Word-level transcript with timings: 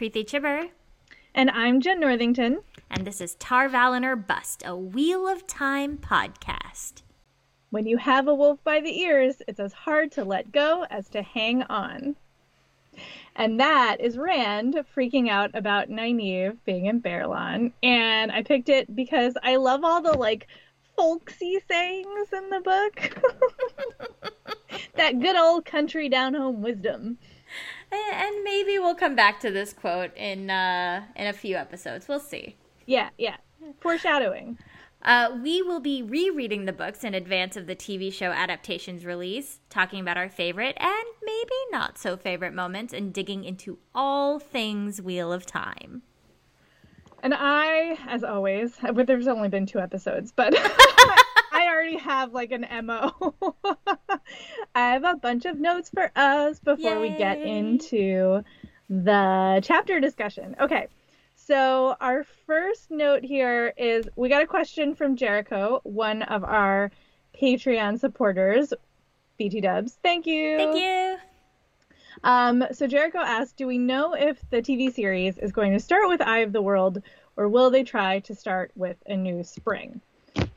Preeti 0.00 0.24
Chibber. 0.24 0.70
And 1.34 1.50
I'm 1.50 1.82
Jen 1.82 2.00
Northington. 2.00 2.60
And 2.90 3.06
this 3.06 3.20
is 3.20 3.34
Tar 3.34 3.68
Valon 3.68 4.02
or 4.02 4.16
Bust, 4.16 4.62
a 4.64 4.74
Wheel 4.74 5.28
of 5.28 5.46
Time 5.46 5.98
podcast. 5.98 7.02
When 7.68 7.84
you 7.84 7.98
have 7.98 8.26
a 8.26 8.34
wolf 8.34 8.64
by 8.64 8.80
the 8.80 8.98
ears, 8.98 9.42
it's 9.46 9.60
as 9.60 9.74
hard 9.74 10.10
to 10.12 10.24
let 10.24 10.52
go 10.52 10.86
as 10.88 11.10
to 11.10 11.20
hang 11.20 11.64
on. 11.64 12.16
And 13.36 13.60
that 13.60 13.98
is 14.00 14.16
Rand 14.16 14.82
freaking 14.96 15.28
out 15.28 15.50
about 15.52 15.90
Nynaeve 15.90 16.56
being 16.64 16.86
in 16.86 17.02
Baerlon. 17.02 17.74
And 17.82 18.32
I 18.32 18.42
picked 18.42 18.70
it 18.70 18.96
because 18.96 19.34
I 19.42 19.56
love 19.56 19.84
all 19.84 20.00
the 20.00 20.16
like 20.16 20.46
folksy 20.96 21.60
sayings 21.68 22.32
in 22.32 22.48
the 22.48 22.60
book. 22.60 24.32
that 24.94 25.20
good 25.20 25.36
old 25.36 25.66
country 25.66 26.08
down 26.08 26.32
home 26.32 26.62
wisdom. 26.62 27.18
And 27.92 28.44
maybe 28.44 28.78
we'll 28.78 28.94
come 28.94 29.16
back 29.16 29.40
to 29.40 29.50
this 29.50 29.72
quote 29.72 30.16
in 30.16 30.50
uh, 30.50 31.04
in 31.16 31.26
a 31.26 31.32
few 31.32 31.56
episodes. 31.56 32.08
We'll 32.08 32.20
see. 32.20 32.56
Yeah, 32.86 33.10
yeah. 33.18 33.36
Foreshadowing. 33.80 34.58
Uh, 35.02 35.30
we 35.42 35.62
will 35.62 35.80
be 35.80 36.02
rereading 36.02 36.66
the 36.66 36.72
books 36.72 37.04
in 37.04 37.14
advance 37.14 37.56
of 37.56 37.66
the 37.66 37.74
TV 37.74 38.12
show 38.12 38.32
adaptation's 38.32 39.06
release, 39.06 39.60
talking 39.70 40.00
about 40.00 40.18
our 40.18 40.28
favorite 40.28 40.76
and 40.78 41.04
maybe 41.24 41.54
not 41.70 41.96
so 41.96 42.16
favorite 42.16 42.52
moments, 42.52 42.92
and 42.92 43.12
digging 43.12 43.44
into 43.44 43.78
all 43.94 44.38
things 44.38 45.00
Wheel 45.00 45.32
of 45.32 45.46
Time. 45.46 46.02
And 47.22 47.34
I, 47.34 47.98
as 48.08 48.24
always, 48.24 48.76
but 48.94 49.06
there's 49.06 49.28
only 49.28 49.48
been 49.48 49.66
two 49.66 49.78
episodes, 49.78 50.32
but 50.32 50.54
already 51.70 51.98
have 51.98 52.32
like 52.32 52.52
an 52.52 52.66
MO. 52.84 53.34
I 54.74 54.92
have 54.92 55.04
a 55.04 55.14
bunch 55.14 55.44
of 55.44 55.58
notes 55.58 55.90
for 55.90 56.10
us 56.16 56.58
before 56.58 56.96
Yay. 56.96 57.00
we 57.00 57.08
get 57.16 57.40
into 57.40 58.42
the 58.88 59.60
chapter 59.62 60.00
discussion. 60.00 60.56
Okay. 60.60 60.88
So, 61.36 61.96
our 62.00 62.24
first 62.46 62.90
note 62.90 63.24
here 63.24 63.72
is 63.76 64.08
we 64.14 64.28
got 64.28 64.42
a 64.42 64.46
question 64.46 64.94
from 64.94 65.16
Jericho, 65.16 65.80
one 65.84 66.22
of 66.22 66.44
our 66.44 66.90
Patreon 67.40 67.98
supporters. 67.98 68.72
BT 69.38 69.62
dubs. 69.62 69.98
Thank 70.02 70.26
you. 70.26 70.56
Thank 70.58 70.76
you. 70.76 71.16
Um, 72.22 72.64
so 72.72 72.86
Jericho 72.86 73.18
asked, 73.18 73.56
do 73.56 73.66
we 73.66 73.78
know 73.78 74.14
if 74.14 74.38
the 74.50 74.58
TV 74.60 74.92
series 74.92 75.38
is 75.38 75.52
going 75.52 75.72
to 75.72 75.80
start 75.80 76.08
with 76.08 76.20
Eye 76.20 76.40
of 76.40 76.52
the 76.52 76.60
World 76.60 77.02
or 77.36 77.48
will 77.48 77.70
they 77.70 77.82
try 77.82 78.20
to 78.20 78.34
start 78.34 78.70
with 78.74 78.98
a 79.06 79.16
New 79.16 79.42
Spring? 79.42 80.02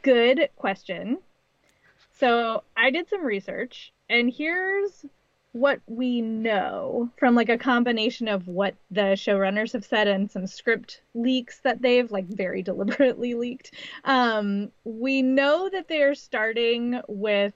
Good 0.03 0.49
question. 0.57 1.17
So 2.19 2.63
I 2.77 2.91
did 2.91 3.09
some 3.09 3.23
research, 3.23 3.91
and 4.09 4.31
here's 4.31 5.05
what 5.53 5.79
we 5.87 6.19
know 6.19 7.09
from 7.17 7.35
like 7.35 7.49
a 7.49 7.57
combination 7.57 8.27
of 8.27 8.47
what 8.47 8.75
the 8.91 9.15
showrunners 9.15 9.71
have 9.71 9.85
said 9.85 10.07
and 10.07 10.29
some 10.29 10.47
script 10.47 11.01
leaks 11.13 11.59
that 11.59 11.81
they've 11.81 12.11
like 12.11 12.25
very 12.27 12.61
deliberately 12.63 13.33
leaked. 13.33 13.71
Um, 14.03 14.71
we 14.83 15.21
know 15.21 15.69
that 15.69 15.87
they're 15.87 16.15
starting 16.15 17.01
with 17.07 17.53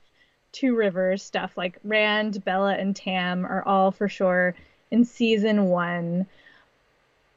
Two 0.54 0.76
Rivers 0.76 1.22
stuff 1.22 1.58
like 1.58 1.78
Rand, 1.84 2.44
Bela, 2.46 2.76
and 2.76 2.96
Tam 2.96 3.46
are 3.46 3.64
all 3.68 3.92
for 3.92 4.08
sure 4.08 4.56
in 4.90 5.04
season 5.04 5.66
one. 5.66 6.26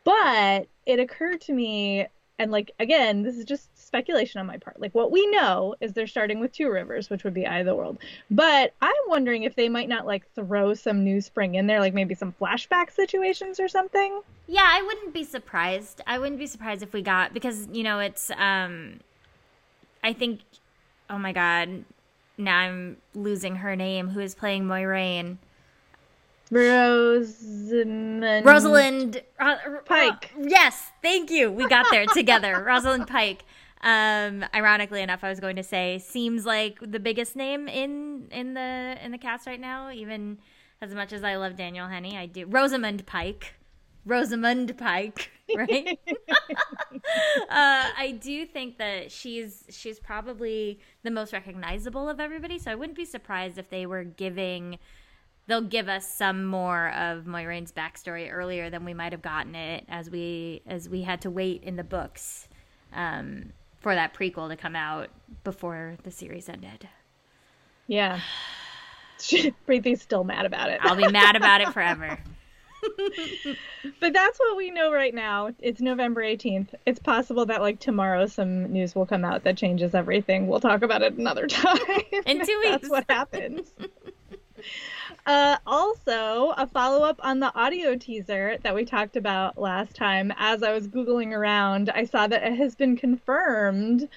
But 0.05 0.69
it 0.87 1.01
occurred 1.01 1.41
to 1.43 1.53
me, 1.53 2.07
and 2.41 2.51
like 2.51 2.73
again, 2.81 3.23
this 3.23 3.37
is 3.37 3.45
just 3.45 3.69
speculation 3.87 4.41
on 4.41 4.47
my 4.47 4.57
part. 4.57 4.81
Like 4.81 4.95
what 4.95 5.13
we 5.13 5.27
know 5.31 5.75
is 5.83 5.93
they're 5.93 6.07
starting 6.07 6.41
with 6.41 6.53
Two 6.53 6.71
Rivers, 6.71 7.11
which 7.11 7.23
would 7.23 7.35
be 7.35 7.47
Eye 7.47 7.59
of 7.59 7.67
the 7.67 7.75
World. 7.75 7.99
But 8.31 8.73
I'm 8.81 8.95
wondering 9.09 9.43
if 9.43 9.57
they 9.57 9.69
might 9.69 9.91
not 9.91 10.07
like 10.07 10.27
throw 10.35 10.73
some 10.73 11.05
New 11.05 11.21
Spring 11.21 11.57
in 11.57 11.67
there, 11.67 11.81
like 11.81 11.93
maybe 11.93 12.15
some 12.15 12.35
flashback 12.41 12.93
situations 12.93 13.61
or 13.61 13.69
something. 13.69 14.23
Yeah, 14.47 14.67
I 14.67 14.83
wouldn't 14.83 15.13
be 15.13 15.23
surprised. 15.23 16.01
I 16.07 16.19
wouldn't 16.19 16.39
be 16.39 16.47
surprised 16.47 16.83
if 16.83 16.95
we 16.95 17.03
got 17.03 17.35
because 17.35 17.69
you 17.71 17.83
know 17.83 17.99
it's 18.01 18.31
um 18.31 19.01
I 20.03 20.15
think 20.15 20.41
oh 21.11 21.19
my 21.19 21.33
god, 21.33 21.85
now 22.39 22.57
I'm 22.57 22.97
losing 23.15 23.57
her 23.57 23.77
name, 23.77 24.09
who 24.09 24.21
is 24.21 24.35
playing 24.35 24.65
Moiraine. 24.65 25.37
Rosamund 26.51 28.45
Rosalind 28.45 29.23
uh, 29.39 29.57
Pike. 29.85 30.33
Uh, 30.37 30.47
yes, 30.49 30.91
thank 31.03 31.31
you. 31.31 31.51
We 31.51 31.69
got 31.69 31.87
there 31.91 32.07
together. 32.07 32.63
Rosalind 32.67 33.07
Pike. 33.07 33.45
Um, 33.83 34.45
ironically 34.55 35.01
enough, 35.01 35.21
I 35.23 35.31
was 35.31 35.41
going 35.41 35.57
to 35.57 35.63
say 35.63 35.99
seems 35.99 36.45
like 36.45 36.79
the 36.83 37.01
biggest 37.01 37.37
name 37.37 37.69
in 37.69 38.29
in 38.31 38.55
the 38.55 38.97
in 39.03 39.13
the 39.13 39.19
cast 39.19 39.47
right 39.47 39.61
now. 39.61 39.91
Even 39.91 40.39
as 40.83 40.95
much 40.95 41.13
as 41.13 41.23
I 41.23 41.37
love 41.37 41.57
Daniel 41.57 41.87
Henney, 41.87 42.17
I 42.17 42.27
do 42.27 42.47
Rosamund 42.47 43.07
Pike. 43.07 43.55
Rosamund 44.05 44.77
Pike, 44.77 45.31
right? 45.57 45.99
uh, 46.09 46.99
I 47.49 48.19
do 48.21 48.45
think 48.45 48.79
that 48.79 49.13
she's 49.13 49.65
she's 49.71 50.01
probably 50.01 50.81
the 51.03 51.11
most 51.11 51.33
recognizable 51.33 52.09
of 52.09 52.19
everybody. 52.19 52.59
So 52.59 52.71
I 52.71 52.75
wouldn't 52.75 52.97
be 52.97 53.05
surprised 53.05 53.57
if 53.57 53.71
they 53.71 53.87
were 53.87 54.05
giving 54.05 54.79
they'll 55.47 55.61
give 55.63 55.89
us 55.89 56.09
some 56.09 56.45
more 56.45 56.91
of 56.91 57.25
Moiraine's 57.25 57.73
backstory 57.73 58.33
earlier 58.33 58.71
than 58.71 58.85
we 58.85 58.95
might 58.95 59.13
have 59.13 59.23
gotten 59.23 59.55
it 59.55 59.85
as 59.89 60.11
we 60.11 60.63
as 60.67 60.89
we 60.89 61.03
had 61.03 61.23
to 61.23 61.31
wait 61.31 61.63
in 61.63 61.77
the 61.77 61.85
books 61.85 62.49
um, 62.93 63.53
for 63.81 63.95
that 63.95 64.15
prequel 64.15 64.49
to 64.49 64.57
come 64.57 64.77
out 64.77 65.09
before 65.45 65.97
the 66.05 66.11
series 66.11 66.49
ended. 66.49 66.89
Yeah. 67.87 68.21
Preeti's 69.19 70.01
still 70.01 70.25
mad 70.25 70.47
about 70.47 70.71
it. 70.71 70.79
I'll 70.83 70.97
be 70.97 71.09
mad 71.09 71.37
about 71.37 71.61
it 71.61 71.69
forever. 71.73 72.19
but 74.01 74.13
that's 74.13 74.39
what 74.39 74.57
we 74.57 74.71
know 74.71 74.91
right 74.93 75.15
now. 75.15 75.51
It's 75.59 75.81
November 75.81 76.23
18th. 76.23 76.69
It's 76.87 77.01
possible 77.01 77.45
that 77.47 77.61
like 77.61 77.79
tomorrow 77.81 78.27
some 78.27 78.73
news 78.73 78.95
will 78.95 79.05
come 79.07 79.25
out 79.25 79.45
that 79.45 79.57
changes 79.57 79.95
everything. 79.95 80.47
We'll 80.47 80.61
talk 80.61 80.83
about 80.83 81.03
it 81.03 81.15
another 81.15 81.47
time. 81.49 81.79
In 82.25 82.47
two 82.47 82.59
weeks. 82.63 82.71
That's 82.71 82.89
what 82.91 83.05
happens. 83.09 83.73
Uh, 85.27 85.57
also, 85.67 86.55
a 86.57 86.67
follow 86.67 87.05
up 87.05 87.21
on 87.23 87.41
the 87.41 87.55
audio 87.55 87.95
teaser 87.97 88.57
that 88.63 88.75
we 88.75 88.85
talked 88.85 89.17
about 89.17 89.59
last 89.59 89.95
time. 89.95 90.33
As 90.39 90.63
I 90.63 90.73
was 90.73 90.89
Googling 90.89 91.33
around, 91.33 91.91
I 91.91 92.05
saw 92.05 92.27
that 92.27 92.43
it 92.43 92.57
has 92.57 92.75
been 92.75 92.97
confirmed 92.97 94.09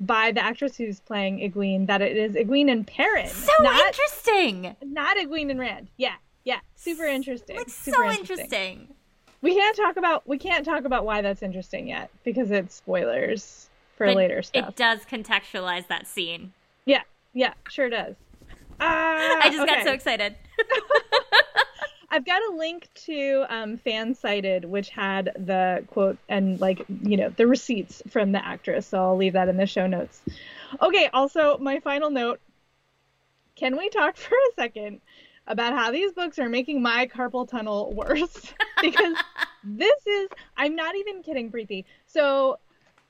by 0.00 0.32
the 0.32 0.42
actress 0.42 0.76
who's 0.76 1.00
playing 1.00 1.38
Egwene 1.38 1.86
that 1.86 2.02
it 2.02 2.16
is 2.16 2.32
Egwene 2.32 2.70
and 2.70 2.86
Perrin. 2.86 3.28
So 3.28 3.52
not, 3.60 3.86
interesting. 3.86 4.76
Not 4.84 5.16
Egwene 5.16 5.50
and 5.50 5.58
Rand. 5.58 5.88
Yeah, 5.96 6.14
yeah. 6.44 6.60
Super 6.76 7.04
interesting. 7.04 7.56
Like, 7.56 7.68
super 7.68 7.96
so 7.96 8.10
interesting. 8.10 8.44
interesting. 8.44 8.94
We 9.40 9.54
can't 9.54 9.76
talk 9.76 9.96
about 9.96 10.26
we 10.26 10.38
can't 10.38 10.64
talk 10.64 10.84
about 10.84 11.04
why 11.04 11.22
that's 11.22 11.42
interesting 11.42 11.88
yet 11.88 12.10
because 12.24 12.50
it's 12.50 12.74
spoilers 12.74 13.68
for 13.96 14.06
but 14.06 14.16
later 14.16 14.42
stuff. 14.42 14.70
It 14.70 14.76
does 14.76 15.00
contextualize 15.00 15.86
that 15.88 16.06
scene. 16.06 16.52
Yeah, 16.86 17.02
yeah, 17.34 17.54
sure 17.68 17.88
does. 17.88 18.16
Uh, 18.80 18.84
I 19.40 19.48
just 19.50 19.60
okay. 19.62 19.74
got 19.74 19.84
so 19.84 19.92
excited. 19.92 20.34
I've 22.10 22.24
got 22.24 22.40
a 22.50 22.56
link 22.56 22.88
to 23.06 23.44
um, 23.48 23.78
which 24.64 24.88
had 24.88 25.32
the 25.36 25.84
quote 25.88 26.16
and 26.28 26.58
like 26.60 26.84
you 27.02 27.16
know 27.16 27.28
the 27.30 27.46
receipts 27.46 28.02
from 28.08 28.32
the 28.32 28.44
actress. 28.44 28.86
So 28.86 28.98
I'll 28.98 29.16
leave 29.16 29.34
that 29.34 29.48
in 29.48 29.56
the 29.56 29.66
show 29.66 29.86
notes. 29.86 30.22
Okay. 30.80 31.08
Also, 31.12 31.58
my 31.58 31.80
final 31.80 32.10
note: 32.10 32.40
Can 33.56 33.76
we 33.76 33.88
talk 33.90 34.16
for 34.16 34.34
a 34.34 34.54
second 34.56 35.00
about 35.46 35.72
how 35.74 35.90
these 35.90 36.12
books 36.12 36.38
are 36.38 36.48
making 36.48 36.80
my 36.82 37.06
carpal 37.06 37.48
tunnel 37.48 37.92
worse? 37.92 38.52
because 38.80 39.16
this 39.64 40.06
is 40.06 40.28
I'm 40.56 40.74
not 40.76 40.96
even 40.96 41.22
kidding, 41.22 41.50
Preeti. 41.50 41.84
So 42.06 42.58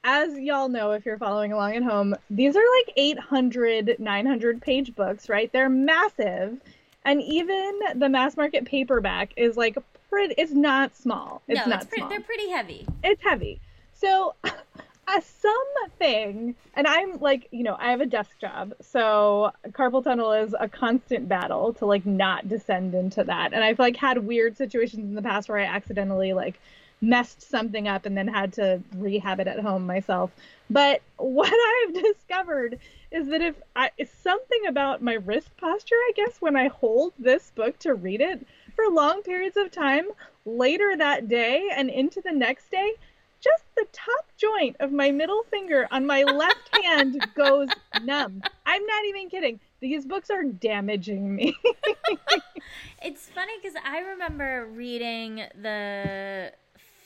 as 0.08 0.38
y'all 0.38 0.70
know 0.70 0.92
if 0.92 1.04
you're 1.04 1.18
following 1.18 1.52
along 1.52 1.76
at 1.76 1.82
home, 1.82 2.14
these 2.30 2.56
are 2.56 2.64
like 2.78 2.94
800, 2.96 3.96
900 3.98 4.62
page 4.62 4.94
books, 4.94 5.28
right? 5.28 5.52
They're 5.52 5.68
massive. 5.68 6.58
And 7.04 7.20
even 7.22 7.78
the 7.94 8.08
mass 8.08 8.34
market 8.34 8.64
paperback 8.64 9.32
is 9.36 9.58
like 9.58 9.76
pretty, 10.08 10.34
it's 10.38 10.52
not 10.52 10.96
small. 10.96 11.42
It's 11.46 11.60
no, 11.60 11.66
not 11.66 11.82
it's 11.82 11.94
small. 11.94 12.08
They're 12.08 12.22
pretty 12.22 12.48
heavy. 12.48 12.86
It's 13.04 13.22
heavy. 13.22 13.60
So, 13.92 14.34
uh, 14.44 15.20
something, 15.20 16.54
and 16.72 16.86
I'm 16.86 17.18
like, 17.20 17.48
you 17.50 17.62
know, 17.62 17.76
I 17.78 17.90
have 17.90 18.00
a 18.00 18.06
desk 18.06 18.30
job. 18.40 18.72
So, 18.80 19.52
carpal 19.72 20.02
tunnel 20.02 20.32
is 20.32 20.54
a 20.58 20.68
constant 20.68 21.28
battle 21.28 21.74
to 21.74 21.84
like 21.86 22.06
not 22.06 22.48
descend 22.48 22.94
into 22.94 23.24
that. 23.24 23.52
And 23.52 23.62
I've 23.62 23.78
like 23.78 23.96
had 23.96 24.18
weird 24.18 24.56
situations 24.56 25.04
in 25.04 25.14
the 25.14 25.22
past 25.22 25.50
where 25.50 25.58
I 25.58 25.64
accidentally 25.64 26.32
like, 26.32 26.58
messed 27.00 27.42
something 27.42 27.86
up 27.86 28.06
and 28.06 28.16
then 28.16 28.28
had 28.28 28.52
to 28.54 28.82
rehab 28.96 29.40
it 29.40 29.46
at 29.46 29.60
home 29.60 29.86
myself. 29.86 30.30
But 30.70 31.02
what 31.16 31.52
I've 31.52 32.02
discovered 32.02 32.78
is 33.10 33.28
that 33.28 33.40
if 33.40 33.54
I 33.74 33.90
something 34.22 34.66
about 34.66 35.02
my 35.02 35.14
wrist 35.14 35.50
posture, 35.56 35.96
I 35.96 36.12
guess, 36.14 36.40
when 36.40 36.56
I 36.56 36.68
hold 36.68 37.14
this 37.18 37.50
book 37.54 37.78
to 37.80 37.94
read 37.94 38.20
it 38.20 38.46
for 38.74 38.88
long 38.90 39.22
periods 39.22 39.56
of 39.56 39.70
time 39.70 40.06
later 40.44 40.94
that 40.96 41.28
day 41.28 41.68
and 41.74 41.88
into 41.90 42.20
the 42.20 42.32
next 42.32 42.70
day, 42.70 42.94
just 43.40 43.64
the 43.76 43.86
top 43.92 44.26
joint 44.36 44.76
of 44.80 44.92
my 44.92 45.10
middle 45.10 45.44
finger 45.50 45.86
on 45.90 46.06
my 46.06 46.22
left 46.24 46.76
hand 46.84 47.26
goes 47.34 47.68
numb. 48.02 48.42
I'm 48.66 48.86
not 48.86 49.04
even 49.06 49.30
kidding. 49.30 49.60
These 49.80 50.06
books 50.06 50.28
are 50.30 50.42
damaging 50.42 51.34
me. 51.34 51.56
it's 53.02 53.28
funny 53.28 53.52
because 53.62 53.76
I 53.84 54.00
remember 54.00 54.66
reading 54.72 55.44
the 55.60 56.52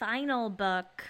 final 0.02 0.50
book 0.50 1.04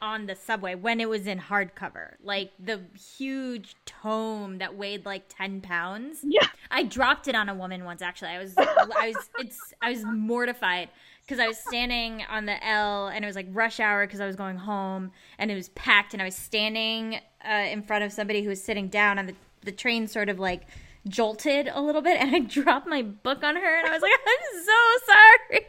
on 0.00 0.26
the 0.26 0.36
subway 0.36 0.76
when 0.76 1.00
it 1.00 1.08
was 1.08 1.26
in 1.26 1.40
hardcover, 1.40 2.14
like 2.22 2.52
the 2.64 2.80
huge 3.16 3.74
tome 3.84 4.58
that 4.58 4.76
weighed 4.76 5.04
like 5.04 5.24
ten 5.28 5.60
pounds. 5.60 6.20
Yeah. 6.22 6.46
I 6.70 6.84
dropped 6.84 7.26
it 7.26 7.34
on 7.34 7.48
a 7.48 7.54
woman 7.54 7.84
once. 7.84 8.00
Actually, 8.00 8.30
I 8.30 8.38
was, 8.38 8.54
I 8.56 9.12
was, 9.14 9.28
it's, 9.38 9.74
I 9.82 9.90
was 9.90 10.04
mortified 10.04 10.90
because 11.22 11.40
I 11.40 11.48
was 11.48 11.58
standing 11.58 12.24
on 12.30 12.46
the 12.46 12.64
L 12.64 13.08
and 13.08 13.24
it 13.24 13.26
was 13.26 13.34
like 13.34 13.48
rush 13.50 13.80
hour 13.80 14.06
because 14.06 14.20
I 14.20 14.26
was 14.26 14.36
going 14.36 14.58
home 14.58 15.10
and 15.38 15.50
it 15.50 15.56
was 15.56 15.70
packed 15.70 16.12
and 16.12 16.22
I 16.22 16.26
was 16.26 16.36
standing 16.36 17.18
uh, 17.44 17.66
in 17.68 17.82
front 17.82 18.04
of 18.04 18.12
somebody 18.12 18.42
who 18.42 18.48
was 18.48 18.62
sitting 18.62 18.88
down 18.88 19.18
and 19.18 19.28
the 19.28 19.34
the 19.64 19.72
train 19.72 20.06
sort 20.06 20.28
of 20.28 20.38
like 20.38 20.62
jolted 21.08 21.68
a 21.72 21.80
little 21.80 22.02
bit 22.02 22.20
and 22.20 22.34
I 22.34 22.38
dropped 22.60 22.86
my 22.86 23.02
book 23.02 23.42
on 23.42 23.56
her 23.56 23.78
and 23.78 23.88
I 23.88 23.92
was 23.92 24.02
like, 24.02 24.12
I'm 24.12 24.64
so 24.64 25.12
sorry. 25.12 25.66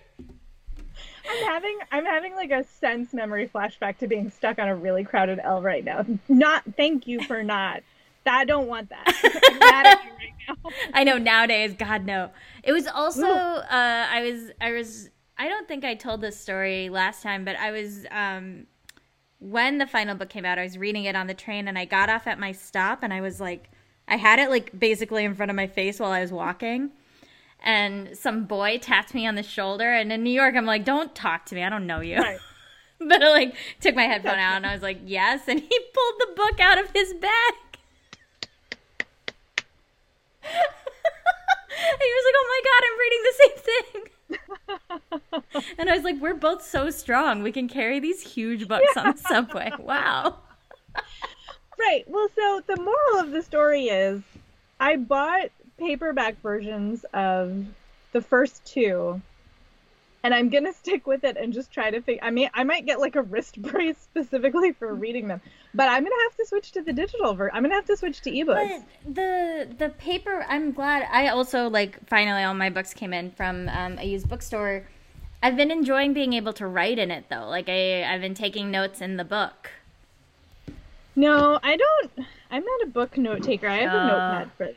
I'm 1.29 1.45
having 1.45 1.79
I'm 1.91 2.05
having 2.05 2.35
like 2.35 2.51
a 2.51 2.63
sense 2.63 3.13
memory 3.13 3.49
flashback 3.53 3.97
to 3.99 4.07
being 4.07 4.29
stuck 4.29 4.59
on 4.59 4.67
a 4.67 4.75
really 4.75 5.03
crowded 5.03 5.39
L 5.41 5.61
right 5.61 5.83
now. 5.83 6.05
Not 6.27 6.63
thank 6.75 7.07
you 7.07 7.23
for 7.23 7.43
not. 7.43 7.83
I 8.25 8.45
don't 8.45 8.67
want 8.67 8.89
that. 8.89 9.05
I'm 9.51 9.59
mad 9.59 9.85
at 9.85 10.03
you 10.03 10.55
right. 10.63 10.73
I 10.93 11.03
know 11.03 11.17
nowadays, 11.17 11.73
God 11.77 12.05
no. 12.05 12.29
It 12.63 12.71
was 12.71 12.87
also 12.87 13.27
uh, 13.27 13.65
I 13.69 14.21
was 14.23 14.51
I 14.61 14.71
was 14.71 15.09
I 15.37 15.47
don't 15.47 15.67
think 15.67 15.83
I 15.83 15.95
told 15.95 16.21
this 16.21 16.39
story 16.39 16.89
last 16.89 17.23
time, 17.23 17.43
but 17.45 17.55
I 17.57 17.71
was 17.71 18.05
um, 18.11 18.67
when 19.39 19.77
the 19.77 19.87
final 19.87 20.15
book 20.15 20.29
came 20.29 20.45
out, 20.45 20.57
I 20.57 20.63
was 20.63 20.77
reading 20.77 21.05
it 21.05 21.15
on 21.15 21.27
the 21.27 21.33
train 21.33 21.67
and 21.67 21.77
I 21.77 21.85
got 21.85 22.09
off 22.09 22.27
at 22.27 22.39
my 22.39 22.51
stop 22.51 23.03
and 23.03 23.13
I 23.13 23.21
was 23.21 23.39
like 23.41 23.69
I 24.07 24.17
had 24.17 24.39
it 24.39 24.49
like 24.49 24.77
basically 24.77 25.23
in 25.23 25.35
front 25.35 25.49
of 25.49 25.55
my 25.55 25.67
face 25.67 25.99
while 25.99 26.11
I 26.11 26.21
was 26.21 26.31
walking. 26.31 26.91
And 27.63 28.18
some 28.18 28.44
boy 28.44 28.77
tapped 28.80 29.13
me 29.13 29.25
on 29.25 29.36
the 29.36 29.44
shoulder 29.44 29.94
and 29.94 30.12
in 30.12 30.21
New 30.24 30.30
York 30.30 30.56
I'm 30.56 30.65
like, 30.65 30.83
Don't 30.86 31.15
talk 31.15 31.45
to 31.48 31.56
me, 31.56 31.63
I 31.63 31.69
don't 31.69 31.88
know 31.88 32.01
you. 32.01 32.18
Right. 32.18 32.39
but 33.00 33.24
I 33.24 33.30
like 33.30 33.56
took 33.80 33.95
my 33.95 34.04
headphone 34.04 34.39
out 34.39 34.57
and 34.57 34.65
I 34.65 34.74
was 34.74 34.81
like, 34.81 35.00
Yes, 35.06 35.48
and 35.48 35.60
he 35.60 35.80
pulled 35.94 36.15
the 36.19 36.33
book 36.36 36.60
out 36.60 36.77
of 36.77 36.92
his 36.92 37.13
bag. 37.13 37.54
And 40.44 42.01
he 42.01 42.13
was 42.13 42.25
like, 42.25 42.36
"Oh 42.38 42.48
my 42.54 42.62
god, 42.69 42.81
I'm 42.88 43.00
reading 43.00 43.24
the 43.24 43.36
same 43.44 43.57
thing." 43.68 44.04
and 45.80 45.89
I 45.89 45.95
was 45.95 46.04
like, 46.04 46.19
"We're 46.19 46.33
both 46.33 46.63
so 46.63 46.89
strong. 46.89 47.44
We 47.44 47.51
can 47.51 47.68
carry 47.68 48.00
these 48.00 48.21
huge 48.21 48.68
books 48.68 48.95
on 48.98 49.12
the 49.12 49.18
subway." 49.18 49.71
Wow. 49.80 50.39
Right. 51.80 52.04
Well, 52.07 52.27
so 52.36 52.62
the 52.68 52.77
moral 52.77 53.19
of 53.19 53.31
the 53.31 53.42
story 53.42 53.86
is 53.86 54.21
I 54.80 54.95
bought 54.95 55.50
paperback 55.85 56.41
versions 56.41 57.06
of 57.13 57.65
the 58.13 58.21
first 58.21 58.63
two 58.65 59.21
and 60.24 60.33
I'm 60.33 60.50
to 60.50 60.74
stick 60.81 61.06
with 61.06 61.24
it 61.24 61.38
and 61.38 61.53
just 61.53 61.71
try 61.71 61.91
to 61.91 62.01
figure 62.01 62.24
I 62.24 62.31
mean 62.31 62.50
I 62.53 62.63
might 62.63 62.85
get 62.85 63.00
like 63.00 63.15
a 63.15 63.21
wrist 63.21 63.62
brace 63.62 63.97
specifically 63.97 64.71
for 64.71 64.94
reading 64.94 65.27
them. 65.27 65.41
But 65.74 65.89
I'm 65.89 66.03
to 66.06 66.24
have 66.30 66.38
to 66.38 66.45
switch 66.45 66.71
to 66.74 66.81
the 66.81 66.94
digital 66.94 67.33
version. 67.33 67.56
I'm 67.56 67.63
to 67.63 67.75
have 67.75 67.85
to 67.85 67.97
switch 67.97 68.21
to 68.21 68.31
ebooks. 68.31 68.83
But 69.06 69.15
the 69.15 69.68
the 69.77 69.89
paper, 69.89 70.45
I'm 70.47 70.71
glad. 70.71 71.07
I 71.12 71.27
also 71.27 71.69
like 71.69 72.00
finally 72.07 72.44
all 72.44 72.53
my 72.53 72.69
books 72.69 72.94
came 72.94 73.13
in 73.13 73.31
from 73.31 73.69
um, 73.69 73.97
a 74.00 74.06
used 74.06 74.29
bookstore. 74.29 74.88
I've 75.41 75.57
been 75.57 75.71
enjoying 75.71 76.13
being 76.13 76.33
able 76.33 76.53
to 76.53 76.68
write 76.68 77.00
in 77.00 77.12
it 77.12 77.25
though. 77.29 77.47
Like 77.50 77.68
I 77.68 78.03
I've 78.03 78.21
been 78.21 78.36
taking 78.36 78.71
notes 78.71 79.01
in 79.01 79.18
the 79.18 79.25
book. 79.25 79.71
No, 81.15 81.59
I 81.62 81.75
don't 81.75 82.12
I'm 82.50 82.63
not 82.63 82.83
a 82.83 82.88
book 82.88 83.18
note 83.18 83.44
taker. 83.44 83.68
I 83.68 83.77
have 83.77 83.94
a 83.94 83.97
Uh, 83.97 84.07
notepad 84.07 84.51
for 84.57 84.69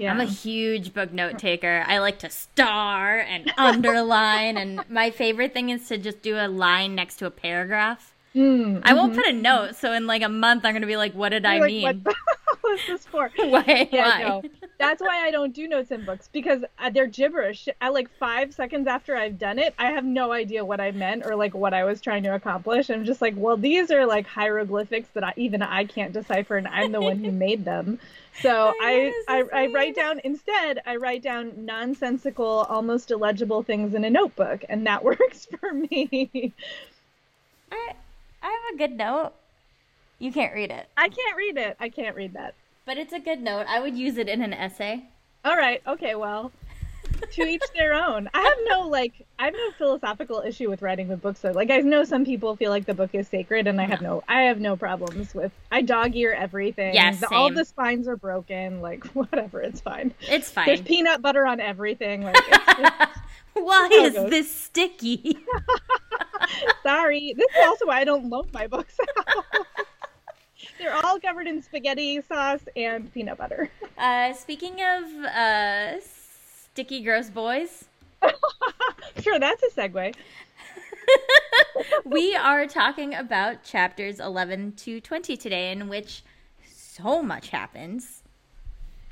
yeah. 0.00 0.12
I'm 0.12 0.20
a 0.20 0.24
huge 0.24 0.94
book 0.94 1.12
note 1.12 1.38
taker. 1.38 1.84
I 1.86 1.98
like 1.98 2.18
to 2.20 2.30
star 2.30 3.18
and 3.18 3.52
underline, 3.58 4.56
and 4.56 4.82
my 4.88 5.10
favorite 5.10 5.52
thing 5.52 5.70
is 5.70 5.86
to 5.88 5.98
just 5.98 6.22
do 6.22 6.36
a 6.36 6.48
line 6.48 6.94
next 6.94 7.16
to 7.16 7.26
a 7.26 7.30
paragraph. 7.30 8.14
Mm, 8.34 8.80
I 8.84 8.94
won't 8.94 9.14
put 9.14 9.26
a 9.26 9.32
note, 9.32 9.76
so 9.76 9.92
in 9.92 10.06
like 10.06 10.22
a 10.22 10.28
month, 10.28 10.64
I'm 10.64 10.72
gonna 10.72 10.86
be 10.86 10.96
like, 10.96 11.12
"What 11.14 11.30
did 11.30 11.44
I 11.44 11.56
You're 11.56 11.68
like, 11.68 11.96
mean? 11.96 12.04
What 12.70 12.78
the 12.78 12.86
hell 12.86 12.96
is 12.96 13.02
this 13.02 13.06
for? 13.06 13.30
why? 13.36 13.88
Yeah, 13.92 14.08
why?" 14.08 14.22
no. 14.22 14.42
That's 14.78 15.02
why 15.02 15.26
I 15.26 15.30
don't 15.30 15.54
do 15.54 15.68
notes 15.68 15.90
in 15.90 16.04
books 16.04 16.28
because 16.32 16.64
uh, 16.78 16.90
they're 16.90 17.06
gibberish. 17.06 17.68
At 17.80 17.92
like 17.92 18.08
five 18.18 18.54
seconds 18.54 18.86
after 18.86 19.14
I've 19.14 19.38
done 19.38 19.58
it, 19.58 19.74
I 19.78 19.90
have 19.90 20.04
no 20.04 20.32
idea 20.32 20.64
what 20.64 20.80
I 20.80 20.90
meant 20.90 21.26
or 21.26 21.36
like 21.36 21.54
what 21.54 21.74
I 21.74 21.84
was 21.84 22.00
trying 22.00 22.22
to 22.22 22.34
accomplish. 22.34 22.88
I'm 22.88 23.04
just 23.04 23.20
like, 23.20 23.34
well, 23.36 23.56
these 23.56 23.90
are 23.90 24.06
like 24.06 24.26
hieroglyphics 24.26 25.08
that 25.14 25.24
I, 25.24 25.34
even 25.36 25.62
I 25.62 25.84
can't 25.84 26.12
decipher, 26.12 26.56
and 26.56 26.66
I'm 26.66 26.92
the 26.92 27.00
one 27.00 27.22
who 27.22 27.30
made 27.46 27.64
them. 27.64 27.98
So 28.40 28.72
I 28.80 29.12
I, 29.28 29.42
I, 29.52 29.64
I 29.64 29.66
write 29.66 29.94
down 29.94 30.20
instead. 30.24 30.80
I 30.86 30.96
write 30.96 31.22
down 31.22 31.66
nonsensical, 31.66 32.66
almost 32.70 33.10
illegible 33.10 33.62
things 33.62 33.94
in 33.94 34.04
a 34.04 34.10
notebook, 34.10 34.64
and 34.68 34.86
that 34.86 35.04
works 35.10 35.46
for 35.46 35.72
me. 35.74 36.54
I 37.70 37.92
I 38.42 38.46
have 38.46 38.74
a 38.74 38.78
good 38.78 38.96
note. 38.96 39.32
You 40.18 40.32
can't 40.32 40.54
read 40.54 40.70
it, 40.70 40.88
I 40.96 41.08
can't 41.08 41.36
read 41.36 41.56
it. 41.56 41.76
I 41.80 41.88
can't 41.88 42.14
read 42.16 42.34
that. 42.34 42.54
But 42.84 42.98
it's 42.98 43.12
a 43.12 43.20
good 43.20 43.40
note. 43.40 43.66
I 43.68 43.80
would 43.80 43.96
use 43.96 44.18
it 44.18 44.28
in 44.28 44.42
an 44.42 44.52
essay. 44.52 45.04
All 45.44 45.56
right. 45.56 45.82
Okay. 45.86 46.14
Well, 46.14 46.52
to 47.32 47.42
each 47.42 47.62
their 47.74 47.94
own. 47.94 48.28
I 48.34 48.40
have 48.40 48.58
no 48.66 48.88
like. 48.88 49.26
I 49.38 49.46
have 49.46 49.54
no 49.54 49.70
philosophical 49.78 50.42
issue 50.46 50.68
with 50.68 50.82
writing 50.82 51.08
the 51.08 51.16
book. 51.16 51.36
So, 51.36 51.50
like, 51.52 51.70
I 51.70 51.78
know 51.78 52.04
some 52.04 52.24
people 52.24 52.56
feel 52.56 52.70
like 52.70 52.86
the 52.86 52.94
book 52.94 53.10
is 53.14 53.28
sacred, 53.28 53.66
and 53.66 53.80
I 53.80 53.84
have 53.84 54.00
no. 54.00 54.22
I 54.28 54.42
have 54.42 54.60
no 54.60 54.76
problems 54.76 55.34
with. 55.34 55.52
I 55.70 55.82
dog 55.82 56.14
ear 56.16 56.32
everything. 56.32 56.94
Yeah, 56.94 57.16
all 57.30 57.50
the 57.50 57.64
spines 57.64 58.08
are 58.08 58.16
broken. 58.16 58.80
Like, 58.80 59.04
whatever. 59.14 59.60
It's 59.60 59.80
fine. 59.80 60.14
It's 60.20 60.50
fine. 60.50 60.66
There's 60.66 60.82
peanut 60.82 61.22
butter 61.22 61.46
on 61.46 61.60
everything. 61.60 62.22
Like, 62.22 62.36
it's, 62.38 62.64
it's, 62.78 63.20
Why 63.54 63.88
is 63.92 64.14
goes. 64.14 64.30
this 64.30 64.54
sticky? 64.54 65.38
sorry. 66.82 67.34
This 67.36 67.46
is 67.50 67.66
also 67.66 67.86
why 67.86 68.00
I 68.00 68.04
don't 68.04 68.28
loan 68.28 68.48
my 68.52 68.66
books 68.66 68.96
out. 69.18 69.66
They're 70.80 70.96
all 71.04 71.20
covered 71.20 71.46
in 71.46 71.62
spaghetti 71.62 72.22
sauce 72.22 72.62
and 72.74 73.12
peanut 73.12 73.36
butter. 73.38 73.70
Uh, 73.98 74.32
speaking 74.32 74.80
of 74.80 75.04
uh, 75.26 76.00
sticky, 76.00 77.02
gross 77.02 77.28
boys, 77.28 77.84
sure, 79.20 79.38
that's 79.38 79.62
a 79.62 79.68
segue. 79.68 80.14
we 82.06 82.34
are 82.34 82.66
talking 82.66 83.14
about 83.14 83.62
chapters 83.62 84.18
11 84.18 84.72
to 84.78 85.02
20 85.02 85.36
today, 85.36 85.70
in 85.70 85.90
which 85.90 86.22
so 86.74 87.22
much 87.22 87.50
happens. 87.50 88.22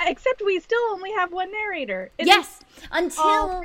Except 0.00 0.40
we 0.42 0.58
still 0.58 0.80
only 0.90 1.12
have 1.12 1.32
one 1.32 1.52
narrator. 1.52 2.12
It 2.16 2.26
yes, 2.26 2.60
until 2.90 3.62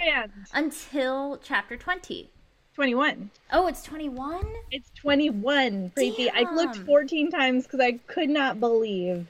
until 0.54 1.40
chapter 1.42 1.78
20. 1.78 2.30
21. 2.76 3.30
Oh, 3.52 3.68
it's 3.68 3.84
21? 3.84 4.44
It's 4.72 4.90
21, 4.96 5.92
Preeti. 5.96 6.28
I 6.34 6.52
looked 6.54 6.78
14 6.78 7.30
times 7.30 7.64
because 7.66 7.80
I 7.80 7.94
could 8.08 8.30
not 8.30 8.60
believe 8.60 9.28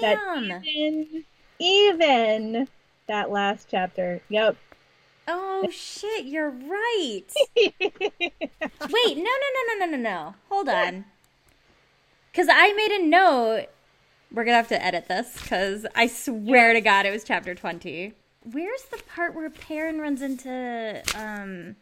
that 0.00 0.18
Damn. 0.36 0.62
even, 0.64 1.24
even 1.58 2.68
that 3.08 3.30
last 3.30 3.68
chapter. 3.70 4.20
Yep. 4.28 4.56
Oh 5.28 5.68
shit, 5.72 6.26
you're 6.26 6.50
right. 6.50 7.24
Wait, 7.56 9.16
no, 9.16 9.24
no, 9.24 9.48
no, 9.54 9.62
no, 9.68 9.78
no, 9.78 9.86
no, 9.86 9.96
no. 9.96 10.34
Hold 10.48 10.68
on. 10.68 11.04
Because 12.30 12.48
I 12.50 12.72
made 12.74 12.92
a 12.92 13.06
note. 13.06 13.66
We're 14.32 14.44
gonna 14.44 14.56
have 14.56 14.68
to 14.68 14.84
edit 14.84 15.08
this 15.08 15.40
because 15.40 15.86
I 15.94 16.08
swear 16.08 16.72
to 16.72 16.80
God 16.80 17.06
it 17.06 17.10
was 17.10 17.24
chapter 17.24 17.54
20. 17.54 18.12
Where's 18.52 18.82
the 18.90 18.98
part 19.08 19.34
where 19.34 19.48
Perrin 19.50 20.00
runs 20.00 20.20
into 20.20 21.02
um 21.14 21.76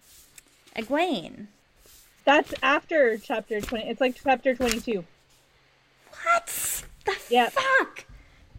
Egwene? 0.76 1.47
That's 2.25 2.54
after 2.62 3.19
chapter 3.19 3.61
20. 3.61 3.88
It's 3.88 4.00
like 4.00 4.16
chapter 4.23 4.54
22. 4.54 5.04
What 6.23 6.83
the 7.04 7.16
Yep. 7.28 7.52
fuck? 7.52 8.04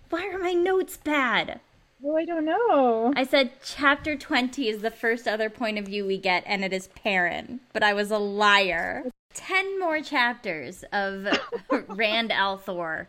Why 0.10 0.28
are 0.28 0.38
my 0.38 0.54
notes 0.54 0.98
bad? 0.98 1.60
Oh, 2.04 2.16
I 2.16 2.26
don't 2.26 2.46
know. 2.46 3.14
I 3.16 3.24
said 3.24 3.54
chapter 3.64 4.16
20 4.16 4.70
is 4.70 4.82
the 4.82 4.92
first 4.92 5.28
other 5.28 5.50
point 5.50 5.80
of 5.80 5.86
view 5.86 6.06
we 6.06 6.18
get, 6.20 6.44
and 6.46 6.64
it 6.64 6.72
is 6.72 6.88
Perrin. 6.90 7.62
But 7.74 7.82
I 7.84 7.94
was 7.94 8.12
a 8.12 8.20
liar. 8.20 9.06
Ten 9.34 9.80
more 9.80 10.02
chapters 10.02 10.84
of 10.94 11.28
Rand 11.88 12.30
al'Thor. 12.32 13.08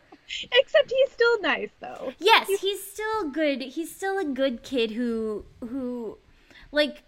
Except 0.52 0.90
he's 0.90 1.12
still 1.12 1.40
nice, 1.42 1.68
though. 1.80 2.14
Yes, 2.18 2.48
he's 2.60 2.82
still 2.82 3.28
good. 3.28 3.60
He's 3.62 3.94
still 3.94 4.18
a 4.18 4.24
good 4.24 4.62
kid 4.62 4.92
who 4.92 5.44
who 5.60 6.16
like 6.72 7.02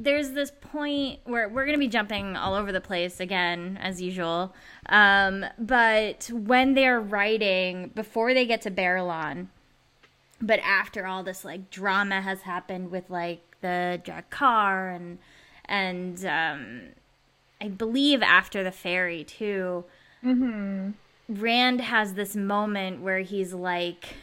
there's 0.00 0.30
this 0.30 0.52
point 0.60 1.18
where 1.24 1.48
we're 1.48 1.64
going 1.64 1.74
to 1.76 1.80
be 1.80 1.88
jumping 1.88 2.36
all 2.36 2.54
over 2.54 2.70
the 2.70 2.80
place 2.80 3.18
again 3.18 3.78
as 3.82 4.00
usual. 4.00 4.54
Um 4.88 5.44
but 5.58 6.30
when 6.32 6.74
they're 6.74 7.00
writing 7.00 7.90
before 7.94 8.32
they 8.32 8.46
get 8.46 8.62
to 8.62 8.70
Baerlon 8.70 9.48
but 10.40 10.60
after 10.60 11.06
all 11.06 11.22
this 11.22 11.44
like 11.44 11.70
drama 11.70 12.20
has 12.20 12.42
happened 12.42 12.90
with 12.90 13.10
like 13.10 13.42
the 13.60 14.00
Draghkar 14.04 14.94
and 14.94 15.18
and 15.64 16.24
um 16.24 16.80
I 17.60 17.68
believe 17.68 18.22
after 18.22 18.62
the 18.62 18.70
ferry 18.70 19.24
too. 19.24 19.84
Mm-hmm. 20.24 20.90
Rand 21.28 21.80
has 21.80 22.14
this 22.14 22.36
moment 22.36 23.02
where 23.02 23.20
he's 23.20 23.52
like 23.52 24.14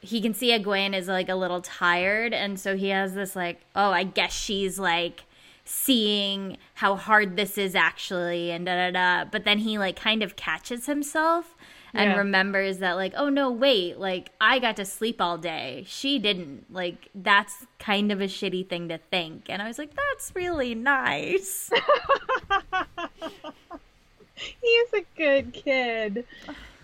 he 0.00 0.20
can 0.20 0.32
see 0.34 0.50
Egwene 0.50 0.94
is 0.94 1.08
like 1.08 1.28
a 1.28 1.34
little 1.34 1.60
tired 1.60 2.32
and 2.32 2.58
so 2.58 2.76
he 2.76 2.88
has 2.90 3.14
this 3.14 3.34
like 3.36 3.60
oh 3.74 3.90
I 3.90 4.04
guess 4.04 4.32
she's 4.32 4.78
like 4.78 5.24
seeing 5.64 6.56
how 6.74 6.96
hard 6.96 7.36
this 7.36 7.58
is 7.58 7.74
actually 7.74 8.50
and 8.50 8.64
da 8.66 8.90
da 8.90 8.90
da. 9.24 9.28
But 9.30 9.44
then 9.44 9.58
he 9.58 9.76
like 9.78 9.96
kind 9.96 10.22
of 10.22 10.34
catches 10.36 10.86
himself 10.86 11.54
and 11.94 12.10
Yeah. 12.10 12.16
remembers 12.18 12.78
that 12.78 12.92
like 12.92 13.12
oh 13.16 13.28
no 13.28 13.50
wait 13.50 13.98
like 13.98 14.30
I 14.40 14.58
got 14.60 14.76
to 14.76 14.84
sleep 14.84 15.20
all 15.20 15.36
day 15.38 15.84
she 15.86 16.18
didn't 16.18 16.72
like 16.72 17.08
that's 17.14 17.66
kind 17.78 18.12
of 18.12 18.20
a 18.20 18.24
shitty 18.26 18.68
thing 18.68 18.88
to 18.88 18.98
think 19.10 19.46
and 19.48 19.60
I 19.62 19.66
was 19.68 19.78
like 19.78 19.90
that's 19.94 20.32
really 20.34 20.74
nice 20.74 21.70
He's 24.62 24.92
a 24.94 25.04
good 25.16 25.52
kid. 25.52 26.24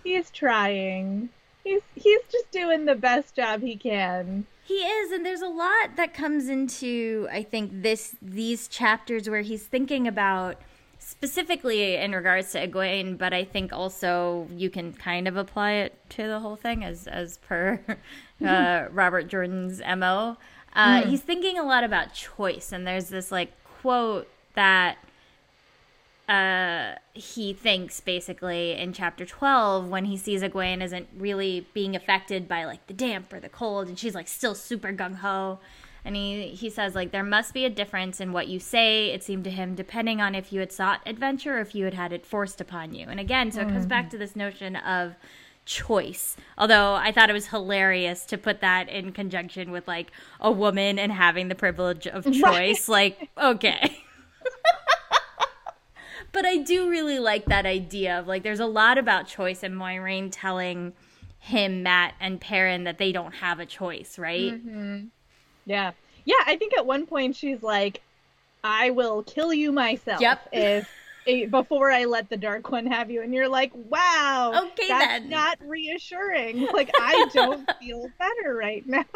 He's 0.03 0.29
trying. 0.29 1.29
He's 1.65 1.81
he's 1.95 2.21
just 2.31 2.51
doing 2.51 2.85
the 2.85 2.95
best 2.95 3.35
job 3.35 3.61
he 3.61 3.75
can. 3.75 4.45
He 4.63 4.75
is, 4.75 5.11
and 5.11 5.25
there's 5.25 5.41
a 5.41 5.47
lot 5.47 5.95
that 5.97 6.13
comes 6.13 6.47
into 6.47 7.27
I 7.31 7.41
think 7.41 7.81
this 7.81 8.15
these 8.21 8.67
chapters 8.67 9.27
where 9.27 9.41
he's 9.41 9.63
thinking 9.63 10.07
about 10.07 10.57
specifically 10.99 11.95
in 11.95 12.11
regards 12.11 12.51
to 12.51 12.67
Egwene, 12.67 13.17
but 13.17 13.33
I 13.33 13.43
think 13.43 13.73
also 13.73 14.47
you 14.55 14.69
can 14.69 14.93
kind 14.93 15.27
of 15.27 15.37
apply 15.37 15.71
it 15.73 15.97
to 16.11 16.27
the 16.27 16.39
whole 16.39 16.55
thing 16.55 16.83
as 16.83 17.07
as 17.07 17.39
per 17.39 17.79
uh, 18.45 18.85
Robert 18.91 19.27
Jordan's 19.27 19.81
mo. 19.97 20.37
Uh, 20.73 21.01
He's 21.03 21.21
thinking 21.21 21.57
a 21.57 21.63
lot 21.63 21.83
about 21.83 22.13
choice, 22.13 22.71
and 22.71 22.85
there's 22.85 23.09
this 23.09 23.31
like 23.31 23.51
quote 23.81 24.27
that 24.53 24.97
uh, 26.27 26.95
he 27.13 27.53
thinks 27.53 27.99
basically 27.99 28.73
in 28.73 28.93
chapter 28.93 29.25
12 29.25 29.89
when 29.89 30.05
he 30.05 30.17
sees 30.17 30.41
Egwene 30.41 30.81
isn't 30.81 31.07
really 31.15 31.67
being 31.73 31.95
affected 31.95 32.47
by 32.47 32.65
like 32.65 32.87
the 32.87 32.93
damp 32.93 33.31
or 33.31 33.39
the 33.39 33.49
cold 33.49 33.87
and 33.87 33.99
she's 33.99 34.15
like 34.15 34.27
still 34.27 34.55
super 34.55 34.91
gung-ho. 34.91 35.59
And 36.03 36.15
he, 36.15 36.49
he 36.49 36.69
says 36.69 36.95
like 36.95 37.11
there 37.11 37.23
must 37.23 37.53
be 37.53 37.65
a 37.65 37.69
difference 37.69 38.19
in 38.19 38.33
what 38.33 38.47
you 38.47 38.59
say 38.59 39.11
it 39.11 39.23
seemed 39.23 39.43
to 39.43 39.51
him 39.51 39.75
depending 39.75 40.19
on 40.19 40.33
if 40.33 40.51
you 40.51 40.59
had 40.59 40.71
sought 40.71 41.01
adventure 41.05 41.57
or 41.57 41.61
if 41.61 41.75
you 41.75 41.85
had 41.85 41.93
had 41.93 42.11
it 42.11 42.25
forced 42.25 42.59
upon 42.59 42.95
you. 42.95 43.07
And 43.07 43.19
again 43.19 43.51
so 43.51 43.61
it 43.61 43.69
comes 43.69 43.85
back 43.85 44.09
to 44.09 44.17
this 44.17 44.35
notion 44.35 44.75
of 44.77 45.15
choice. 45.65 46.37
Although 46.57 46.95
i 46.95 47.11
thought 47.11 47.29
it 47.29 47.33
was 47.33 47.47
hilarious 47.47 48.25
to 48.25 48.37
put 48.37 48.61
that 48.61 48.89
in 48.89 49.11
conjunction 49.11 49.69
with 49.69 49.87
like 49.87 50.11
a 50.39 50.51
woman 50.51 50.97
and 50.97 51.11
having 51.11 51.49
the 51.49 51.55
privilege 51.55 52.07
of 52.07 52.31
choice. 52.33 52.89
Like 52.89 53.29
okay 53.37 54.04
but 56.35 56.45
I 56.45 56.57
do 56.57 56.89
really 56.89 57.17
like 57.17 57.45
that 57.45 57.65
idea 57.65 58.19
of 58.19 58.27
like 58.27 58.43
there's 58.43 58.59
a 58.59 58.65
lot 58.65 58.97
about 58.97 59.25
choice 59.25 59.63
and 59.63 59.73
Moiraine 59.73 60.29
telling 60.31 60.91
him, 61.39 61.81
Matt, 61.81 62.13
and 62.19 62.41
Perrin 62.41 62.83
that 62.83 62.97
they 62.97 63.11
don't 63.13 63.33
have 63.35 63.59
a 63.61 63.65
choice, 63.65 64.19
right? 64.19 64.51
Mm-hmm. 64.53 65.05
Yeah. 65.65 65.91
Yeah, 66.25 66.35
I 66.45 66.57
think 66.57 66.75
at 66.77 66.85
one 66.85 67.05
point 67.05 67.35
she's 67.37 67.63
like, 67.63 68.01
I 68.63 68.89
will 68.89 69.23
kill 69.23 69.53
you 69.53 69.71
myself 69.71 70.19
Yep. 70.19 70.49
if 70.51 70.89
before 71.49 71.91
I 71.91 72.05
let 72.05 72.29
the 72.29 72.37
dark 72.37 72.71
one 72.71 72.85
have 72.87 73.09
you. 73.09 73.21
And 73.21 73.33
you're 73.33 73.49
like, 73.49 73.71
wow. 73.73 74.69
Okay, 74.71 74.87
that's 74.87 75.21
then. 75.21 75.29
not 75.29 75.57
reassuring. 75.61 76.67
Like 76.73 76.91
I 76.97 77.25
don't 77.33 77.69
feel 77.79 78.11
better 78.19 78.55
right 78.55 78.85
now. 78.85 79.05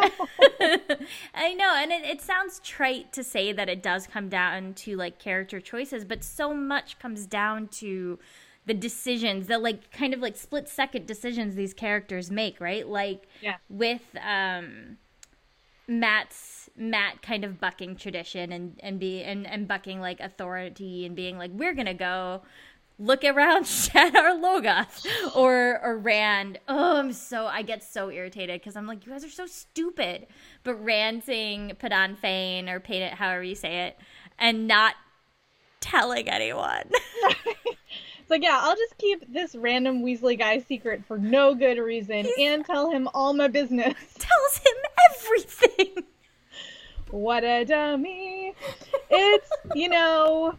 I 1.33 1.53
know, 1.53 1.75
and 1.77 1.91
it, 1.91 2.03
it 2.03 2.21
sounds 2.21 2.59
trite 2.63 3.13
to 3.13 3.23
say 3.23 3.51
that 3.51 3.69
it 3.69 3.83
does 3.83 4.07
come 4.07 4.29
down 4.29 4.73
to 4.75 4.95
like 4.95 5.19
character 5.19 5.59
choices, 5.59 6.05
but 6.05 6.23
so 6.23 6.53
much 6.53 6.99
comes 6.99 7.25
down 7.25 7.67
to 7.69 8.19
the 8.65 8.73
decisions 8.73 9.47
that 9.47 9.61
like 9.61 9.91
kind 9.91 10.13
of 10.13 10.19
like 10.19 10.35
split 10.37 10.67
second 10.69 11.05
decisions 11.07 11.55
these 11.55 11.73
characters 11.73 12.29
make, 12.29 12.59
right? 12.59 12.87
Like 12.87 13.27
Yeah. 13.41 13.57
with 13.69 14.03
um 14.23 14.97
Matt's 15.87 16.58
Matt 16.79 17.21
kind 17.21 17.43
of 17.43 17.59
bucking 17.59 17.97
tradition 17.97 18.51
and 18.51 18.79
and 18.81 18.99
be 18.99 19.21
and, 19.21 19.45
and 19.45 19.67
bucking 19.67 19.99
like 19.99 20.19
authority 20.19 21.05
and 21.05 21.15
being 21.15 21.37
like 21.37 21.51
we're 21.53 21.73
gonna 21.73 21.93
go 21.93 22.41
look 22.97 23.23
around 23.23 23.63
Shadar 23.65 24.39
Logoth 24.41 25.05
or 25.35 25.79
or 25.83 25.97
Rand. 25.97 26.59
Oh, 26.67 26.97
I'm 26.97 27.13
so 27.13 27.45
I 27.45 27.61
get 27.61 27.83
so 27.83 28.09
irritated 28.09 28.61
because 28.61 28.75
I'm 28.75 28.87
like 28.87 29.05
you 29.05 29.11
guys 29.11 29.25
are 29.25 29.29
so 29.29 29.45
stupid. 29.45 30.27
But 30.63 30.75
Rand 30.75 31.23
saying 31.23 31.73
Padan 31.79 32.15
Fane 32.15 32.69
or 32.69 32.79
paint 32.79 33.03
it 33.03 33.13
however 33.13 33.43
you 33.43 33.55
say 33.55 33.87
it 33.87 33.99
and 34.37 34.67
not 34.67 34.95
telling 35.81 36.29
anyone. 36.29 36.89
It's 38.29 38.31
like, 38.31 38.43
yeah, 38.43 38.59
I'll 38.61 38.75
just 38.75 38.95
keep 38.99 39.33
this 39.33 39.55
random 39.55 40.03
Weasley 40.03 40.37
guy 40.37 40.59
secret 40.59 41.03
for 41.07 41.17
no 41.17 41.55
good 41.55 41.79
reason 41.79 42.27
and 42.37 42.63
tell 42.63 42.91
him 42.91 43.09
all 43.15 43.33
my 43.33 43.47
business. 43.47 43.95
Tells 44.19 44.57
him 44.59 44.75
everything. 45.09 46.03
What 47.11 47.43
a 47.43 47.65
dummy. 47.65 48.53
It's, 49.09 49.49
you 49.73 49.89
know, 49.89 50.55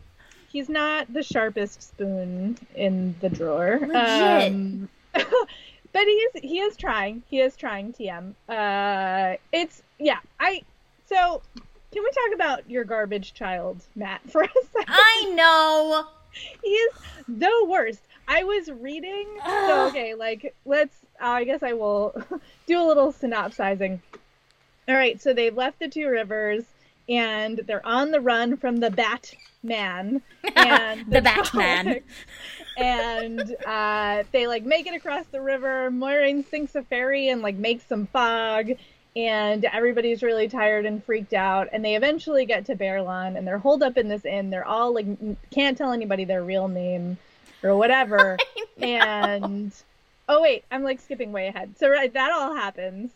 he's 0.49 0.69
not 0.69 1.13
the 1.13 1.23
sharpest 1.23 1.83
spoon 1.83 2.59
in 2.75 3.15
the 3.21 3.29
drawer. 3.29 3.79
Legit. 3.81 4.53
Um, 4.53 4.89
but 5.13 6.05
he 6.05 6.11
is 6.11 6.43
he 6.43 6.61
is 6.61 6.77
trying. 6.77 7.23
He 7.31 7.41
is 7.41 7.57
trying 7.57 7.93
TM. 7.93 8.35
Uh 8.49 9.37
it's 9.53 9.83
yeah, 9.99 10.19
I 10.39 10.63
so 11.07 11.43
can 11.93 12.03
we 12.05 12.11
talk 12.11 12.35
about 12.35 12.71
your 12.71 12.85
garbage 12.85 13.35
child, 13.35 13.81
Matt, 13.97 14.21
for 14.31 14.43
a 14.43 14.49
second? 14.73 14.87
I 14.89 15.33
know. 15.35 16.07
he 16.63 16.69
is 16.71 16.95
the 17.29 17.67
worst. 17.69 18.01
I 18.29 18.45
was 18.45 18.71
reading. 18.71 19.27
So 19.45 19.87
okay, 19.89 20.15
like 20.15 20.55
let's. 20.65 20.97
Uh, 21.21 21.27
I 21.27 21.45
guess 21.45 21.63
I 21.63 21.75
will 21.75 22.15
do 22.67 22.81
a 22.81 22.87
little 22.87 23.13
synopsizing. 23.13 24.01
All 24.91 24.97
right, 24.97 25.23
so 25.23 25.33
they've 25.33 25.57
left 25.57 25.79
the 25.79 25.87
two 25.87 26.09
rivers 26.09 26.65
and 27.09 27.59
they're 27.59 27.87
on 27.87 28.11
the 28.11 28.21
run 28.21 28.57
from 28.57 28.79
the 28.79 28.91
Batman 28.91 30.21
and 30.57 31.07
The 31.09 31.23
Batman. 31.23 32.01
And 32.77 33.57
uh, 33.67 34.23
they 34.33 34.47
like 34.47 34.65
make 34.65 34.87
it 34.87 34.95
across 34.95 35.27
the 35.27 35.41
river. 35.41 35.91
Moiraine 35.91 36.49
sinks 36.49 36.75
a 36.75 36.83
ferry 36.83 37.29
and 37.29 37.43
like 37.43 37.57
makes 37.57 37.85
some 37.87 38.07
fog. 38.07 38.71
And 39.15 39.65
everybody's 39.67 40.23
really 40.23 40.49
tired 40.49 40.87
and 40.87 41.05
freaked 41.05 41.35
out. 41.35 41.69
And 41.73 41.85
they 41.85 41.95
eventually 41.95 42.47
get 42.47 42.65
to 42.67 42.77
Baerlon 42.77 43.37
and 43.37 43.47
they're 43.47 43.59
holed 43.59 43.83
up 43.83 43.99
in 43.99 44.09
this 44.09 44.25
inn. 44.25 44.49
They're 44.49 44.65
all 44.65 44.95
like 44.95 45.07
can't 45.51 45.77
tell 45.77 45.93
anybody 45.93 46.25
their 46.25 46.43
real 46.43 46.69
name 46.69 47.19
or 47.63 47.77
whatever. 47.77 48.39
and 48.81 49.73
oh 50.29 50.41
wait, 50.41 50.65
I'm 50.71 50.83
like 50.83 51.01
skipping 51.01 51.33
way 51.33 51.49
ahead. 51.49 51.75
So 51.79 51.91
right, 51.91 52.13
that 52.15 52.33
all 52.33 52.57
happens, 52.57 53.11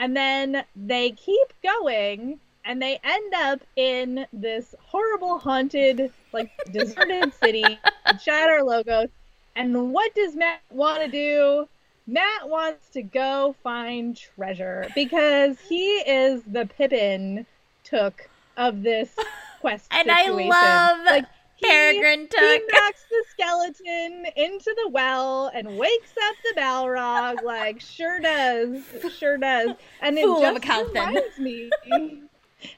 and 0.00 0.16
then 0.16 0.64
they 0.74 1.10
keep 1.10 1.52
going, 1.62 2.40
and 2.64 2.80
they 2.80 2.98
end 3.04 3.34
up 3.34 3.60
in 3.76 4.26
this 4.32 4.74
horrible 4.80 5.38
haunted, 5.38 6.10
like 6.32 6.50
deserted 6.72 7.32
city, 7.34 7.78
Shadar 8.14 8.62
Logoth. 8.62 9.10
And 9.54 9.92
what 9.92 10.14
does 10.14 10.34
Matt 10.34 10.60
want 10.70 11.02
to 11.02 11.08
do? 11.08 11.68
Matt 12.06 12.48
wants 12.48 12.88
to 12.90 13.02
go 13.02 13.54
find 13.62 14.16
treasure 14.16 14.88
because 14.94 15.60
he 15.60 15.86
is 15.98 16.42
the 16.44 16.66
Pippin 16.66 17.46
Took 17.84 18.28
of 18.56 18.82
this 18.82 19.14
quest 19.60 19.86
And 19.90 20.10
I 20.10 20.30
love 20.30 21.04
like 21.04 21.26
Peregrine 21.62 22.28
he 22.38 22.58
knocks 22.72 23.04
the 23.10 23.24
skeleton 23.30 24.26
into 24.36 24.74
the 24.82 24.88
well 24.90 25.50
and 25.52 25.76
wakes 25.76 26.12
up 26.28 26.34
the 26.44 26.60
Balrog. 26.60 27.42
Like, 27.42 27.80
sure 27.80 28.20
does, 28.20 28.82
sure 29.16 29.38
does. 29.38 29.70
And 30.00 30.18
it 30.18 30.24
Fool 30.24 30.40
just 30.40 30.64
reminds 30.64 31.38
me 31.38 31.70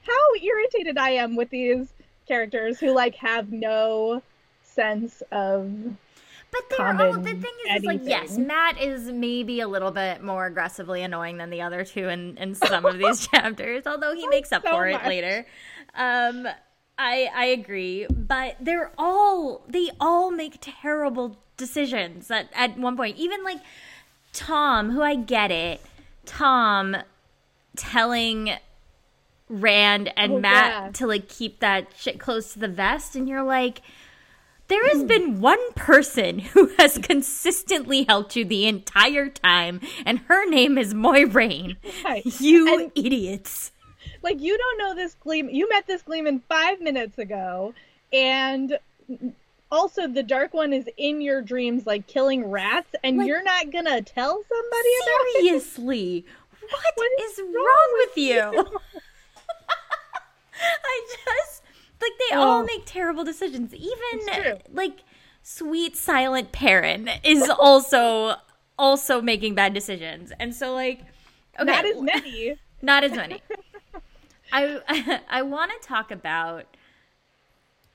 how 0.03 0.35
irritated 0.43 0.99
I 0.99 1.11
am 1.11 1.37
with 1.37 1.51
these 1.51 1.93
characters 2.27 2.79
who 2.79 2.95
like 2.95 3.15
have 3.17 3.53
no 3.53 4.23
sense 4.63 5.23
of. 5.31 5.71
But 6.51 6.61
they're 6.69 7.01
all 7.01 7.13
the 7.15 7.31
thing 7.31 7.53
is, 7.71 7.77
is 7.79 7.85
like 7.85 8.01
yes. 8.03 8.37
Matt 8.37 8.79
is 8.79 9.11
maybe 9.11 9.61
a 9.61 9.69
little 9.69 9.91
bit 9.91 10.23
more 10.23 10.47
aggressively 10.47 11.03
annoying 11.03 11.39
than 11.39 11.49
the 11.49 11.63
other 11.63 11.83
two 11.83 12.09
in, 12.09 12.37
in 12.37 12.55
some 12.55 12.85
of 12.85 12.99
these 12.99 13.27
chapters, 13.29 13.87
although 13.87 14.15
he 14.15 14.27
makes 14.29 14.53
up 14.53 14.63
so 14.63 14.71
for 14.71 14.87
it 14.87 15.03
later. 15.05 15.47
Um 15.95 16.47
I 17.05 17.29
I 17.35 17.45
agree, 17.47 18.07
but 18.11 18.57
they're 18.61 18.93
all 18.97 19.63
they 19.69 19.91
all 20.01 20.31
make 20.31 20.59
terrible 20.61 21.37
decisions 21.57 22.31
at, 22.31 22.49
at 22.55 22.79
one 22.79 22.97
point. 22.97 23.17
Even 23.19 23.43
like 23.45 23.59
Tom, 24.33 24.91
who 24.91 25.03
I 25.03 25.15
get 25.17 25.51
it, 25.51 25.81
Tom 26.27 26.97
telling 27.77 28.53
Rand 29.49 30.13
and 30.17 30.33
Oh, 30.33 30.39
Matt 30.41 30.71
yeah. 30.85 30.91
to 30.93 31.07
like 31.07 31.29
keep 31.29 31.61
that 31.61 31.89
shit 31.97 32.19
close 32.19 32.53
to 32.55 32.59
the 32.59 32.69
vest, 32.69 33.17
and 33.17 33.29
you're 33.29 33.43
like, 33.43 33.83
there 34.69 34.87
has 34.91 35.05
been 35.05 35.41
one 35.41 35.73
person 35.75 36.39
who 36.55 36.69
has 36.79 36.99
consistently 36.99 38.05
helped 38.05 38.37
you 38.37 38.45
the 38.45 38.67
entire 38.67 39.29
time, 39.29 39.81
and 40.07 40.21
her 40.29 40.49
name 40.49 40.79
is 40.79 40.95
Moiraine. 40.95 41.77
Right. 42.05 42.25
You 42.41 42.73
And- 42.83 42.93
idiots. 42.95 43.73
Like, 44.23 44.41
you 44.41 44.57
don't 44.57 44.79
know 44.79 44.95
this 44.95 45.15
Gleam. 45.15 45.49
You 45.51 45.69
met 45.69 45.87
this 45.87 46.03
Gleeman 46.03 46.43
five 46.49 46.81
minutes 46.81 47.19
ago, 47.19 47.75
and 48.13 48.79
also 49.71 50.07
the 50.07 50.23
Dark 50.23 50.55
One 50.55 50.73
is 50.73 50.89
in 50.97 51.21
your 51.21 51.43
dreams, 51.43 51.87
like 51.87 52.07
killing 52.07 52.51
rats, 52.51 52.95
and 53.03 53.19
Like- 53.19 53.27
you're 53.27 53.43
not 53.43 53.71
gonna 53.71 54.03
tell 54.03 54.43
somebody 54.49 54.91
about 55.03 55.27
it. 55.27 55.45
Seriously, 55.45 56.27
what 56.61 57.21
is 57.21 57.33
is 57.33 57.39
wrong 57.41 57.55
wrong 57.55 57.89
with 57.95 58.09
with 58.11 58.17
you? 58.19 58.79
I 60.85 61.07
just 61.27 61.63
like 62.01 62.13
they 62.19 62.25
they 62.31 62.37
all 62.37 62.61
oh. 62.61 62.65
make 62.65 62.83
terrible 62.85 63.25
decisions. 63.25 63.75
Even 63.75 64.59
like 64.73 65.01
sweet 65.43 65.97
silent 65.97 66.53
Perrin 66.53 67.09
is 67.25 67.49
also 67.59 68.37
also 68.79 69.23
making 69.23 69.55
bad 69.55 69.73
decisions. 69.73 70.33
And 70.39 70.55
so 70.55 70.75
like 70.75 71.01
okay, 71.59 71.65
not 71.65 71.85
as 71.85 72.01
many. 72.01 72.57
Not 72.83 73.05
as 73.05 73.13
many. 73.13 73.41
I 74.53 75.21
I 75.29 75.43
want 75.43 75.73
to 75.81 75.89
talk 75.89 76.11
about 76.11 76.67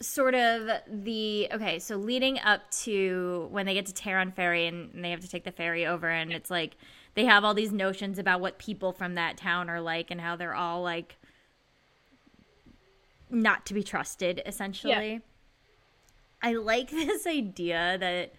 sort 0.02 0.36
of 0.36 0.70
the 0.88 1.48
okay, 1.52 1.80
so 1.80 1.96
leading 1.96 2.40
up 2.40 2.70
to 2.72 3.48
when 3.52 3.66
they 3.66 3.74
get 3.74 3.86
to 3.88 3.94
Taren 3.94 4.34
Ferry 4.34 4.68
and, 4.68 4.94
and 4.94 5.04
they 5.04 5.12
have 5.12 5.22
to 5.22 5.30
take 5.30 5.44
the 5.44 5.52
ferry 5.52 5.86
over 5.86 6.10
and 6.10 6.32
it's 6.32 6.52
like 6.52 6.76
they 7.16 7.26
have 7.26 7.44
all 7.44 7.54
these 7.54 7.72
notions 7.72 8.20
about 8.20 8.42
what 8.42 8.60
people 8.60 8.92
from 8.92 9.16
that 9.16 9.38
town 9.38 9.70
are 9.70 9.82
like 9.82 10.12
and 10.12 10.22
how 10.22 10.36
they're 10.36 10.54
all 10.54 10.84
like 10.84 11.16
not 13.30 13.66
to 13.66 13.74
be 13.74 13.84
trusted 13.84 14.42
essentially. 14.46 15.14
Yeah. 15.14 15.20
I 16.42 16.54
like 16.54 16.90
this 16.92 17.26
idea 17.26 17.98
that 18.00 18.34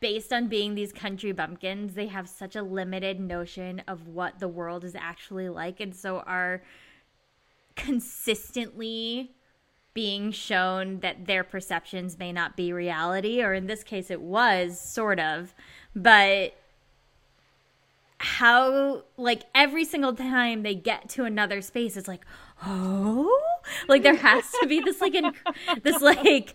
based 0.00 0.32
on 0.32 0.48
being 0.48 0.74
these 0.74 0.92
country 0.92 1.32
bumpkins, 1.32 1.94
they 1.94 2.06
have 2.06 2.28
such 2.28 2.56
a 2.56 2.62
limited 2.62 3.18
notion 3.18 3.82
of 3.88 4.08
what 4.08 4.38
the 4.38 4.48
world 4.48 4.84
is 4.84 4.94
actually 4.94 5.48
like 5.48 5.80
and 5.80 5.94
so 5.94 6.18
are 6.20 6.62
consistently 7.76 9.32
being 9.92 10.30
shown 10.30 11.00
that 11.00 11.26
their 11.26 11.42
perceptions 11.42 12.18
may 12.18 12.32
not 12.32 12.56
be 12.56 12.72
reality 12.72 13.42
or 13.42 13.52
in 13.54 13.66
this 13.66 13.82
case 13.82 14.10
it 14.10 14.20
was 14.20 14.80
sort 14.80 15.18
of. 15.18 15.54
But 15.94 16.54
how 18.18 19.02
like 19.16 19.44
every 19.54 19.84
single 19.84 20.14
time 20.14 20.62
they 20.62 20.74
get 20.74 21.08
to 21.08 21.24
another 21.24 21.62
space 21.62 21.96
it's 21.96 22.08
like 22.08 22.24
oh? 22.64 23.36
Like 23.88 24.02
there 24.02 24.16
has 24.16 24.50
to 24.60 24.66
be 24.66 24.80
this 24.80 25.00
like 25.00 25.14
in, 25.14 25.32
this 25.82 26.00
like 26.00 26.54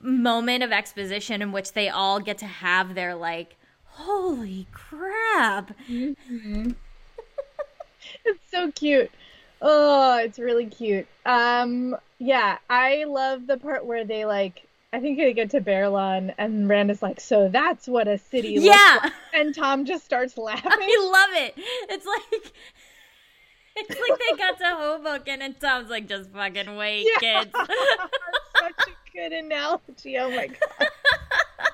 moment 0.00 0.62
of 0.62 0.72
exposition 0.72 1.42
in 1.42 1.52
which 1.52 1.72
they 1.72 1.88
all 1.88 2.20
get 2.20 2.38
to 2.38 2.46
have 2.46 2.94
their 2.94 3.14
like 3.14 3.56
holy 3.84 4.66
crap. 4.72 5.76
Mm-hmm. 5.88 6.70
it's 8.24 8.50
so 8.50 8.70
cute 8.72 9.10
oh 9.62 10.18
it's 10.18 10.38
really 10.38 10.66
cute 10.66 11.06
um 11.26 11.96
yeah 12.18 12.58
i 12.68 13.04
love 13.04 13.46
the 13.46 13.56
part 13.56 13.84
where 13.84 14.04
they 14.04 14.24
like 14.24 14.66
I 14.92 14.98
think 14.98 15.18
they 15.18 15.32
get 15.32 15.50
to 15.50 15.60
Baerlon 15.60 16.34
and 16.36 16.68
Rand 16.68 16.90
is 16.90 17.00
like, 17.00 17.20
so 17.20 17.48
that's 17.48 17.86
what 17.86 18.08
a 18.08 18.18
city 18.18 18.58
looks 18.58 18.76
yeah. 18.76 18.98
like. 19.04 19.12
And 19.32 19.54
Tom 19.54 19.84
just 19.84 20.04
starts 20.04 20.36
laughing. 20.38 20.68
I 20.68 21.10
love 21.12 21.44
it. 21.44 21.54
It's 21.88 22.04
like 22.04 22.52
it's 23.76 24.00
like 24.00 24.18
they 24.18 24.36
got 24.36 24.58
to 24.58 24.64
Hoboken 24.64 25.42
and 25.42 25.58
Tom's 25.60 25.90
like, 25.90 26.08
just 26.08 26.30
fucking 26.30 26.76
wait, 26.76 27.06
yeah. 27.22 27.44
kids. 27.44 27.52
Such 28.58 28.88
a 28.88 29.16
good 29.16 29.32
analogy. 29.32 30.18
Oh 30.18 30.30
my 30.30 30.48
god. 30.48 30.88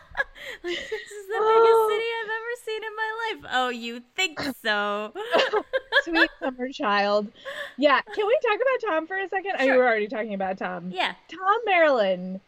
this 0.62 0.78
is 0.78 1.26
the 1.28 1.38
oh. 1.38 1.60
biggest 1.60 1.82
city 1.90 2.08
I've 2.20 2.30
ever 2.38 2.54
seen 2.64 2.84
in 2.84 2.96
my 2.96 3.10
life. 3.22 3.52
Oh, 3.54 3.68
you 3.68 4.02
think 4.14 4.40
so? 4.62 5.12
Sweet 6.04 6.30
summer 6.40 6.68
child. 6.70 7.28
Yeah. 7.76 8.00
Can 8.00 8.26
we 8.26 8.38
talk 8.42 8.56
about 8.56 8.90
Tom 8.90 9.06
for 9.06 9.18
a 9.18 9.28
second? 9.28 9.52
Sure. 9.52 9.60
I 9.60 9.66
mean, 9.66 9.76
we're 9.76 9.86
already 9.86 10.08
talking 10.08 10.34
about 10.34 10.58
Tom. 10.58 10.90
Yeah. 10.90 11.14
Tom 11.28 11.60
Merrilin 11.68 12.40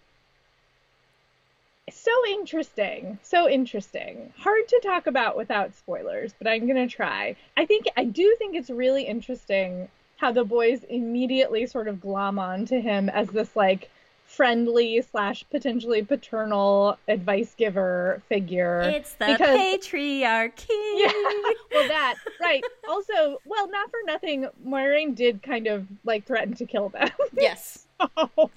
so 1.91 2.11
interesting. 2.29 3.19
So 3.23 3.49
interesting. 3.49 4.33
Hard 4.39 4.69
to 4.69 4.81
talk 4.83 5.07
about 5.07 5.37
without 5.37 5.75
spoilers, 5.75 6.35
but 6.39 6.47
I'm 6.47 6.67
going 6.67 6.89
to 6.89 6.95
try. 6.95 7.37
I 7.57 7.67
think 7.67 7.87
I 7.97 8.05
do 8.05 8.35
think 8.39 8.55
it's 8.55 8.71
really 8.71 9.05
interesting 9.05 9.89
how 10.17 10.33
the 10.33 10.45
boys 10.45 10.85
immediately 10.85 11.67
sort 11.67 11.89
of 11.89 12.01
glom 12.01 12.39
on 12.39 12.67
to 12.67 12.81
him 12.81 13.09
as 13.09 13.29
this 13.29 13.55
like 13.55 13.91
friendly 14.29 15.01
slash 15.01 15.43
potentially 15.51 16.03
paternal 16.03 16.99
advice 17.09 17.55
giver 17.57 18.23
figure. 18.29 18.83
It's 18.83 19.15
the 19.15 19.27
because, 19.27 19.59
patriarchy. 19.59 20.69
Yeah, 20.99 21.13
well, 21.73 21.89
that 21.89 22.17
right. 22.41 22.63
Also, 22.89 23.39
well, 23.47 23.69
not 23.71 23.91
for 23.91 23.99
nothing, 24.05 24.47
Moiraine 24.65 25.15
did 25.15 25.43
kind 25.43 25.67
of 25.67 25.87
like 26.05 26.27
threaten 26.27 26.55
to 26.55 26.67
kill 26.67 26.91
them. 26.91 27.09
Yes. 27.33 27.87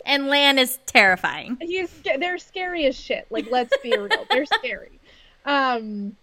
And 0.06 0.28
Lan 0.28 0.60
is 0.60 0.78
terrifying. 0.86 1.58
He's 1.62 1.90
they're 2.20 2.38
scary 2.38 2.86
as 2.86 2.96
shit. 2.96 3.26
Like 3.30 3.50
let's 3.50 3.76
be 3.82 3.96
real, 3.98 4.26
they're 4.30 4.46
scary. 4.46 5.00
Um, 5.46 6.16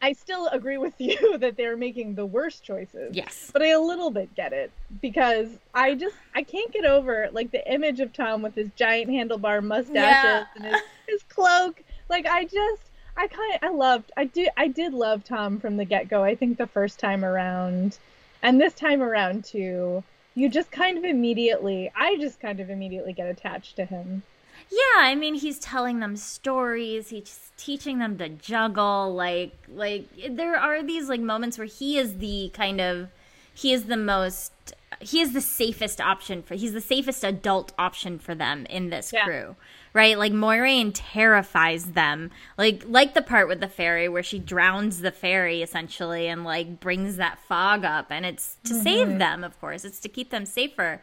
I 0.00 0.12
still 0.12 0.46
agree 0.48 0.78
with 0.78 0.94
you 0.98 1.38
that 1.38 1.56
they're 1.56 1.76
making 1.76 2.14
the 2.14 2.26
worst 2.26 2.62
choices. 2.62 3.14
Yes. 3.14 3.50
But 3.52 3.62
I 3.62 3.68
a 3.68 3.80
little 3.80 4.10
bit 4.10 4.34
get 4.34 4.52
it 4.52 4.70
because 5.02 5.48
I 5.74 5.94
just 5.94 6.16
I 6.34 6.42
can't 6.42 6.72
get 6.72 6.84
over 6.84 7.28
like 7.32 7.50
the 7.50 7.72
image 7.72 8.00
of 8.00 8.12
Tom 8.12 8.42
with 8.42 8.54
his 8.54 8.70
giant 8.76 9.10
handlebar 9.10 9.62
mustaches 9.62 9.94
yeah. 9.94 10.44
and 10.54 10.64
his, 10.64 10.80
his 11.08 11.22
cloak. 11.24 11.82
Like 12.08 12.26
I 12.26 12.44
just 12.44 12.82
I 13.16 13.26
kind 13.26 13.54
of 13.54 13.62
I 13.62 13.72
loved 13.72 14.12
I 14.16 14.24
do 14.24 14.46
I 14.56 14.68
did 14.68 14.94
love 14.94 15.24
Tom 15.24 15.58
from 15.58 15.76
the 15.76 15.84
get 15.84 16.08
go. 16.08 16.22
I 16.22 16.34
think 16.34 16.58
the 16.58 16.66
first 16.66 17.00
time 17.00 17.24
around, 17.24 17.98
and 18.42 18.60
this 18.60 18.74
time 18.74 19.02
around 19.02 19.44
too 19.44 20.04
you 20.38 20.48
just 20.48 20.70
kind 20.70 20.96
of 20.96 21.04
immediately, 21.04 21.90
I 21.96 22.16
just 22.16 22.38
kind 22.38 22.60
of 22.60 22.70
immediately 22.70 23.12
get 23.12 23.28
attached 23.28 23.74
to 23.76 23.84
him. 23.84 24.22
Yeah, 24.70 25.00
I 25.02 25.14
mean, 25.14 25.34
he's 25.34 25.58
telling 25.58 26.00
them 26.00 26.16
stories. 26.16 27.08
He's 27.08 27.50
teaching 27.56 27.98
them 27.98 28.18
to 28.18 28.28
juggle. 28.28 29.14
Like, 29.14 29.56
like 29.68 30.08
there 30.30 30.56
are 30.56 30.82
these 30.82 31.08
like 31.08 31.20
moments 31.20 31.58
where 31.58 31.66
he 31.66 31.98
is 31.98 32.18
the 32.18 32.50
kind 32.52 32.80
of, 32.80 33.08
he 33.54 33.72
is 33.72 33.84
the 33.84 33.96
most, 33.96 34.52
he 35.00 35.20
is 35.20 35.32
the 35.32 35.40
safest 35.40 36.00
option 36.00 36.42
for. 36.42 36.54
He's 36.54 36.72
the 36.72 36.80
safest 36.80 37.24
adult 37.24 37.72
option 37.78 38.18
for 38.18 38.34
them 38.34 38.66
in 38.66 38.90
this 38.90 39.12
yeah. 39.12 39.24
crew 39.24 39.56
right? 39.92 40.18
Like 40.18 40.32
Moiraine 40.32 40.92
terrifies 40.94 41.92
them. 41.92 42.30
Like 42.56 42.84
like 42.86 43.14
the 43.14 43.22
part 43.22 43.48
with 43.48 43.60
the 43.60 43.68
ferry 43.68 44.08
where 44.08 44.22
she 44.22 44.38
drowns 44.38 45.00
the 45.00 45.10
ferry 45.10 45.62
essentially 45.62 46.28
and 46.28 46.44
like 46.44 46.80
brings 46.80 47.16
that 47.16 47.40
fog 47.40 47.84
up 47.84 48.06
and 48.10 48.24
it's 48.24 48.56
to 48.64 48.74
mm-hmm. 48.74 48.82
save 48.82 49.18
them, 49.18 49.44
of 49.44 49.58
course. 49.60 49.84
It's 49.84 50.00
to 50.00 50.08
keep 50.08 50.30
them 50.30 50.46
safer. 50.46 51.00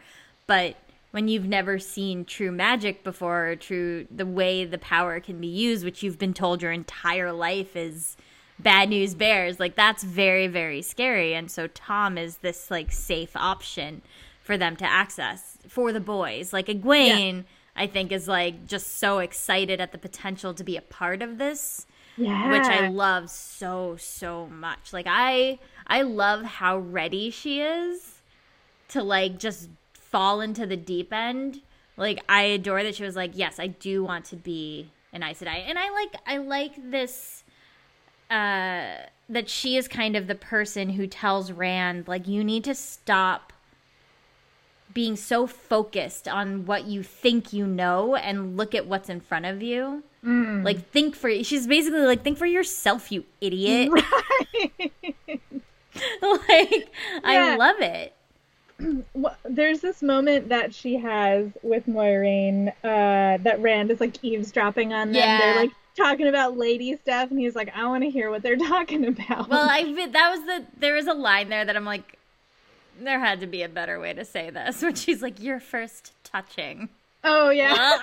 But 0.48 0.76
when 1.16 1.30
you've 1.30 1.48
never 1.48 1.80
seen 1.80 2.26
true 2.26 2.52
magic 2.52 3.02
before, 3.02 3.52
or 3.52 3.56
true 3.56 4.06
the 4.14 4.26
way 4.26 4.66
the 4.66 4.78
power 4.78 5.22
can 5.22 5.40
be 5.40 5.48
used, 5.48 5.86
which 5.86 6.04
you've 6.04 6.20
been 6.20 6.34
told 6.34 6.62
your 6.62 6.74
entire 6.74 7.32
life 7.32 7.78
is 7.78 8.18
bad 8.60 8.90
news 8.90 9.16
bears, 9.16 9.58
like 9.58 9.76
that's 9.76 10.04
very, 10.04 10.48
very 10.48 10.82
scary. 10.82 11.34
And 11.34 11.50
so 11.50 11.68
Tom 11.68 12.18
is 12.18 12.40
this 12.40 12.70
like 12.70 12.92
safe 12.92 13.34
option 13.34 14.02
for 14.42 14.58
them 14.58 14.76
to 14.76 14.84
access 14.84 15.58
for 15.70 15.94
the 15.94 16.02
boys. 16.02 16.52
Like 16.52 16.68
Egwene 16.68 17.36
yeah 17.38 17.42
I 17.76 17.88
think 17.88 18.12
is 18.12 18.28
like 18.28 18.68
just 18.68 19.00
so 19.00 19.20
excited 19.20 19.82
at 19.82 19.92
the 19.92 19.98
potential 19.98 20.54
to 20.54 20.64
be 20.64 20.78
a 20.78 20.82
part 20.82 21.22
of 21.22 21.38
this. 21.38 21.86
Yeah. 22.18 22.52
Which 22.52 22.64
I 22.64 22.88
love 22.88 23.30
so 23.30 23.98
so 23.98 24.48
much. 24.48 24.94
Like 24.94 25.08
I 25.10 25.60
I 25.88 26.04
love 26.04 26.44
how 26.44 26.78
ready 26.78 27.30
she 27.30 27.62
is 27.62 28.22
to 28.90 29.04
like 29.04 29.40
just 29.40 29.70
fall 30.16 30.40
into 30.40 30.66
the 30.66 30.78
deep 30.78 31.12
end. 31.12 31.60
Like 31.98 32.24
I 32.30 32.44
adore 32.44 32.84
that 32.84 32.96
she 32.96 33.04
was 33.04 33.18
like, 33.18 33.32
"Yes, 33.34 33.60
I 33.60 33.68
do 33.68 34.02
want 34.02 34.24
to 34.26 34.38
be 34.38 34.92
an 35.12 35.24
Aes 35.24 35.42
Sedai." 35.42 35.66
And 35.68 35.78
I 35.78 35.90
like 35.92 36.16
I 36.26 36.38
like 36.38 36.92
this 36.92 37.44
uh 38.32 39.04
that 39.28 39.50
she 39.50 39.76
is 39.76 39.90
kind 39.90 40.16
of 40.16 40.28
the 40.28 40.36
person 40.36 40.92
who 40.92 41.06
tells 41.06 41.52
Rand 41.52 42.08
like 42.08 42.28
you 42.28 42.44
need 42.46 42.64
to 42.64 42.74
stop 42.74 43.52
being 44.94 45.18
so 45.18 45.46
focused 45.46 46.30
on 46.30 46.66
what 46.66 46.86
you 46.86 47.04
think 47.04 47.52
you 47.52 47.68
know 47.68 48.16
and 48.16 48.56
look 48.56 48.74
at 48.74 48.88
what's 48.88 49.10
in 49.10 49.20
front 49.20 49.46
of 49.46 49.62
you. 49.62 50.02
Mm. 50.24 50.64
Like 50.64 50.90
think 50.92 51.14
for 51.14 51.30
she's 51.44 51.68
basically 51.68 52.00
like 52.00 52.24
think 52.24 52.38
for 52.38 52.46
yourself, 52.46 53.12
you 53.12 53.26
idiot. 53.42 53.92
Right. 55.98 56.12
like 56.22 56.90
yeah. 57.22 57.22
I 57.24 57.56
love 57.56 57.80
it. 57.80 58.15
There's 59.46 59.80
this 59.80 60.02
moment 60.02 60.50
that 60.50 60.74
she 60.74 60.98
has 60.98 61.50
with 61.64 61.88
Moiraine 61.88 62.70
uh, 62.84 63.38
that 63.44 63.60
Rand 63.62 63.92
is 63.92 64.00
like 64.00 64.24
eavesdropping 64.24 64.94
on 64.94 65.08
them. 65.12 65.16
Yeah. 65.16 65.40
They're 65.40 65.56
like 65.56 65.72
talking 65.96 66.28
about 66.28 66.58
lady 66.58 66.98
stuff, 66.98 67.32
and 67.32 67.40
he's 67.40 67.56
like, 67.56 67.76
"I 67.76 67.88
want 67.88 68.04
to 68.04 68.10
hear 68.10 68.30
what 68.30 68.44
they're 68.44 68.58
talking 68.68 69.06
about." 69.06 69.50
Well, 69.50 69.68
I 69.70 69.84
that 70.12 70.30
was 70.32 70.42
the 70.46 70.66
there 70.78 70.96
was 70.96 71.08
a 71.08 71.14
line 71.14 71.50
there 71.50 71.64
that 71.64 71.76
I'm 71.76 71.86
like, 71.86 72.18
there 73.00 73.20
had 73.20 73.40
to 73.42 73.48
be 73.48 73.62
a 73.62 73.70
better 73.70 74.00
way 74.00 74.14
to 74.14 74.26
say 74.26 74.50
this 74.50 74.82
when 74.82 74.96
she's 74.96 75.22
like 75.22 75.42
your 75.42 75.60
first 75.60 76.14
touching 76.24 76.90
oh 77.24 77.50
yeah 77.50 77.98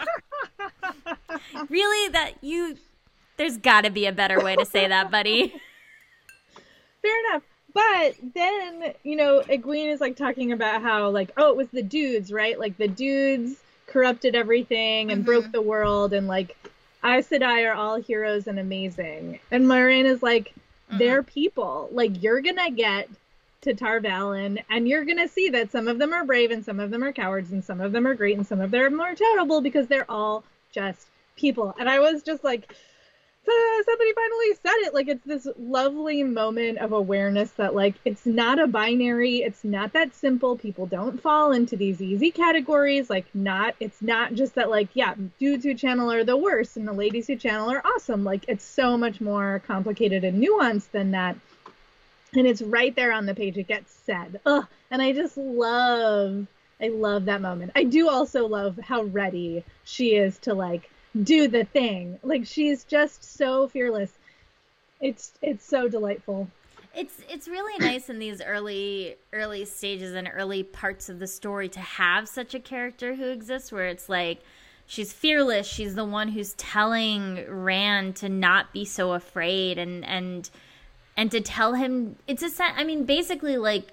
really 1.68 2.12
that 2.12 2.32
you 2.40 2.76
there's 3.37 3.56
got 3.56 3.82
to 3.82 3.90
be 3.90 4.06
a 4.06 4.12
better 4.12 4.42
way 4.42 4.56
to 4.56 4.64
say 4.64 4.87
that 4.88 5.11
buddy 5.11 5.54
fair 7.00 7.12
enough 7.28 7.42
but 7.74 8.14
then 8.35 8.94
you 9.02 9.16
know 9.16 9.42
Egwene 9.42 9.92
is 9.92 10.00
like 10.00 10.16
talking 10.16 10.52
about 10.52 10.82
how 10.82 11.08
like 11.11 11.30
oh 11.37 11.50
it 11.50 11.56
was 11.56 11.68
the 11.68 11.82
dudes 11.82 12.32
right 12.32 12.58
like 12.58 12.76
the 12.76 12.88
dudes 12.88 13.56
corrupted 13.87 14.35
everything 14.35 15.11
and 15.11 15.20
mm-hmm. 15.20 15.26
broke 15.26 15.52
the 15.52 15.62
world 15.62 16.12
and 16.12 16.26
like 16.26 16.56
Aes 17.04 17.28
Sedai 17.28 17.68
are 17.68 17.74
all 17.74 17.96
heroes 17.96 18.46
and 18.46 18.58
amazing 18.58 19.38
and 19.50 19.64
Moiraine 19.64 20.04
is 20.04 20.22
like 20.22 20.54
they're 20.90 21.22
mm-hmm. 21.22 21.32
people 21.32 21.88
like 21.92 22.22
you're 22.22 22.40
gonna 22.40 22.70
get 22.70 23.08
to 23.62 23.74
Tar 23.74 24.00
Valon, 24.00 24.62
and 24.68 24.88
you're 24.88 25.04
gonna 25.04 25.28
see 25.28 25.48
that 25.50 25.70
some 25.70 25.88
of 25.88 25.98
them 25.98 26.12
are 26.12 26.24
brave 26.24 26.50
and 26.50 26.64
some 26.64 26.80
of 26.80 26.90
them 26.90 27.02
are 27.02 27.12
cowards 27.12 27.52
and 27.52 27.64
some 27.64 27.80
of 27.80 27.92
them 27.92 28.06
are 28.06 28.14
great 28.14 28.37
and 28.37 28.46
some 28.46 28.61
of 28.61 28.70
them 28.70 28.82
are 28.82 28.90
more 28.90 29.14
terrible 29.14 29.61
because 29.61 29.87
they're 29.87 30.11
all 30.11 30.44
just 30.72 31.06
people. 31.37 31.74
And 31.78 31.88
I 31.88 32.00
was 32.00 32.22
just 32.22 32.44
like, 32.44 32.74
somebody 33.44 34.12
finally 34.12 34.55
said 34.62 34.87
it. 34.87 34.94
Like 34.94 35.09
it's 35.09 35.24
this 35.24 35.48
lovely 35.59 36.22
moment 36.22 36.78
of 36.78 36.92
awareness 36.92 37.50
that 37.52 37.74
like 37.74 37.94
it's 38.05 38.26
not 38.26 38.59
a 38.59 38.66
binary. 38.66 39.38
It's 39.38 39.64
not 39.64 39.92
that 39.92 40.14
simple. 40.14 40.57
People 40.57 40.87
don't 40.87 41.20
fall 41.20 41.52
into 41.52 41.76
these 41.76 42.00
easy 42.00 42.31
categories. 42.31 43.11
Like 43.11 43.26
not. 43.35 43.74
It's 43.81 44.00
not 44.02 44.35
just 44.35 44.55
that 44.55 44.70
like 44.70 44.88
yeah, 44.94 45.14
dudes 45.38 45.64
who 45.64 45.74
channel 45.74 46.11
are 46.12 46.24
the 46.24 46.37
worst 46.37 46.76
and 46.76 46.87
the 46.87 46.92
ladies 46.92 47.26
who 47.26 47.37
channel 47.37 47.70
are 47.70 47.83
awesome. 47.85 48.24
Like 48.24 48.44
it's 48.48 48.64
so 48.64 48.96
much 48.96 49.20
more 49.20 49.62
complicated 49.66 50.24
and 50.24 50.42
nuanced 50.42 50.90
than 50.92 51.11
that. 51.12 51.37
And 52.35 52.46
it's 52.46 52.62
right 52.62 52.94
there 52.94 53.12
on 53.12 53.26
the 53.26 53.35
page. 53.35 53.59
It 53.59 53.68
gets 53.68 53.92
said. 53.92 54.40
Ugh. 54.46 54.66
And 54.90 55.02
I 55.02 55.12
just 55.12 55.37
love. 55.37 56.46
I 56.81 56.88
love 56.88 57.26
that 57.26 57.40
moment. 57.40 57.72
I 57.76 57.85
do 57.85 58.09
also 58.09 58.48
love 58.48 58.76
how 58.78 59.02
ready 59.05 59.64
she 59.85 60.16
is 60.16 60.38
to 60.38 60.55
like 60.55 60.90
do 61.20 61.48
the 61.48 61.64
thing. 61.64 62.18
Like 62.22 62.46
she's 62.46 62.85
just 62.85 63.25
so 63.25 63.68
fearless. 63.68 64.12
It's 65.01 65.33
it's 65.42 65.64
so 65.64 65.88
delightful. 65.88 66.48
It's 66.94 67.22
it's 67.29 67.48
really 67.48 67.79
nice 67.79 68.09
in 68.09 68.18
these 68.18 68.40
early 68.40 69.16
early 69.33 69.64
stages 69.64 70.14
and 70.14 70.31
early 70.33 70.62
parts 70.62 71.09
of 71.09 71.18
the 71.18 71.27
story 71.27 71.68
to 71.70 71.81
have 71.81 72.29
such 72.29 72.55
a 72.55 72.61
character 72.61 73.14
who 73.14 73.29
exists 73.29 73.72
where 73.72 73.87
it's 73.87 74.09
like 74.09 74.42
she's 74.87 75.12
fearless, 75.12 75.66
she's 75.66 75.94
the 75.94 76.05
one 76.05 76.29
who's 76.29 76.55
telling 76.55 77.44
Rand 77.48 78.16
to 78.16 78.29
not 78.29 78.72
be 78.72 78.85
so 78.85 79.12
afraid 79.12 79.79
and 79.79 80.05
and 80.05 80.51
and 81.16 81.31
to 81.31 81.40
tell 81.40 81.75
him 81.75 82.16
it's 82.27 82.42
a 82.42 82.64
I 82.64 82.85
mean 82.85 83.05
basically 83.05 83.57
like 83.57 83.88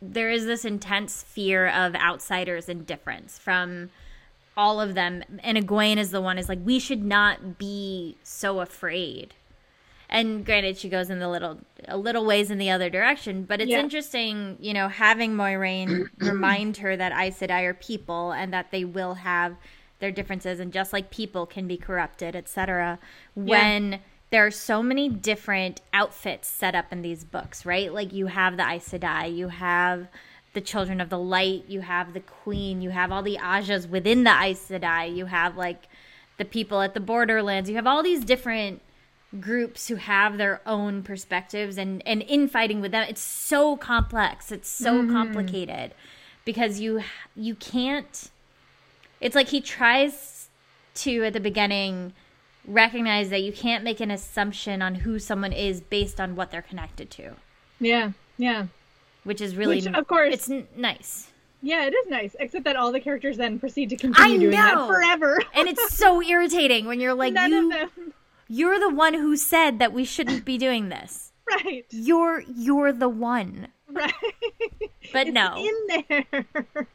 there 0.00 0.30
is 0.30 0.44
this 0.44 0.64
intense 0.64 1.22
fear 1.22 1.68
of 1.68 1.94
outsiders 1.94 2.68
and 2.68 2.86
difference 2.86 3.38
from 3.38 3.90
all 4.56 4.80
of 4.80 4.94
them 4.94 5.24
and 5.42 5.58
Egwene 5.58 5.96
is 5.96 6.10
the 6.10 6.20
one 6.20 6.38
is 6.38 6.48
like 6.48 6.60
we 6.64 6.78
should 6.78 7.04
not 7.04 7.58
be 7.58 8.16
so 8.22 8.60
afraid. 8.60 9.34
And 10.08 10.44
granted 10.44 10.78
she 10.78 10.88
goes 10.88 11.10
in 11.10 11.18
the 11.18 11.28
little 11.28 11.58
a 11.88 11.96
little 11.96 12.24
ways 12.24 12.50
in 12.50 12.58
the 12.58 12.70
other 12.70 12.88
direction, 12.88 13.44
but 13.44 13.60
it's 13.60 13.70
yeah. 13.70 13.80
interesting, 13.80 14.56
you 14.60 14.72
know, 14.72 14.88
having 14.88 15.34
Moiraine 15.34 16.08
remind 16.18 16.76
her 16.78 16.96
that 16.96 17.12
Aes 17.12 17.40
Sedai 17.40 17.64
are 17.64 17.74
people 17.74 18.32
and 18.32 18.52
that 18.52 18.70
they 18.70 18.84
will 18.84 19.14
have 19.14 19.56
their 19.98 20.12
differences 20.12 20.60
and 20.60 20.72
just 20.72 20.92
like 20.92 21.10
people 21.10 21.46
can 21.46 21.66
be 21.66 21.76
corrupted, 21.76 22.36
etc. 22.36 22.98
When 23.34 23.92
yeah. 23.92 23.98
there 24.30 24.46
are 24.46 24.50
so 24.50 24.82
many 24.82 25.08
different 25.08 25.80
outfits 25.92 26.46
set 26.46 26.74
up 26.74 26.92
in 26.92 27.02
these 27.02 27.24
books, 27.24 27.66
right? 27.66 27.92
Like 27.92 28.12
you 28.12 28.26
have 28.26 28.56
the 28.56 28.68
Aes 28.68 28.88
Sedai, 28.88 29.34
you 29.34 29.48
have 29.48 30.08
the 30.54 30.60
Children 30.60 31.00
of 31.00 31.10
the 31.10 31.18
Light, 31.18 31.64
you 31.68 31.80
have 31.80 32.14
the 32.14 32.20
Queen, 32.20 32.80
you 32.80 32.90
have 32.90 33.12
all 33.12 33.22
the 33.22 33.36
Ajas 33.36 33.88
within 33.88 34.24
the 34.24 34.30
Aes 34.30 34.68
Sedai, 34.68 35.14
you 35.14 35.26
have 35.26 35.56
like 35.56 35.88
the 36.38 36.44
people 36.44 36.80
at 36.80 36.94
the 36.94 37.00
Borderlands, 37.00 37.68
you 37.68 37.76
have 37.76 37.86
all 37.86 38.02
these 38.02 38.24
different 38.24 38.80
groups 39.40 39.88
who 39.88 39.96
have 39.96 40.38
their 40.38 40.60
own 40.66 41.02
perspectives 41.02 41.76
and 41.76 42.02
and 42.06 42.22
infighting 42.22 42.80
with 42.80 42.92
them. 42.92 43.06
It's 43.08 43.20
so 43.20 43.76
complex. 43.76 44.52
It's 44.52 44.68
so 44.68 45.02
mm-hmm. 45.02 45.12
complicated 45.12 45.92
because 46.44 46.80
you 46.80 47.02
you 47.34 47.54
can't 47.54 48.30
it's 49.20 49.34
like 49.34 49.48
he 49.48 49.60
tries 49.60 50.48
to 50.94 51.24
at 51.24 51.32
the 51.32 51.40
beginning 51.40 52.12
recognize 52.66 53.30
that 53.30 53.42
you 53.42 53.52
can't 53.52 53.84
make 53.84 54.00
an 54.00 54.10
assumption 54.10 54.80
on 54.80 54.96
who 54.96 55.18
someone 55.18 55.52
is 55.52 55.80
based 55.80 56.20
on 56.20 56.36
what 56.36 56.50
they're 56.50 56.62
connected 56.62 57.10
to. 57.10 57.32
Yeah 57.80 58.12
yeah 58.36 58.66
which 59.24 59.40
is 59.40 59.56
really 59.56 59.76
which, 59.76 59.86
of 59.86 60.06
course 60.06 60.32
it's 60.34 60.50
n- 60.50 60.66
nice. 60.76 61.30
Yeah, 61.62 61.86
it 61.86 61.94
is 61.94 62.08
nice, 62.10 62.36
except 62.38 62.64
that 62.64 62.76
all 62.76 62.92
the 62.92 63.00
characters 63.00 63.38
then 63.38 63.58
proceed 63.58 63.88
to 63.90 63.96
continue 63.96 64.38
doing 64.38 64.50
that 64.52 64.86
forever. 64.86 65.40
and 65.54 65.66
it's 65.66 65.96
so 65.96 66.22
irritating 66.34 66.86
when 66.86 67.00
you're 67.00 67.14
like, 67.14 67.32
None 67.32 67.50
you, 67.50 67.88
you're 68.48 68.78
the 68.78 68.90
one 68.90 69.14
who 69.14 69.34
said 69.36 69.78
that 69.78 69.92
we 69.92 70.04
shouldn't 70.04 70.44
be 70.44 70.58
doing 70.58 70.90
this. 70.90 71.32
Right. 71.50 71.84
You're 71.90 72.40
you're 72.54 72.92
the 72.92 73.08
one. 73.08 73.68
Right. 73.90 74.12
But 75.12 75.28
it's 75.28 75.34
no. 75.34 75.54
In 75.56 76.04
there 76.08 76.88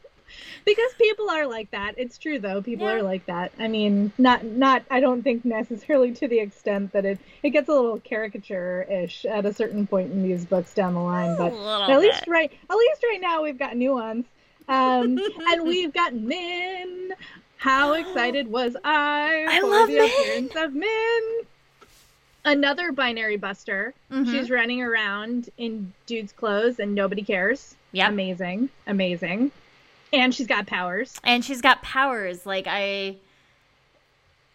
because 0.64 0.92
people 0.98 1.30
are 1.30 1.46
like 1.46 1.70
that. 1.70 1.94
It's 1.96 2.18
true 2.18 2.38
though. 2.38 2.62
People 2.62 2.86
yeah. 2.86 2.94
are 2.94 3.02
like 3.02 3.26
that. 3.26 3.52
I 3.58 3.68
mean, 3.68 4.12
not 4.18 4.44
not 4.44 4.82
I 4.90 5.00
don't 5.00 5.22
think 5.22 5.44
necessarily 5.44 6.12
to 6.14 6.28
the 6.28 6.38
extent 6.38 6.92
that 6.92 7.04
it 7.04 7.18
it 7.42 7.50
gets 7.50 7.68
a 7.68 7.72
little 7.72 8.00
caricature-ish 8.00 9.24
at 9.24 9.46
a 9.46 9.54
certain 9.54 9.86
point 9.86 10.12
in 10.12 10.22
these 10.22 10.44
books 10.44 10.74
down 10.74 10.94
the 10.94 11.00
line, 11.00 11.36
but 11.36 11.52
at 11.52 11.88
bit. 11.88 11.98
least 11.98 12.24
right 12.28 12.52
at 12.68 12.76
least 12.76 13.02
right 13.02 13.20
now 13.20 13.42
we've 13.42 13.58
got 13.58 13.76
nuance. 13.76 14.26
Um, 14.68 15.18
and 15.48 15.64
we've 15.64 15.92
got 15.92 16.14
Min. 16.14 17.12
How 17.56 17.92
excited 17.94 18.48
was 18.48 18.76
I, 18.84 19.46
I 19.48 19.60
for 19.60 19.86
the 19.86 19.92
Min. 19.92 20.04
appearance 20.04 20.52
of 20.56 20.74
Min? 20.74 21.40
Another 22.44 22.90
binary 22.92 23.36
buster. 23.36 23.92
Mm-hmm. 24.10 24.30
She's 24.32 24.50
running 24.50 24.80
around 24.80 25.50
in 25.58 25.92
dude's 26.06 26.32
clothes 26.32 26.78
and 26.78 26.94
nobody 26.94 27.22
cares. 27.22 27.74
Yeah. 27.92 28.08
Amazing. 28.08 28.70
Amazing. 28.86 29.50
And 30.12 30.34
she's 30.34 30.46
got 30.46 30.66
powers. 30.66 31.20
And 31.24 31.44
she's 31.44 31.60
got 31.60 31.82
powers. 31.82 32.44
Like 32.44 32.66
I 32.68 33.16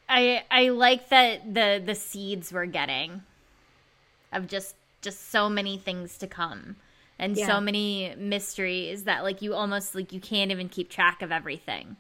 I 0.10 0.44
I 0.52 0.70
like 0.70 1.10
that 1.10 1.54
the 1.54 1.82
the 1.84 1.96
seeds 1.96 2.52
we're 2.52 2.66
getting 2.66 3.24
of 4.32 4.48
just 4.48 4.76
just 5.02 5.32
so 5.32 5.50
many 5.50 5.78
things 5.78 6.18
to 6.18 6.28
come 6.28 6.76
and 7.18 7.38
yeah. 7.38 7.48
so 7.48 7.62
many 7.62 8.14
mysteries 8.18 9.04
that 9.06 9.24
like 9.24 9.42
you 9.42 9.54
almost 9.54 9.96
like 9.96 10.12
you 10.12 10.20
can't 10.20 10.52
even 10.52 10.70
keep 10.70 10.90
track 10.90 11.22
of 11.22 11.32
everything. 11.32 11.96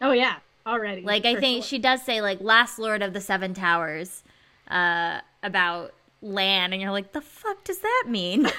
Oh 0.00 0.12
yeah, 0.12 0.36
already. 0.66 1.02
Like 1.02 1.24
I 1.24 1.36
think 1.36 1.62
sure. 1.62 1.68
she 1.68 1.78
does 1.78 2.02
say 2.02 2.20
like 2.20 2.40
last 2.40 2.78
lord 2.78 3.02
of 3.02 3.12
the 3.12 3.20
seven 3.20 3.54
towers 3.54 4.22
uh 4.70 5.20
about 5.42 5.94
Lan 6.20 6.72
and 6.72 6.82
you're 6.82 6.90
like 6.90 7.12
the 7.12 7.20
fuck 7.20 7.64
does 7.64 7.78
that 7.78 8.04
mean? 8.08 8.46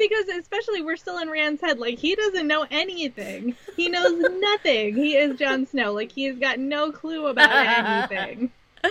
because 0.00 0.28
especially 0.28 0.82
we're 0.82 0.96
still 0.96 1.18
in 1.18 1.30
Rand's 1.30 1.60
head. 1.60 1.78
Like 1.78 1.98
he 1.98 2.16
doesn't 2.16 2.48
know 2.48 2.66
anything. 2.70 3.54
He 3.76 3.88
knows 3.88 4.18
nothing. 4.40 4.96
He 4.96 5.16
is 5.16 5.38
Jon 5.38 5.66
Snow. 5.66 5.92
Like 5.92 6.10
he's 6.10 6.36
got 6.38 6.58
no 6.58 6.90
clue 6.90 7.26
about 7.26 8.10
anything. 8.10 8.50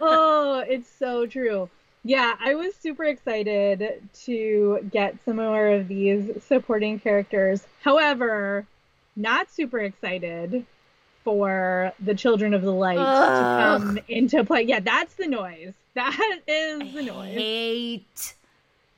oh, 0.00 0.64
it's 0.66 0.90
so 0.90 1.26
true. 1.26 1.68
Yeah, 2.02 2.34
I 2.38 2.54
was 2.54 2.74
super 2.76 3.04
excited 3.04 4.08
to 4.24 4.88
get 4.90 5.16
some 5.24 5.36
more 5.36 5.68
of 5.68 5.88
these 5.88 6.42
supporting 6.44 6.98
characters. 7.00 7.66
However, 7.82 8.66
not 9.16 9.50
super 9.50 9.80
excited 9.80 10.64
for 11.24 11.92
the 11.98 12.14
Children 12.14 12.54
of 12.54 12.62
the 12.62 12.72
Light 12.72 12.98
Ugh. 12.98 13.80
to 13.80 13.86
come 13.86 13.98
into 14.08 14.44
play. 14.44 14.62
Yeah, 14.62 14.80
that's 14.80 15.14
the 15.14 15.26
noise. 15.26 15.74
That 15.94 16.38
is 16.46 16.94
the 16.94 17.02
noise. 17.02 17.36
I 17.36 17.40
hate 17.40 18.34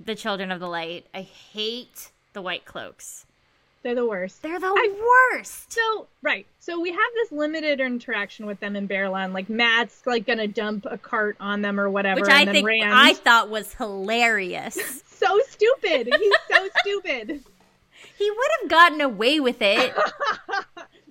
the 0.00 0.14
Children 0.14 0.50
of 0.50 0.60
the 0.60 0.68
Light. 0.68 1.06
I 1.14 1.22
hate 1.22 2.10
the 2.32 2.42
White 2.42 2.64
Cloaks. 2.64 3.26
They're 3.82 3.94
the 3.94 4.06
worst. 4.06 4.42
They're 4.42 4.58
the 4.58 4.66
I, 4.66 5.32
worst. 5.32 5.72
So 5.72 6.08
right. 6.20 6.46
So 6.58 6.80
we 6.80 6.90
have 6.90 6.98
this 7.14 7.32
limited 7.32 7.80
interaction 7.80 8.46
with 8.46 8.58
them 8.60 8.74
in 8.74 8.88
Baerlon. 8.88 9.32
Like 9.32 9.48
Matt's 9.48 10.06
like 10.06 10.26
gonna 10.26 10.48
dump 10.48 10.84
a 10.90 10.98
cart 10.98 11.36
on 11.38 11.62
them 11.62 11.78
or 11.78 11.88
whatever. 11.88 12.22
Which 12.22 12.30
I 12.30 12.44
think 12.44 12.66
Rand... 12.66 12.92
I 12.92 13.12
thought 13.14 13.50
was 13.50 13.72
hilarious. 13.74 15.02
so 15.06 15.40
stupid. 15.48 16.08
He's 16.18 16.34
so 16.50 16.68
stupid. 16.80 17.40
He 18.16 18.30
would 18.30 18.50
have 18.60 18.70
gotten 18.70 19.00
away 19.00 19.38
with 19.38 19.62
it. 19.62 19.94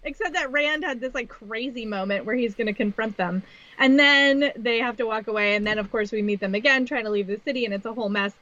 Except 0.03 0.33
that 0.33 0.51
Rand 0.51 0.83
had 0.83 0.99
this 0.99 1.13
like 1.13 1.29
crazy 1.29 1.85
moment 1.85 2.25
where 2.25 2.35
he's 2.35 2.53
gonna 2.53 2.73
confront 2.73 3.15
them. 3.15 3.43
And 3.79 3.97
then 3.97 4.51
they 4.55 4.79
have 4.79 4.97
to 4.97 5.05
walk 5.05 5.27
away, 5.27 5.55
and 5.55 5.65
then 5.65 5.77
of 5.77 5.89
course 5.91 6.11
we 6.11 6.21
meet 6.21 6.39
them 6.41 6.55
again 6.55 6.85
trying 6.85 7.05
to 7.05 7.11
leave 7.11 7.27
the 7.27 7.39
city 7.45 7.63
and 7.63 7.73
it's 7.73 7.85
a 7.85 7.93
whole 7.93 8.09
mess. 8.09 8.33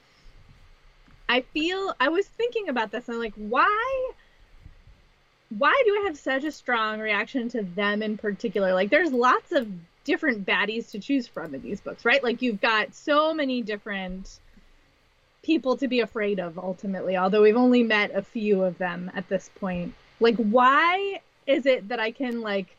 I 1.27 1.41
feel 1.41 1.93
I 1.99 2.09
was 2.09 2.25
thinking 2.27 2.69
about 2.69 2.91
this 2.91 3.07
and 3.07 3.15
I'm 3.15 3.21
like, 3.21 3.33
why 3.35 4.11
why 5.57 5.81
do 5.85 5.91
I 6.01 6.03
have 6.07 6.17
such 6.17 6.43
a 6.43 6.51
strong 6.51 6.99
reaction 6.99 7.49
to 7.49 7.63
them 7.63 8.01
in 8.01 8.17
particular? 8.17 8.73
Like 8.73 8.89
there's 8.89 9.11
lots 9.11 9.51
of 9.51 9.67
different 10.03 10.45
baddies 10.45 10.91
to 10.91 10.99
choose 10.99 11.27
from 11.27 11.53
in 11.55 11.61
these 11.61 11.81
books, 11.81 12.05
right? 12.05 12.23
Like 12.23 12.41
you've 12.41 12.61
got 12.61 12.93
so 12.93 13.33
many 13.33 13.61
different 13.61 14.39
people 15.43 15.77
to 15.77 15.87
be 15.87 15.99
afraid 15.99 16.39
of 16.39 16.57
ultimately, 16.57 17.17
although 17.17 17.43
we've 17.43 17.55
only 17.55 17.83
met 17.83 18.11
a 18.15 18.21
few 18.21 18.63
of 18.63 18.77
them 18.77 19.11
at 19.15 19.29
this 19.29 19.49
point. 19.55 19.93
Like 20.19 20.35
why 20.37 21.21
is 21.45 21.65
it 21.65 21.89
that 21.89 21.99
I 21.99 22.11
can 22.11 22.41
like 22.41 22.75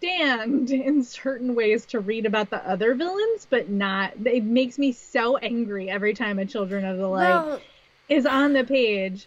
stand 0.00 0.70
in 0.70 1.04
certain 1.04 1.54
ways 1.54 1.84
to 1.84 2.00
read 2.00 2.24
about 2.24 2.48
the 2.48 2.66
other 2.66 2.94
villains, 2.94 3.46
but 3.48 3.68
not. 3.68 4.14
It 4.24 4.44
makes 4.44 4.78
me 4.78 4.92
so 4.92 5.36
angry 5.36 5.90
every 5.90 6.14
time 6.14 6.38
a 6.38 6.46
Children 6.46 6.86
of 6.86 6.96
the 6.96 7.06
Light 7.06 7.28
well, 7.28 7.60
is 8.08 8.24
on 8.24 8.54
the 8.54 8.64
page. 8.64 9.26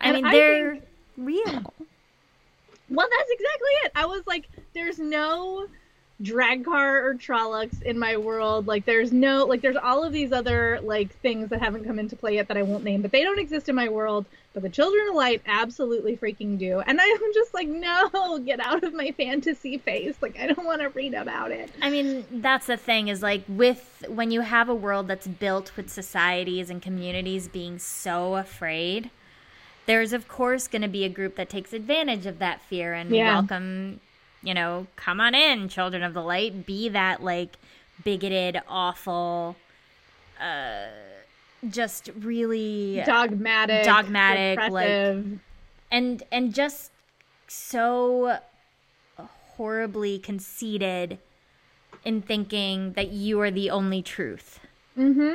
I 0.00 0.12
mean, 0.12 0.24
they're 0.24 0.72
think, 0.72 0.84
real. 1.18 1.74
Well, 2.88 3.08
that's 3.10 3.30
exactly 3.30 3.70
it. 3.84 3.92
I 3.94 4.06
was 4.06 4.26
like, 4.26 4.48
there's 4.72 4.98
no 4.98 5.66
Draghkar 6.22 7.04
or 7.04 7.14
Trollocs 7.14 7.82
in 7.82 7.98
my 7.98 8.16
world. 8.16 8.66
Like 8.66 8.86
there's 8.86 9.12
no 9.12 9.44
like 9.44 9.60
there's 9.60 9.76
all 9.76 10.02
of 10.02 10.12
these 10.14 10.32
other 10.32 10.80
like 10.82 11.10
things 11.20 11.50
that 11.50 11.60
haven't 11.60 11.84
come 11.84 11.98
into 11.98 12.16
play 12.16 12.36
yet 12.36 12.48
that 12.48 12.56
I 12.56 12.62
won't 12.62 12.84
name, 12.84 13.02
but 13.02 13.12
they 13.12 13.22
don't 13.22 13.38
exist 13.38 13.68
in 13.68 13.74
my 13.74 13.88
world. 13.90 14.24
But 14.54 14.62
the 14.62 14.70
Children 14.70 15.08
of 15.10 15.14
Light 15.14 15.42
absolutely 15.44 16.16
freaking 16.16 16.58
do. 16.58 16.80
And 16.80 16.98
I'm 16.98 17.32
just 17.34 17.52
like, 17.52 17.68
no, 17.68 18.38
get 18.38 18.60
out 18.60 18.82
of 18.82 18.94
my 18.94 19.10
fantasy 19.12 19.76
face. 19.76 20.14
Like 20.22 20.38
I 20.40 20.46
don't 20.46 20.64
want 20.64 20.80
to 20.80 20.88
read 20.88 21.12
about 21.12 21.50
it. 21.50 21.70
I 21.82 21.90
mean, 21.90 22.24
that's 22.30 22.66
the 22.66 22.78
thing 22.78 23.08
is 23.08 23.20
like 23.22 23.42
with 23.46 24.04
when 24.08 24.30
you 24.30 24.40
have 24.40 24.70
a 24.70 24.74
world 24.74 25.08
that's 25.08 25.26
built 25.26 25.76
with 25.76 25.90
societies 25.90 26.70
and 26.70 26.80
communities 26.80 27.46
being 27.46 27.78
so 27.78 28.36
afraid, 28.36 29.10
there's 29.84 30.14
of 30.14 30.28
course 30.28 30.66
going 30.66 30.80
to 30.82 30.88
be 30.88 31.04
a 31.04 31.10
group 31.10 31.36
that 31.36 31.50
takes 31.50 31.74
advantage 31.74 32.24
of 32.24 32.38
that 32.38 32.62
fear 32.62 32.94
and 32.94 33.10
Yeah. 33.14 33.34
welcome, 33.34 34.00
you 34.46 34.54
know, 34.54 34.86
come 34.96 35.20
on 35.20 35.34
in, 35.34 35.68
children 35.68 36.02
of 36.02 36.14
the 36.14 36.22
light, 36.22 36.64
be 36.66 36.88
that 36.90 37.22
like 37.22 37.56
bigoted, 38.04 38.60
awful, 38.68 39.56
uh, 40.40 40.86
just 41.68 42.10
really 42.20 43.02
Dogmatic. 43.04 43.84
Dogmatic, 43.84 44.58
like- 44.70 45.24
and 45.90 46.22
and 46.30 46.54
just 46.54 46.90
so 47.48 48.38
horribly 49.56 50.18
conceited 50.18 51.18
in 52.04 52.22
thinking 52.22 52.92
that 52.92 53.08
you 53.10 53.40
are 53.40 53.50
the 53.50 53.70
only 53.70 54.02
truth 54.02 54.60
Mm-hmm. 54.98 55.34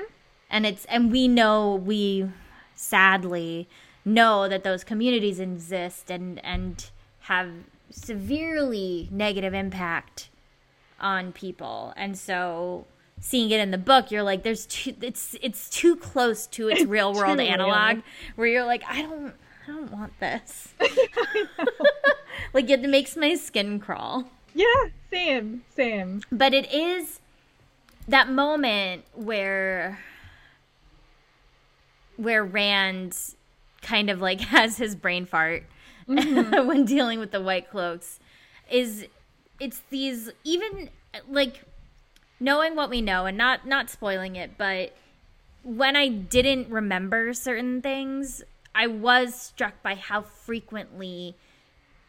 and 0.50 0.66
it's 0.66 0.86
and 0.86 1.12
we 1.12 1.28
know 1.28 1.76
we 1.76 2.28
sadly 2.74 3.68
know 4.04 4.48
that 4.50 4.64
those 4.64 4.84
communities 4.84 5.40
exist 5.40 6.10
and 6.10 6.44
and 6.44 6.90
have 7.22 7.50
severely 7.92 9.08
negative 9.12 9.54
impact 9.54 10.30
on 11.00 11.32
people. 11.32 11.94
And 11.96 12.18
so 12.18 12.86
seeing 13.20 13.52
it 13.52 13.60
in 13.60 13.70
the 13.70 13.78
book 13.78 14.10
you're 14.10 14.24
like 14.24 14.42
there's 14.42 14.66
too 14.66 14.96
it's 15.00 15.36
it's 15.44 15.70
too 15.70 15.96
close 15.96 16.48
to 16.48 16.70
its 16.70 16.82
real 16.88 17.14
world 17.14 17.38
too 17.38 17.44
real. 17.44 17.54
analog 17.54 18.02
where 18.36 18.48
you're 18.48 18.66
like 18.66 18.82
i 18.90 19.04
don't 19.04 19.28
i 19.28 19.68
don't 19.68 19.92
want 19.92 20.12
this. 20.20 20.70
Like 22.54 22.70
it 22.70 22.82
makes 22.82 23.16
my 23.16 23.36
skin 23.36 23.80
crawl. 23.80 24.26
Yeah, 24.54 24.66
same, 25.10 25.64
same. 25.76 26.22
but 26.32 26.54
it 26.54 26.72
is 26.74 27.20
that 28.08 28.30
moment 28.30 29.06
where 29.14 30.00
where 32.18 32.44
Rand 32.44 33.18
kind 33.82 34.10
of 34.10 34.20
like 34.20 34.42
has 34.52 34.78
his 34.78 34.96
brain 34.96 35.26
fart 35.26 35.64
Mm-hmm. 36.18 36.68
when 36.68 36.86
dealing 36.86 37.20
with 37.20 37.32
the 37.32 37.42
white 37.42 37.70
cloaks 37.70 38.20
is 38.70 39.06
it's 39.60 39.82
these 39.90 40.30
even 40.44 40.90
like 41.30 41.64
knowing 42.40 42.76
what 42.76 42.90
we 42.90 43.02
know 43.02 43.26
and 43.26 43.38
not 43.38 43.68
not 43.68 43.90
spoiling 43.90 44.36
it 44.36 44.58
but 44.58 44.96
when 45.64 45.96
I 45.96 46.08
didn't 46.08 46.70
remember 46.70 47.34
certain 47.34 47.82
things 47.82 48.44
I 48.74 48.88
was 48.88 49.36
struck 49.36 49.82
by 49.84 49.96
how 49.96 50.22
frequently 50.22 51.36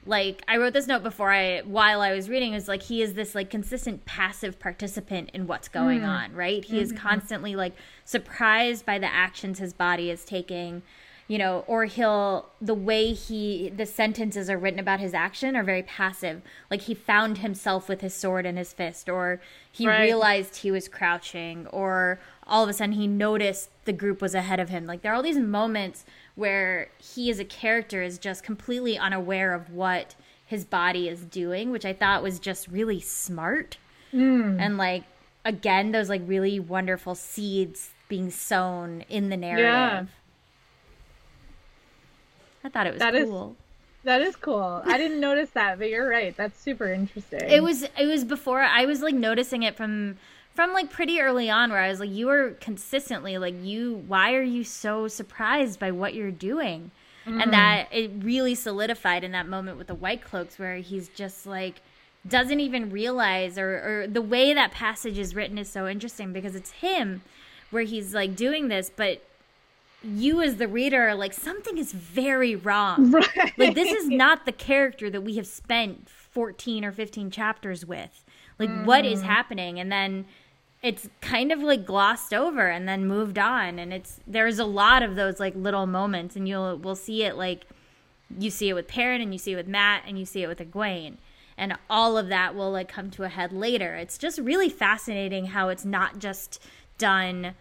like 0.04 0.42
I 0.48 0.56
wrote 0.56 0.72
this 0.72 0.86
note 0.86 1.02
before 1.02 1.30
I 1.30 1.60
while 1.60 2.00
I 2.00 2.12
was 2.12 2.28
reading 2.28 2.54
is 2.54 2.66
like 2.66 2.82
he 2.82 3.02
is 3.02 3.14
this 3.14 3.34
like 3.34 3.50
consistent 3.50 4.04
passive 4.04 4.58
participant 4.58 5.30
in 5.32 5.46
what's 5.46 5.68
going 5.68 6.00
mm. 6.00 6.08
on, 6.08 6.32
right? 6.34 6.64
He 6.64 6.80
is 6.80 6.92
mm-hmm. 6.92 7.06
constantly 7.06 7.54
like 7.54 7.74
surprised 8.04 8.84
by 8.84 8.98
the 8.98 9.12
actions 9.12 9.58
his 9.58 9.72
body 9.72 10.10
is 10.10 10.24
taking, 10.24 10.82
you 11.33 11.38
know, 11.38 11.64
or 11.66 11.87
he'll 11.87 12.51
the 12.61 12.75
way 12.75 13.14
he 13.14 13.73
the 13.75 13.87
sentences 13.87 14.51
are 14.51 14.59
written 14.59 14.79
about 14.79 15.01
his 15.01 15.14
action 15.14 15.57
are 15.57 15.62
very 15.62 15.83
passive. 15.83 16.42
Like 16.71 16.83
he 16.83 16.92
found 16.95 17.38
himself 17.38 17.88
with 17.88 18.03
his 18.03 18.12
sword 18.12 18.45
in 18.45 18.59
his 18.59 18.75
fist 18.75 19.09
or 19.09 19.40
he 19.71 19.87
Right. 19.88 20.03
realized 20.03 20.57
he 20.57 20.71
was 20.71 20.88
crouching 20.88 21.66
or 21.68 22.21
all 22.47 22.62
of 22.62 22.68
a 22.68 22.75
sudden 22.75 22.97
he 22.97 23.07
noticed 23.07 23.71
the 23.87 23.95
group 23.95 24.21
was 24.21 24.35
ahead 24.35 24.61
of 24.61 24.68
him. 24.68 24.85
Like 24.85 25.01
there 25.01 25.11
are 25.11 25.14
all 25.14 25.23
these 25.23 25.38
moments 25.38 26.05
where 26.35 26.90
he 26.99 27.31
as 27.31 27.38
a 27.38 27.47
character 27.47 28.03
is 28.03 28.18
just 28.18 28.45
completely 28.45 28.99
unaware 28.99 29.55
of 29.55 29.71
what 29.71 30.14
his 30.45 30.66
body 30.66 31.09
is 31.09 31.25
doing, 31.25 31.71
which 31.71 31.87
I 31.87 31.95
thought 31.95 32.23
was 32.23 32.38
just 32.40 32.68
really 32.68 33.01
smart. 33.01 33.79
Hmm. 34.11 34.59
And 34.61 34.77
like 34.77 35.05
again, 35.47 35.92
those 35.92 36.11
like 36.11 36.21
really 36.27 36.61
wonderful 36.61 37.14
seeds 37.14 37.92
being 38.09 38.31
sown 38.31 39.03
in 39.09 39.31
the 39.31 39.37
narrative. 39.38 39.64
Yeah. 39.64 40.05
I 42.64 42.68
thought 42.68 42.87
it 42.87 42.92
was 42.92 43.01
That 43.01 43.14
is- 43.14 43.29
cool. 43.29 43.57
That 44.05 44.20
is 44.20 44.35
cool. 44.35 44.83
I 44.85 44.98
didn't 44.98 45.20
notice 45.20 45.51
that, 45.51 45.79
but 45.79 45.88
you're 45.88 46.09
right. 46.09 46.37
That's 46.37 46.61
super 46.61 46.92
interesting. 46.92 47.40
It 47.48 47.62
was 47.62 47.85
it 47.85 48.07
was 48.07 48.25
before 48.25 48.61
I 48.61 48.85
was 48.85 49.01
like 49.01 49.14
noticing 49.14 49.62
it 49.62 49.77
from 49.77 50.16
from 50.55 50.72
like 50.72 50.90
pretty 50.90 51.20
early 51.20 51.48
on 51.48 51.70
where 51.70 51.81
I 51.81 51.88
was 51.88 52.01
like 52.01 52.11
you 52.11 52.27
were 52.27 52.57
consistently 52.61 53.38
like 53.38 53.55
you 53.62 54.03
why 54.09 54.35
are 54.35 54.42
you 54.42 54.64
so 54.64 55.07
surprised 55.07 55.79
by 55.79 55.92
what 55.92 56.14
you're 56.14 56.33
doing? 56.33 56.90
And 57.25 57.37
mm-hmm. 57.37 57.51
that 57.53 57.87
it 57.92 58.11
really 58.18 58.57
solidified 58.57 59.22
in 59.22 59.31
that 59.31 59.46
moment 59.46 59.79
with 59.79 59.87
the 59.87 59.94
white 59.94 60.25
cloaks 60.25 60.59
where 60.59 60.79
he's 60.79 61.09
just 61.09 61.46
like 61.46 61.81
doesn't 62.27 62.59
even 62.59 62.90
realize 62.90 63.57
or, 63.59 64.03
or 64.03 64.07
the 64.09 64.22
way 64.22 64.53
that 64.55 64.72
passage 64.72 65.18
is 65.18 65.35
written 65.35 65.59
is 65.59 65.68
so 65.68 65.87
interesting 65.87 66.33
because 66.33 66.57
it's 66.57 66.72
him 66.72 67.22
where 67.70 67.85
he's 67.85 68.12
like 68.12 68.35
doing 68.35 68.66
this 68.66 68.90
but 68.94 69.22
you 70.04 70.40
as 70.42 70.56
the 70.56 70.68
reader 70.68 71.08
are 71.08 71.14
like 71.14 71.32
something 71.32 71.78
is 71.78 71.92
very 71.92 72.56
wrong. 72.56 73.10
Right. 73.36 73.52
like 73.58 73.74
this 73.74 73.92
is 73.92 74.08
not 74.08 74.46
the 74.46 74.52
character 74.52 75.10
that 75.10 75.20
we 75.22 75.36
have 75.36 75.46
spent 75.46 76.08
14 76.08 76.84
or 76.84 76.92
15 76.92 77.30
chapters 77.30 77.84
with. 77.84 78.24
Like 78.58 78.70
what 78.84 79.04
is 79.04 79.20
mm-hmm. 79.20 79.28
happening? 79.28 79.80
And 79.80 79.90
then 79.90 80.26
it's 80.82 81.08
kind 81.20 81.52
of 81.52 81.60
like 81.60 81.86
glossed 81.86 82.34
over 82.34 82.68
and 82.68 82.88
then 82.88 83.06
moved 83.06 83.38
on. 83.38 83.78
And 83.78 83.92
it's 83.92 84.20
there's 84.26 84.58
a 84.58 84.64
lot 84.64 85.02
of 85.02 85.14
those 85.16 85.38
like 85.38 85.54
little 85.54 85.86
moments. 85.86 86.36
And 86.36 86.48
you'll 86.48 86.76
we'll 86.76 86.96
see 86.96 87.24
it 87.24 87.36
like 87.36 87.66
you 88.38 88.50
see 88.50 88.68
it 88.68 88.74
with 88.74 88.88
Perrin 88.88 89.20
and 89.20 89.32
you 89.32 89.38
see 89.38 89.52
it 89.52 89.56
with 89.56 89.68
Matt 89.68 90.04
and 90.06 90.18
you 90.18 90.24
see 90.24 90.42
it 90.42 90.48
with 90.48 90.58
Egwene. 90.58 91.16
And 91.56 91.76
all 91.90 92.16
of 92.16 92.28
that 92.28 92.54
will 92.54 92.70
like 92.70 92.88
come 92.88 93.10
to 93.12 93.24
a 93.24 93.28
head 93.28 93.52
later. 93.52 93.94
It's 93.94 94.18
just 94.18 94.38
really 94.38 94.68
fascinating 94.68 95.46
how 95.46 95.68
it's 95.68 95.84
not 95.84 96.18
just 96.18 96.60
done 96.98 97.54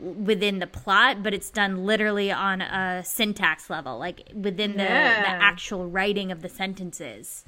within 0.00 0.58
the 0.58 0.66
plot, 0.66 1.22
but 1.22 1.32
it's 1.34 1.50
done 1.50 1.84
literally 1.86 2.30
on 2.32 2.60
a 2.60 3.02
syntax 3.04 3.70
level, 3.70 3.98
like 3.98 4.28
within 4.34 4.72
the, 4.76 4.82
Yeah. 4.84 5.20
the 5.22 5.28
actual 5.28 5.86
writing 5.86 6.30
of 6.32 6.42
the 6.42 6.48
sentences. 6.48 7.44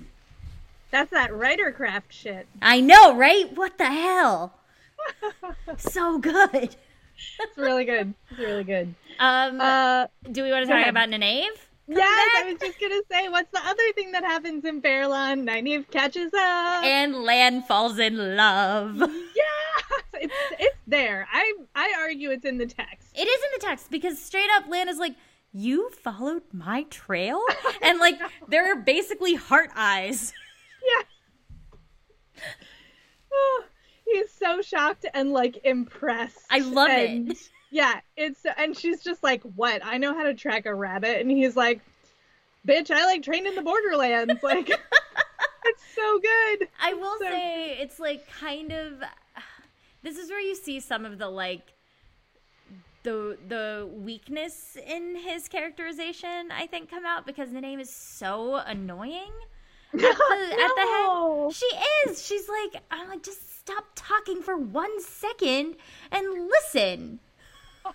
That's 0.91 1.11
that 1.11 1.35
writer 1.35 1.73
craft 1.73 2.13
shit. 2.13 2.47
I 2.63 2.81
know, 2.81 3.15
right? 3.17 3.55
What 3.57 3.77
the 3.79 3.87
hell? 3.87 4.55
so 5.79 6.19
good. 6.19 6.77
It's 7.41 7.57
really 7.57 7.85
good. 7.85 8.15
It's 8.31 8.39
really 8.39 8.65
good. 8.65 8.95
Um, 9.19 9.61
Uh, 9.61 10.07
do 10.31 10.43
we 10.43 10.51
want 10.51 10.65
to 10.67 10.71
talk 10.71 10.77
ahead. 10.81 10.89
about 10.91 11.09
Nynaeve? 11.09 11.49
yes, 11.89 11.99
back. 11.99 12.45
I 12.45 12.51
was 12.53 12.61
just 12.61 12.81
gonna 12.81 13.01
say, 13.11 13.29
what's 13.29 13.51
the 13.53 13.61
other 13.67 13.93
thing 13.95 14.13
that 14.13 14.23
happens 14.25 14.65
in 14.65 14.81
Baerlon? 14.83 15.45
Nynaeve 15.49 15.91
catches 15.91 16.33
up. 16.35 16.85
And 16.85 17.15
Lan 17.25 17.63
falls 17.63 17.99
in 17.99 18.37
love. 18.37 18.97
yes, 19.35 20.03
it's 20.27 20.61
it's 20.63 20.77
there. 20.87 21.27
I 21.33 21.53
I 21.75 21.95
argue 22.01 22.31
it's 22.31 22.45
in 22.45 22.59
the 22.59 22.67
text. 22.67 23.09
It 23.15 23.27
is 23.27 23.43
in 23.45 23.51
the 23.61 23.67
text 23.67 23.91
because 23.91 24.21
straight 24.21 24.49
up 24.57 24.65
Lan 24.69 24.89
is 24.89 24.99
like, 24.99 25.15
You 25.53 25.91
followed 25.91 26.43
my 26.53 26.85
trail? 26.85 27.41
And 27.83 27.99
like, 27.99 28.19
there 28.49 28.73
are 28.73 28.77
basically 28.77 29.35
heart 29.35 29.71
eyes. 29.77 30.33
Yeah. 30.85 32.43
Oh, 33.33 33.65
he's 34.05 34.31
so 34.33 34.63
shocked 34.63 35.07
and 35.15 35.33
like 35.33 35.59
impressed. 35.65 36.39
I 36.51 36.59
love 36.61 36.89
it. 36.91 37.37
Yeah, 37.71 38.01
it's 38.17 38.41
and 38.57 38.77
she's 38.77 39.03
just 39.03 39.23
like, 39.23 39.43
"What? 39.43 39.85
I 39.85 39.99
know 39.99 40.15
how 40.15 40.23
to 40.23 40.35
track 40.35 40.67
a 40.67 40.75
rabbit." 40.75 41.21
And 41.21 41.31
he's 41.31 41.57
like, 41.57 41.81
"Bitch, 42.67 42.91
I 42.91 43.05
like 43.05 43.23
trained 43.23 43.47
in 43.47 43.55
the 43.55 43.63
Borderlands." 43.63 44.43
Like 44.43 44.69
it's 45.65 45.85
so 45.95 46.19
good. 46.21 46.69
I 46.81 46.95
will 46.95 47.19
So- 47.19 47.25
say 47.27 47.77
it's 47.81 47.99
like 47.99 48.27
kind 48.41 48.73
of 48.73 49.03
this 50.07 50.19
is 50.19 50.31
where 50.31 50.41
you 50.41 50.55
see 50.55 50.79
some 50.79 51.05
of 51.05 51.19
the 51.19 51.29
like 51.29 51.75
the 53.03 53.37
the 53.49 53.89
weakness 53.93 54.77
in 54.87 55.17
his 55.17 55.49
characterization 55.49 56.53
I 56.53 56.69
think 56.69 56.89
come 56.89 57.05
out 57.05 57.27
because 57.27 57.51
the 57.51 57.61
name 57.61 57.81
is 57.81 57.91
so 57.91 58.55
annoying. 58.55 59.33
At 59.95 60.01
the, 60.01 60.07
at 60.07 60.75
the 60.75 60.87
head, 60.93 61.55
she 61.55 62.11
is. 62.11 62.27
She's 62.27 62.47
like, 62.49 62.83
I'm 62.91 63.09
like, 63.09 63.23
just 63.23 63.61
stop 63.61 63.85
talking 63.95 64.43
for 64.43 64.57
one 64.57 65.01
second 65.01 65.77
and 66.11 66.49
listen. 66.49 67.21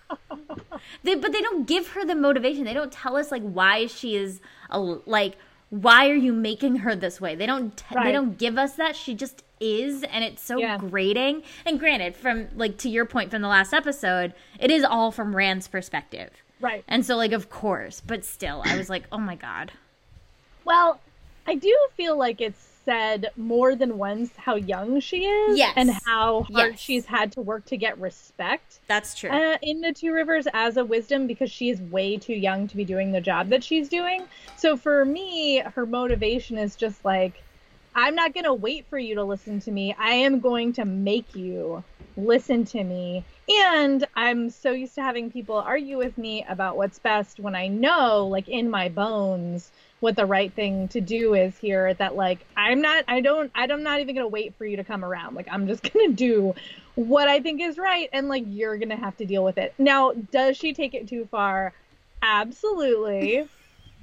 they, 1.04 1.16
but 1.16 1.32
they 1.32 1.42
don't 1.42 1.68
give 1.68 1.90
her 1.90 2.04
the 2.04 2.16
motivation. 2.16 2.64
They 2.64 2.74
don't 2.74 2.92
tell 2.92 3.18
us 3.18 3.30
like 3.30 3.44
why 3.44 3.86
she 3.86 4.16
is 4.16 4.42
a, 4.72 4.80
like 4.80 5.38
why 5.72 6.10
are 6.10 6.16
you 6.16 6.32
making 6.34 6.76
her 6.78 6.96
this 6.96 7.20
way? 7.20 7.34
They 7.34 7.48
don't 7.48 7.76
t- 7.76 7.96
they 8.04 8.12
don't 8.12 8.38
give 8.38 8.58
us 8.60 8.74
that. 8.74 8.96
She 8.96 9.16
just 9.16 9.44
is 9.60 10.04
and 10.04 10.24
it's 10.24 10.44
so 10.44 10.58
Yeah. 10.60 10.78
grating. 10.78 11.42
And 11.66 11.80
granted, 11.80 12.16
from 12.16 12.48
like 12.56 12.78
to 12.80 12.90
your 12.90 13.06
point 13.06 13.32
from 13.32 13.42
the 13.42 13.48
last 13.48 13.74
episode, 13.74 14.34
it 14.60 14.70
is 14.70 14.84
all 14.84 15.12
from 15.12 15.36
Rand's 15.36 15.68
perspective. 15.68 16.30
Right. 16.60 16.84
And 16.88 17.04
so 17.06 17.16
like 17.16 17.32
of 17.32 17.50
course, 17.50 18.02
but 18.06 18.24
still 18.24 18.62
I 18.66 18.78
was 18.78 18.90
like, 18.90 19.04
"Oh 19.12 19.18
my 19.18 19.36
god." 19.36 19.72
Well, 20.66 21.00
I 21.48 21.56
do 21.56 21.76
feel 21.96 22.16
like 22.18 22.40
it's 22.42 22.71
said 22.86 23.32
more 23.38 23.76
than 23.76 23.98
once 23.98 24.32
how 24.38 24.56
young 24.56 25.00
she 25.00 25.26
is 25.26 25.58
Yes. 25.58 25.74
and 25.76 25.92
how 26.06 26.44
hard 26.44 26.72
Yes. 26.74 26.80
she's 26.80 27.06
had 27.06 27.32
to 27.34 27.42
work 27.42 27.66
to 27.66 27.78
get 27.78 28.00
respect 28.00 28.80
That's 28.88 29.16
true. 29.16 29.30
uh, 29.30 29.58
in 29.62 29.82
the 29.82 29.94
Two 29.94 30.14
Rivers 30.14 30.48
as 30.54 30.78
a 30.78 30.86
wisdom 30.86 31.28
because 31.28 31.52
she 31.52 31.70
is 31.70 31.80
way 31.82 32.18
too 32.18 32.34
young 32.34 32.68
to 32.68 32.76
be 32.78 32.86
doing 32.86 33.12
the 33.12 33.22
job 33.22 33.50
that 33.50 33.64
she's 33.64 33.88
doing. 33.90 34.24
So 34.56 34.76
for 34.78 35.06
me, 35.06 35.60
her 35.60 35.86
motivation 35.86 36.58
is 36.58 36.76
just 36.76 37.04
like, 37.06 37.44
I'm 37.94 38.16
not 38.16 38.34
going 38.34 38.46
to 38.46 38.54
wait 38.54 38.88
for 38.90 38.98
you 38.98 39.16
to 39.16 39.24
listen 39.24 39.60
to 39.62 39.72
me. 39.72 39.96
I 40.00 40.12
am 40.12 40.40
going 40.40 40.74
to 40.74 40.86
make 40.86 41.36
you 41.36 41.84
listen 42.18 42.66
to 42.66 42.84
me. 42.84 43.24
And 43.50 44.08
I'm 44.16 44.50
so 44.50 44.72
used 44.72 44.96
to 44.96 45.02
having 45.02 45.32
people 45.32 45.56
argue 45.56 45.98
with 45.98 46.18
me 46.18 46.46
about 46.48 46.78
what's 46.78 47.00
best 47.00 47.40
when 47.40 47.56
I 47.56 47.68
know, 47.68 48.28
like 48.28 48.48
in 48.48 48.70
my 48.70 48.90
bones, 48.90 49.72
what 50.00 50.16
the 50.16 50.26
right 50.26 50.52
thing 50.54 50.88
to 50.90 51.02
do 51.02 51.34
is 51.36 51.58
here 51.58 51.94
that 51.94 52.16
like 52.16 52.46
I'm 52.58 52.82
not 52.82 53.06
I 53.08 53.22
don't 53.22 53.52
I'm 53.56 53.84
not 53.84 54.00
even 54.00 54.16
going 54.16 54.26
to 54.26 54.30
wait 54.30 54.56
for 54.56 54.66
you 54.66 54.78
to 54.78 54.84
come 54.84 55.06
around. 55.06 55.36
Like 55.36 55.48
I'm 55.50 55.68
just 55.68 55.84
going 55.94 56.10
to 56.10 56.16
do 56.16 56.56
what 56.96 57.28
I 57.28 57.40
think 57.40 57.62
is 57.62 57.78
right 57.78 58.10
and 58.12 58.28
like 58.28 58.44
you're 58.48 58.78
going 58.78 58.90
to 58.90 58.96
have 58.96 59.16
to 59.18 59.26
deal 59.26 59.44
with 59.44 59.58
it. 59.58 59.74
Now, 59.78 60.14
does 60.14 60.58
she 60.58 60.74
take 60.74 60.94
it 60.94 61.08
too 61.08 61.28
far? 61.30 61.74
Absolutely. 62.22 63.48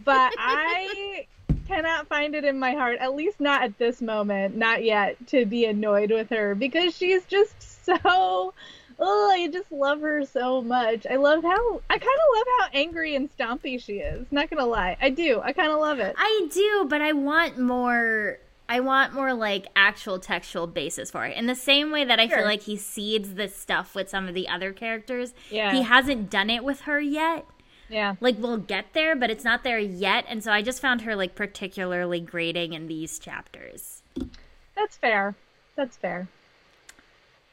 but 0.05 0.33
I 0.39 1.27
cannot 1.69 2.09
find 2.09 2.35
it 2.35 2.45
in 2.45 2.59
my 2.59 2.73
heart, 2.73 2.99
at 3.01 3.15
least 3.15 3.41
not 3.41 3.63
at 3.63 3.79
this 3.79 4.01
moment, 4.03 4.57
not 4.57 4.83
yet, 4.83 5.17
to 5.29 5.47
be 5.47 5.65
annoyed 5.67 6.11
with 6.11 6.31
her 6.31 6.55
because 6.55 6.97
she's 6.97 7.25
just 7.27 7.85
so. 7.85 8.53
Oh, 9.01 9.31
I 9.33 9.49
just 9.53 9.71
love 9.71 10.01
her 10.01 10.25
so 10.25 10.61
much. 10.61 11.07
I 11.09 11.15
love 11.17 11.45
how 11.45 11.81
I 11.89 11.99
kind 11.99 12.03
of 12.03 12.37
love 12.37 12.47
how 12.59 12.69
angry 12.75 13.15
and 13.15 13.31
stompy 13.37 13.81
she 13.81 13.99
is. 13.99 14.27
Not 14.33 14.51
gonna 14.51 14.67
lie, 14.67 14.97
I 15.01 15.11
do. 15.11 15.41
I 15.41 15.53
kind 15.53 15.71
of 15.71 15.79
love 15.79 16.01
it. 16.01 16.17
I 16.19 16.49
do, 16.53 16.87
but 16.89 17.01
I 17.01 17.13
want 17.13 17.59
more. 17.59 18.39
I 18.69 18.81
want 18.81 19.15
more 19.15 19.33
like 19.33 19.69
actual 19.77 20.19
textual 20.19 20.67
basis 20.67 21.11
for 21.13 21.25
it. 21.25 21.37
In 21.37 21.47
the 21.47 21.55
same 21.55 21.91
way 21.93 22.05
that 22.05 22.19
I 22.21 22.27
Sure. 22.29 22.39
feel 22.39 22.45
like 22.47 22.63
he 22.63 22.77
seeds 22.77 23.35
this 23.35 23.57
stuff 23.57 23.95
with 23.95 24.11
some 24.11 24.29
of 24.29 24.35
the 24.35 24.49
other 24.49 24.73
characters. 24.73 25.33
Yeah. 25.51 25.73
He 25.73 25.83
hasn't 25.83 26.29
done 26.29 26.51
it 26.51 26.65
with 26.65 26.83
her 26.83 27.01
yet. 27.01 27.47
Yeah. 27.89 28.17
Like 28.21 28.37
we'll 28.39 28.59
get 28.59 28.93
there, 28.93 29.17
but 29.17 29.31
it's 29.31 29.45
not 29.45 29.65
there 29.65 29.79
yet. 29.79 30.25
And 30.29 30.43
so 30.45 30.53
I 30.53 30.63
just 30.63 30.81
found 30.81 31.03
her 31.03 31.17
like 31.17 31.35
particularly 31.35 32.21
grating 32.21 32.73
in 32.75 32.87
these 32.87 33.19
chapters. 33.19 34.03
That's 34.77 34.97
fair. 34.97 35.35
That's 35.77 35.97
fair. 35.97 36.29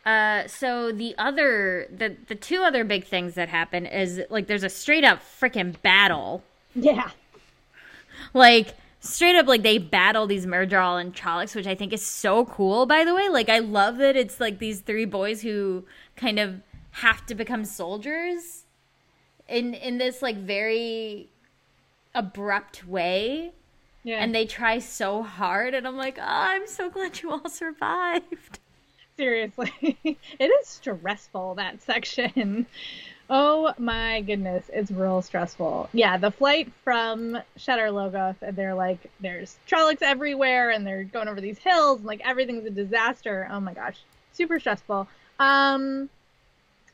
Uh, 0.05 0.47
so 0.47 0.91
the 0.91 1.15
other, 1.17 1.87
the 1.95 2.15
the 2.27 2.35
two 2.35 2.61
other 2.61 2.83
big 2.83 3.05
things 3.05 3.33
that 3.35 3.49
happen 3.49 3.85
is 3.87 4.21
like 4.29 4.45
there's 4.47 4.63
a 4.63 4.69
straight 4.69 5.03
up 5.03 5.19
freaking 5.21 5.81
battle 5.81 6.43
Yeah. 6.75 7.09
like 8.33 8.75
straight 8.99 9.35
up 9.35 9.47
like 9.47 9.63
they 9.63 9.77
battle 9.77 10.27
these 10.27 10.45
Myrddraal 10.45 10.99
and 11.01 11.13
Trollocs, 11.15 11.55
which 11.55 11.65
I 11.67 11.73
think 11.75 11.91
is 11.93 12.05
so 12.05 12.45
cool. 12.45 12.85
By 12.85 13.03
the 13.03 13.15
way, 13.15 13.29
like 13.29 13.49
I 13.49 13.59
love 13.59 13.97
that 13.97 14.15
it's 14.15 14.39
like 14.39 14.59
these 14.59 14.81
three 14.81 15.05
boys 15.05 15.41
who 15.41 15.85
kind 16.15 16.37
of 16.39 16.61
have 16.91 17.25
to 17.27 17.35
become 17.35 17.65
soldiers 17.65 18.64
in 19.47 19.73
in 19.73 19.97
this 19.97 20.21
like 20.21 20.38
very 20.38 21.29
abrupt 22.13 22.88
way. 22.88 23.51
Yeah. 24.03 24.23
And 24.23 24.36
they 24.36 24.45
try 24.45 24.77
so 24.77 25.23
hard, 25.23 25.73
and 25.73 25.88
I'm 25.88 25.97
like, 25.97 26.19
oh, 26.19 26.23
I'm 26.23 26.67
so 26.67 26.91
glad 26.91 27.21
you 27.23 27.31
all 27.31 27.49
survived. 27.49 28.60
Seriously, 29.17 29.73
it 30.03 30.45
is 30.45 30.67
stressful 30.67 31.55
that 31.55 31.81
section. 31.81 32.67
Oh 33.29 33.73
my 33.79 34.21
goodness, 34.21 34.69
it's 34.71 34.91
real 34.91 35.21
stressful. 35.23 35.89
Yeah, 35.93 36.17
the 36.17 36.29
flight 36.29 36.71
from 36.84 37.39
Shadar 37.58 37.91
Logoth, 37.91 38.36
and 38.41 38.55
they're 38.55 38.75
like, 38.75 39.10
there's 39.19 39.58
Trollocs 39.67 40.03
everywhere, 40.03 40.69
and 40.69 40.86
they're 40.86 41.05
going 41.05 41.27
over 41.27 41.41
these 41.41 41.58
hills, 41.58 41.99
and 41.99 42.05
like 42.05 42.21
everything's 42.23 42.65
a 42.67 42.69
disaster. 42.69 43.47
Oh 43.51 43.60
my 43.60 43.73
gosh, 43.73 43.97
super 44.34 44.60
stressful. 44.60 45.08
Um, 45.39 46.10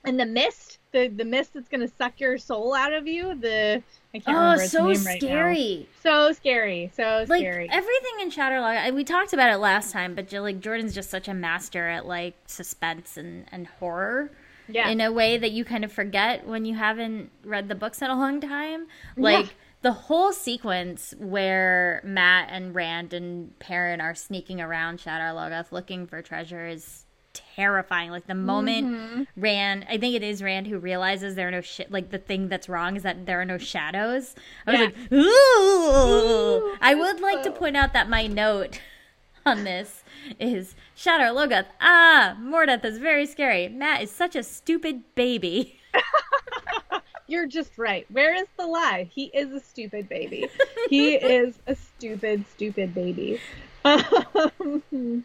and 0.04 0.20
the 0.20 0.26
mist, 0.26 0.80
the 0.92 1.08
the 1.08 1.26
mist 1.26 1.54
that's 1.54 1.68
gonna 1.70 1.88
suck 1.88 2.20
your 2.20 2.38
soul 2.38 2.74
out 2.74 2.94
of 2.94 3.08
you. 3.08 3.36
The 3.36 3.84
I 4.14 4.20
can't 4.20 4.38
Oh, 4.38 4.42
remember 4.42 4.64
its 4.64 4.72
so 4.72 4.88
name 4.88 5.04
right 5.06 5.22
now. 5.22 5.28
scary. 5.28 5.90
So 6.04 6.32
scary, 6.34 6.92
so 6.96 7.26
like 7.30 7.40
scary. 7.42 7.70
everything 7.72 8.20
in 8.22 8.30
Shatterlog, 8.32 8.94
we 8.94 9.04
talked 9.04 9.32
about 9.34 9.52
it 9.54 9.58
last 9.58 9.92
time, 9.92 10.16
but 10.16 10.32
like 10.34 10.60
Jordan's 10.60 10.94
just 10.94 11.10
such 11.10 11.28
a 11.28 11.34
master 11.34 11.88
at 11.88 12.06
like 12.06 12.36
suspense 12.46 13.16
and 13.18 13.46
and 13.52 13.68
horror. 13.68 14.32
yeah, 14.68 14.90
in 14.90 15.02
a 15.02 15.12
way 15.12 15.38
that 15.38 15.52
you 15.52 15.64
kind 15.66 15.84
of 15.86 15.92
forget 15.92 16.46
when 16.48 16.66
you 16.66 16.76
haven't 16.76 17.30
read 17.44 17.68
the 17.70 17.76
books 17.76 18.02
in 18.02 18.10
a 18.10 18.16
long 18.16 18.40
time. 18.42 18.88
Like 19.18 19.46
Yeah. 19.46 19.52
the 19.82 19.92
whole 19.94 20.32
sequence 20.34 21.14
where 21.18 22.02
Mat 22.04 22.48
and 22.52 22.74
Rand 22.76 23.14
and 23.14 23.58
Perrin 23.60 24.00
are 24.02 24.16
sneaking 24.16 24.62
around 24.62 25.00
Shadar 25.00 25.34
Logoth 25.34 25.72
looking 25.72 26.06
for 26.08 26.22
treasure 26.22 26.68
is 26.68 27.06
terrifying. 27.34 28.12
Like 28.12 28.28
the 28.28 28.36
moment 28.36 28.88
Mm-hmm. 28.88 29.24
Rand, 29.42 29.86
I 29.90 29.98
think 29.98 30.16
it 30.16 30.24
is 30.24 30.42
Rand 30.44 30.68
who 30.68 30.78
realizes 30.78 31.36
there 31.36 31.48
are 31.48 31.52
no 31.52 31.62
shit. 31.62 31.92
Like 31.92 32.10
the 32.12 32.18
thing 32.18 32.48
that's 32.50 32.68
wrong 32.70 32.96
is 32.96 33.04
that 33.04 33.26
there 33.26 33.40
are 33.42 33.46
no 33.46 33.58
shadows. 33.58 34.36
I 34.68 34.72
was 34.72 34.80
Yeah. 34.80 34.86
like, 34.86 34.96
ooh. 35.14 36.76
I 36.82 36.96
would 36.96 37.20
like 37.20 37.44
to 37.44 37.52
point 37.52 37.78
out 37.78 37.94
that 37.94 38.10
my 38.10 38.28
note 38.28 38.80
on 39.46 39.64
this 39.64 40.04
is 40.40 40.76
Shadar 40.96 41.34
Logoth. 41.34 41.66
Ah, 41.80 42.38
Mordeth 42.40 42.86
is 42.86 42.98
very 43.00 43.26
scary. 43.26 43.68
Mat 43.70 44.02
is 44.04 44.12
such 44.12 44.36
a 44.36 44.44
stupid 44.44 45.04
baby. 45.16 45.80
You're 47.28 47.48
just 47.48 47.78
right. 47.78 48.06
Where 48.12 48.36
is 48.36 48.48
the 48.58 48.68
lie? 48.68 49.10
He 49.14 49.26
is 49.34 49.52
a 49.54 49.60
stupid 49.62 50.10
baby. 50.10 50.48
he 50.90 51.14
is 51.16 51.56
a 51.66 51.76
stupid, 51.76 52.44
stupid 52.54 52.94
baby. 52.94 53.40
Um, 53.86 55.24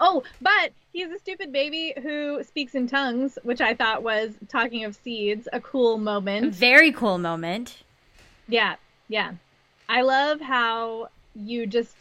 oh, 0.00 0.22
but 0.40 0.72
he's 0.98 1.12
a 1.12 1.18
stupid 1.18 1.52
baby 1.52 1.94
who 2.02 2.42
speaks 2.42 2.74
in 2.74 2.88
tongues, 2.88 3.38
which 3.44 3.60
I 3.60 3.72
thought 3.72 4.02
was, 4.02 4.32
talking 4.48 4.84
of 4.84 4.96
seeds, 4.96 5.46
a 5.52 5.60
cool 5.60 5.96
moment. 5.96 6.52
Very 6.52 6.90
cool 6.90 7.18
moment. 7.18 7.82
Yeah, 8.48 8.74
yeah. 9.08 9.34
I 9.88 10.02
love 10.02 10.40
how 10.40 11.08
you 11.36 11.66
just 11.68 11.94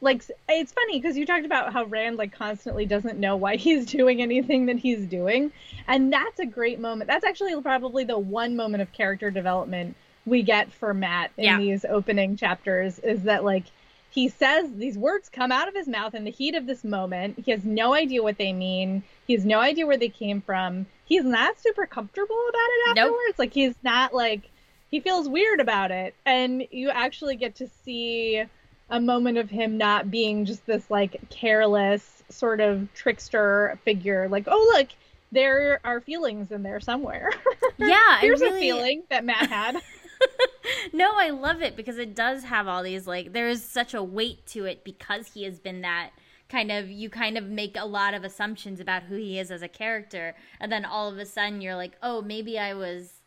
like 0.00 0.22
it's 0.48 0.72
funny 0.72 0.98
because 0.98 1.16
you 1.16 1.24
talked 1.26 1.44
about 1.46 1.72
how 1.72 1.84
Rand 1.84 2.16
like 2.16 2.32
constantly 2.32 2.86
doesn't 2.86 3.18
know 3.20 3.36
why 3.36 3.54
he's 3.66 3.86
doing 3.86 4.20
anything 4.20 4.66
that 4.66 4.76
he's 4.78 5.06
doing, 5.06 5.52
and 5.86 6.12
that's 6.12 6.40
a 6.40 6.46
great 6.46 6.80
moment. 6.80 7.06
That's 7.08 7.24
actually 7.24 7.60
probably 7.62 8.02
the 8.02 8.18
one 8.18 8.56
moment 8.56 8.82
of 8.82 8.92
character 8.92 9.30
development 9.30 9.94
we 10.26 10.42
get 10.42 10.72
for 10.72 10.92
Mat 10.92 11.30
in 11.36 11.44
Yeah. 11.44 11.58
these 11.58 11.84
opening 11.84 12.36
chapters 12.36 12.98
is 12.98 13.22
that 13.22 13.44
like 13.44 13.64
he 14.10 14.28
says 14.28 14.68
these 14.74 14.98
words 14.98 15.28
come 15.28 15.52
out 15.52 15.68
of 15.68 15.74
his 15.74 15.86
mouth 15.88 16.14
in 16.14 16.24
the 16.24 16.30
heat 16.30 16.54
of 16.54 16.66
this 16.66 16.82
moment. 16.84 17.38
He 17.44 17.50
has 17.52 17.64
no 17.64 17.94
idea 17.94 18.22
what 18.22 18.38
they 18.38 18.52
mean. 18.52 19.02
He 19.26 19.34
has 19.34 19.44
no 19.44 19.60
idea 19.60 19.86
where 19.86 19.96
they 19.96 20.08
came 20.08 20.40
from. 20.40 20.86
He's 21.04 21.24
not 21.24 21.58
super 21.60 21.86
comfortable 21.86 22.36
about 22.48 22.58
it 22.68 22.96
Nope. 22.96 22.98
afterwards. 22.98 23.38
Like 23.38 23.52
he's 23.52 23.74
not 23.82 24.12
like 24.14 24.42
he 24.90 25.00
feels 25.00 25.28
weird 25.28 25.60
about 25.60 25.90
it 25.92 26.14
and 26.26 26.66
you 26.72 26.90
actually 26.90 27.36
get 27.36 27.54
to 27.56 27.68
see 27.84 28.42
a 28.90 29.00
moment 29.00 29.38
of 29.38 29.48
him 29.48 29.78
not 29.78 30.10
being 30.10 30.44
just 30.44 30.66
this 30.66 30.90
like 30.90 31.20
careless 31.30 32.24
sort 32.28 32.60
of 32.60 32.92
trickster 32.94 33.78
figure 33.84 34.28
like 34.28 34.44
oh 34.48 34.72
look 34.76 34.88
there 35.32 35.80
are 35.84 36.00
feelings 36.00 36.50
in 36.50 36.64
there 36.64 36.80
somewhere 36.80 37.30
Yeah, 37.78 38.18
here's 38.18 38.40
really- 38.40 38.58
a 38.58 38.74
feeling 38.74 39.02
that 39.10 39.24
mat 39.24 39.48
had 39.48 39.76
no, 40.92 41.12
I 41.14 41.30
love 41.30 41.62
it 41.62 41.76
because 41.76 41.98
it 41.98 42.14
does 42.14 42.44
have 42.44 42.68
all 42.68 42.82
these 42.82 43.06
like 43.06 43.32
there 43.32 43.48
is 43.48 43.64
such 43.64 43.94
a 43.94 44.02
weight 44.02 44.46
to 44.48 44.64
it 44.64 44.84
because 44.84 45.32
he 45.34 45.44
has 45.44 45.58
been 45.58 45.80
that 45.82 46.10
kind 46.48 46.72
of 46.72 46.90
you 46.90 47.08
kind 47.08 47.38
of 47.38 47.44
make 47.44 47.76
a 47.78 47.86
lot 47.86 48.14
of 48.14 48.24
assumptions 48.24 48.80
about 48.80 49.04
who 49.04 49.16
he 49.16 49.38
is 49.38 49.50
as 49.50 49.62
a 49.62 49.68
character 49.68 50.34
and 50.58 50.70
then 50.72 50.84
all 50.84 51.10
of 51.10 51.18
a 51.18 51.26
sudden 51.26 51.60
you're 51.60 51.76
like, 51.76 51.96
"Oh, 52.02 52.22
maybe 52.22 52.58
I 52.58 52.74
was 52.74 53.22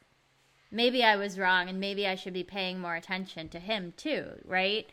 maybe 0.71 1.03
I 1.03 1.15
was 1.15 1.39
wrong 1.39 1.69
and 1.69 1.79
maybe 1.79 2.08
I 2.08 2.15
should 2.15 2.34
be 2.34 2.43
paying 2.43 2.79
more 2.79 2.95
attention 2.95 3.49
to 3.49 3.60
him 3.60 3.93
too, 3.97 4.39
right?" 4.45 4.88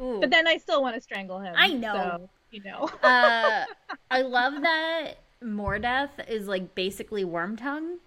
Ooh. 0.00 0.20
but 0.20 0.30
then 0.30 0.46
i 0.46 0.58
still 0.58 0.80
want 0.80 0.94
to 0.94 1.00
strangle 1.00 1.40
him 1.40 1.52
I 1.58 1.72
know. 1.72 1.92
so, 1.92 2.30
you 2.52 2.62
know 2.62 2.88
uh 3.02 3.64
I 4.12 4.22
love 4.22 4.52
that 4.62 5.14
Mordeth 5.42 6.28
is 6.28 6.48
like 6.48 6.74
basically 6.74 7.24
worm 7.24 7.56
tongue. 7.56 7.98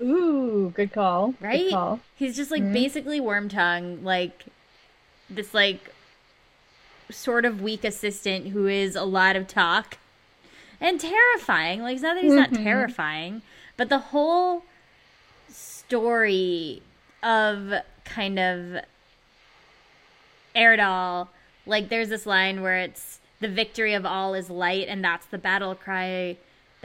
Ooh 0.00 0.72
good 0.74 0.92
call 0.92 1.34
right? 1.40 1.64
good 1.64 1.70
call 1.70 2.00
He's 2.14 2.36
just 2.36 2.50
like 2.50 2.62
mm-hmm. 2.62 2.72
basically 2.72 3.20
worm 3.20 3.48
tongue, 3.48 4.02
like 4.02 4.46
this 5.28 5.54
like 5.54 5.92
sort 7.10 7.44
of 7.44 7.60
weak 7.60 7.84
assistant 7.84 8.48
who 8.48 8.66
is 8.66 8.96
a 8.96 9.04
lot 9.04 9.36
of 9.36 9.46
talk 9.46 9.98
and 10.80 11.00
terrifying. 11.00 11.82
Like 11.82 11.94
it's 11.94 12.02
not 12.02 12.14
that 12.14 12.24
he's 12.24 12.32
not 12.32 12.50
mm-hmm. 12.50 12.64
terrifying, 12.64 13.42
but 13.76 13.88
the 13.88 13.98
whole 13.98 14.64
story 15.48 16.82
of 17.22 17.72
kind 18.04 18.38
of 18.38 18.82
Aridhol, 20.54 21.28
like 21.66 21.88
there's 21.88 22.08
this 22.08 22.26
line 22.26 22.62
where 22.62 22.78
it's 22.78 23.20
the 23.40 23.48
victory 23.48 23.92
of 23.94 24.06
all 24.06 24.34
is 24.34 24.48
light, 24.48 24.88
and 24.88 25.04
that's 25.04 25.26
the 25.26 25.38
battle 25.38 25.74
cry 25.74 26.36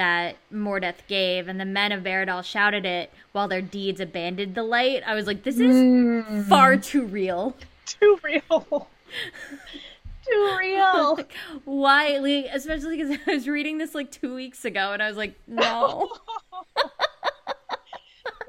that 0.01 0.35
Mordeth 0.51 1.05
gave, 1.07 1.47
and 1.47 1.59
the 1.59 1.65
men 1.65 1.91
of 1.91 2.03
Aridhol 2.03 2.43
shouted 2.43 2.87
it 2.87 3.13
while 3.33 3.47
their 3.47 3.61
deeds 3.61 3.99
abandoned 3.99 4.55
the 4.55 4.63
light. 4.63 5.03
I 5.05 5.13
was 5.13 5.27
like, 5.27 5.43
this 5.43 5.59
is 5.59 5.75
hmm. 5.75 6.41
far 6.49 6.75
too 6.75 7.05
real. 7.05 7.55
too 7.85 8.19
real 8.23 8.87
too 10.27 10.57
real. 10.59 11.15
Like, 11.17 11.33
why? 11.65 12.17
Like, 12.17 12.47
especially 12.51 12.97
because 12.97 13.17
I 13.27 13.31
was 13.33 13.47
reading 13.47 13.77
this 13.77 13.93
like 13.93 14.11
two 14.11 14.33
weeks 14.33 14.65
ago, 14.65 14.91
and 14.93 15.01
I 15.03 15.07
was 15.07 15.17
like, 15.17 15.35
no. 15.47 16.09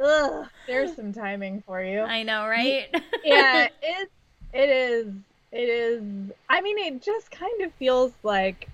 Ugh, 0.02 0.46
there's 0.66 0.96
some 0.96 1.12
timing 1.12 1.62
for 1.66 1.82
you. 1.82 2.00
I 2.00 2.22
know, 2.22 2.46
right? 2.46 2.88
yeah, 3.24 3.68
it's 3.82 4.10
it 4.52 4.68
is 4.68 5.12
it 5.52 5.68
is. 5.68 6.02
I 6.48 6.60
mean, 6.60 6.78
it 6.78 7.02
just 7.02 7.30
kind 7.30 7.62
of 7.62 7.72
feels 7.74 8.12
like. 8.22 8.68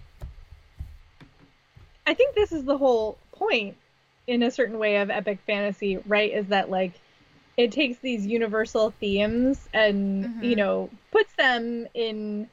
I 2.08 2.14
think 2.14 2.34
this 2.34 2.52
is 2.52 2.64
the 2.64 2.78
whole 2.78 3.18
point, 3.32 3.76
in 4.26 4.42
a 4.42 4.50
certain 4.50 4.78
way, 4.78 4.96
of 4.96 5.10
epic 5.10 5.38
fantasy, 5.46 5.98
right? 6.06 6.32
Is 6.32 6.46
that 6.46 6.70
like 6.70 6.94
it 7.58 7.70
takes 7.72 7.98
these 7.98 8.26
universal 8.26 8.92
themes 8.92 9.68
and 9.74 10.24
Mhm. 10.24 10.42
you 10.42 10.56
know 10.56 10.88
puts 11.10 11.32
them 11.34 11.86
in 11.92 12.48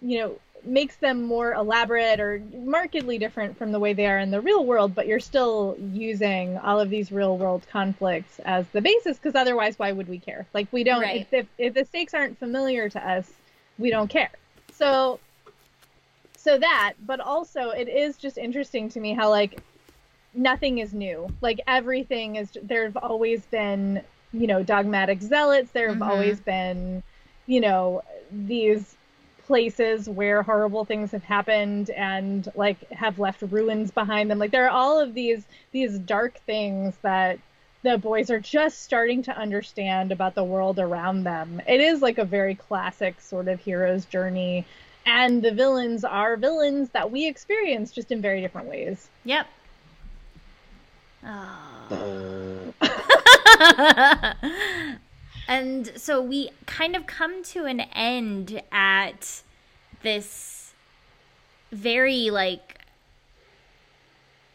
you 0.00 0.18
know 0.20 0.38
makes 0.64 0.96
them 0.96 1.24
more 1.24 1.54
elaborate 1.54 2.20
or 2.20 2.40
markedly 2.54 3.18
different 3.18 3.56
from 3.58 3.72
the 3.72 3.80
way 3.80 3.92
they 3.92 4.06
are 4.06 4.18
in 4.18 4.30
the 4.30 4.40
real 4.40 4.64
world 4.64 4.94
but 4.94 5.08
you're 5.08 5.18
still 5.18 5.76
using 5.92 6.56
all 6.58 6.78
of 6.78 6.88
these 6.90 7.10
real 7.10 7.36
world 7.36 7.66
conflicts 7.68 8.38
as 8.44 8.68
the 8.68 8.80
basis 8.80 9.16
because 9.16 9.34
otherwise 9.34 9.76
why 9.78 9.90
would 9.90 10.08
we 10.08 10.18
care 10.18 10.46
like 10.54 10.68
we 10.72 10.84
don't 10.84 11.02
Right. 11.02 11.22
if, 11.22 11.32
if, 11.32 11.46
if 11.58 11.74
the 11.74 11.84
stakes 11.84 12.14
aren't 12.14 12.38
familiar 12.38 12.88
to 12.88 13.08
us 13.08 13.32
we 13.78 13.90
don't 13.90 14.08
care 14.08 14.30
so 14.70 15.18
so 16.42 16.58
that 16.58 16.94
but 17.06 17.20
also 17.20 17.70
it 17.70 17.88
is 17.88 18.16
just 18.16 18.36
interesting 18.36 18.88
to 18.88 19.00
me 19.00 19.12
how 19.12 19.30
like 19.30 19.60
nothing 20.34 20.78
is 20.78 20.92
new. 20.92 21.28
Like 21.40 21.60
everything 21.66 22.36
is 22.36 22.50
there 22.62 22.84
have 22.84 22.96
always 22.96 23.44
been 23.46 24.02
you 24.32 24.46
know 24.46 24.62
dogmatic 24.62 25.20
zealots. 25.22 25.70
There 25.70 25.88
have 25.88 25.98
Mhm. 25.98 26.08
always 26.08 26.40
been 26.40 27.02
you 27.46 27.60
know 27.60 28.02
these 28.30 28.96
places 29.46 30.08
where 30.08 30.42
horrible 30.42 30.84
things 30.84 31.10
have 31.12 31.24
happened 31.24 31.90
and 31.90 32.50
like 32.54 32.88
have 32.90 33.18
left 33.18 33.42
ruins 33.42 33.90
behind 33.90 34.30
them. 34.30 34.38
Like 34.38 34.50
there 34.50 34.66
are 34.66 34.70
all 34.70 34.98
of 35.00 35.14
these 35.14 35.44
these 35.72 35.98
dark 35.98 36.38
things 36.40 36.96
that 37.02 37.38
the 37.82 37.98
boys 37.98 38.30
are 38.30 38.40
just 38.40 38.82
starting 38.82 39.22
to 39.24 39.36
understand 39.36 40.12
about 40.12 40.34
the 40.34 40.44
world 40.44 40.78
around 40.78 41.24
them. 41.24 41.60
It 41.68 41.80
is 41.80 42.00
like 42.00 42.18
a 42.18 42.24
very 42.24 42.54
classic 42.54 43.20
sort 43.20 43.48
of 43.48 43.60
hero's 43.60 44.04
journey 44.06 44.64
and 45.06 45.42
the 45.42 45.52
villains 45.52 46.04
are 46.04 46.36
villains 46.36 46.90
that 46.90 47.10
we 47.10 47.26
experience 47.26 47.90
just 47.90 48.12
in 48.12 48.20
very 48.20 48.40
different 48.40 48.68
ways 48.68 49.08
Yep. 49.24 49.46
Oh. 51.24 52.74
and 55.48 55.92
so 55.96 56.20
we 56.20 56.50
kind 56.66 56.96
of 56.96 57.06
come 57.06 57.42
to 57.44 57.64
an 57.66 57.80
end 57.80 58.60
at 58.72 59.42
this 60.02 60.74
very 61.70 62.30
like 62.30 62.80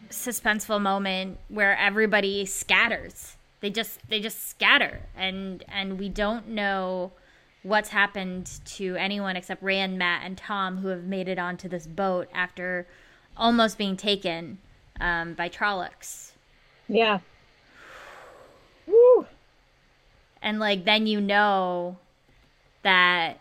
suspenseful 0.10 0.82
moment 0.82 1.38
where 1.50 1.78
everybody 1.78 2.46
scatters. 2.46 3.36
They 3.62 3.70
just 3.70 4.00
they 4.10 4.20
just 4.20 4.50
scatter 4.50 5.02
and 5.16 5.64
and 5.68 5.98
we 5.98 6.10
don't 6.10 6.50
know 6.50 7.12
what's 7.64 7.90
happened 7.90 8.50
to 8.66 8.96
anyone 8.96 9.36
except 9.36 9.62
Rand, 9.62 9.98
Mat, 9.98 10.22
and 10.24 10.38
Tom 10.38 10.78
who 10.78 10.88
have 10.90 11.04
made 11.04 11.28
it 11.28 11.40
onto 11.40 11.68
this 11.68 11.88
boat 11.88 12.30
after 12.34 12.88
almost 13.36 13.78
being 13.78 13.98
taken 13.98 14.58
um, 15.00 15.34
by 15.34 15.50
Trollocs. 15.50 16.32
yeah 16.88 17.20
Woo. 18.88 19.26
and 20.42 20.60
like 20.60 20.86
then 20.86 21.08
you 21.08 21.20
know 21.22 21.98
that 22.84 23.40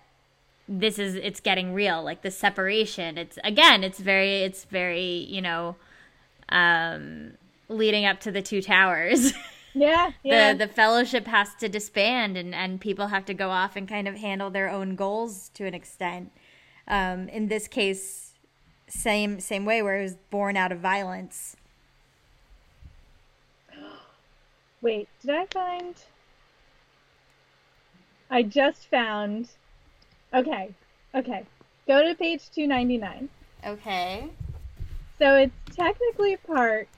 this 0.69 0.99
is 0.99 1.15
it's 1.15 1.41
getting 1.41 1.73
real 1.73 2.03
like 2.03 2.23
the 2.23 2.31
separation 2.31 3.17
it's 3.17 3.39
again 3.45 3.85
it's 3.85 4.01
very 4.01 4.43
it's 4.43 4.65
very 4.65 5.25
you 5.31 5.41
know 5.41 5.77
um 6.49 7.33
leading 7.69 8.05
up 8.05 8.19
to 8.19 8.33
the 8.33 8.43
two 8.43 8.61
towers 8.61 9.33
yeah 9.77 10.11
yeah 10.25 10.53
the 10.53 10.67
the 10.67 10.73
fellowship 10.73 11.27
has 11.27 11.55
to 11.55 11.69
disband 11.69 12.37
and 12.37 12.55
and 12.55 12.81
people 12.81 13.09
have 13.09 13.25
to 13.25 13.35
go 13.35 13.51
off 13.51 13.77
and 13.77 13.87
kind 13.89 14.09
of 14.09 14.17
handle 14.17 14.51
their 14.51 14.71
own 14.71 14.97
goals 14.97 15.51
to 15.51 15.67
an 15.67 15.75
extent 15.75 16.33
um 16.89 17.29
in 17.29 17.49
this 17.49 17.69
case 17.69 18.33
same 18.89 19.39
same 19.39 19.65
way 19.65 19.83
where 19.83 19.99
it 19.99 20.03
was 20.03 20.17
born 20.31 20.57
out 20.57 20.73
of 20.73 20.79
violence 20.79 21.57
Wait, 24.83 25.09
did 25.21 25.35
I 25.35 25.47
find? 25.47 25.95
I 28.31 28.43
just 28.43 28.89
found. 28.89 29.49
Okay, 30.35 30.75
okay. 31.15 31.45
Go 31.87 32.07
to 32.07 32.15
page 32.15 32.51
299. 32.51 33.29
okay 33.67 34.29
So 35.19 35.37
it's 35.37 35.77
technically 35.77 36.37
part 36.37 36.89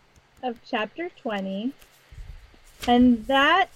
of 0.42 0.58
chapter 0.66 1.10
20. 1.20 1.72
And 2.86 3.26
that 3.26 3.68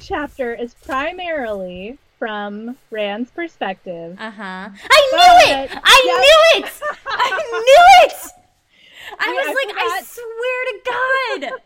chapter 0.00 0.54
is 0.54 0.74
primarily 0.74 1.98
from 2.18 2.76
Rand's 2.90 3.30
perspective. 3.30 4.16
Uh-huh. 4.18 4.42
I 4.42 5.00
knew 5.12 5.52
it! 5.54 5.70
I 5.72 6.02
knew 6.04 6.64
it! 6.64 6.72
I 7.06 7.30
knew 7.52 7.84
it! 8.06 8.32
I 9.18 9.32
was 9.32 9.46
I 9.46 9.54
like, 9.54 9.76
I 9.76 10.02
swear 10.02 10.58
to 10.66 10.74
God! 10.84 11.60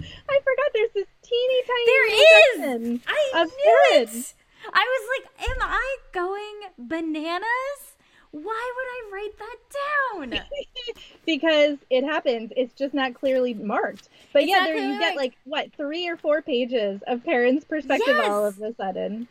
I 0.28 0.40
forgot 0.40 0.70
there's 0.72 0.92
this 0.94 1.06
teeny 1.22 1.62
tiny 1.66 1.84
There 1.86 2.08
is! 2.08 3.00
I 3.06 3.44
knew 3.44 4.02
it! 4.02 4.34
I 4.72 4.84
was 4.84 5.08
like, 5.14 5.50
am 5.50 5.56
I 5.60 5.96
going 6.12 6.60
bananas? 6.78 7.89
Why 8.32 8.72
would 8.76 8.86
I 8.86 9.10
write 9.12 9.38
that 9.38 10.40
down? 10.40 10.46
because 11.26 11.78
it 11.90 12.04
happens. 12.04 12.52
It's 12.56 12.72
just 12.74 12.94
not 12.94 13.14
clearly 13.14 13.54
marked. 13.54 14.08
But 14.32 14.42
It's 14.42 14.50
yeah, 14.50 14.66
there 14.66 14.76
you 14.76 14.98
get 14.98 15.16
like 15.16 15.34
what 15.44 15.72
three 15.76 16.08
or 16.08 16.16
four 16.16 16.42
pages 16.42 17.02
of 17.06 17.24
Perrin's 17.24 17.64
perspective 17.64 18.16
all 18.18 18.46
of 18.46 18.60
a 18.60 18.74
sudden. 18.74 19.26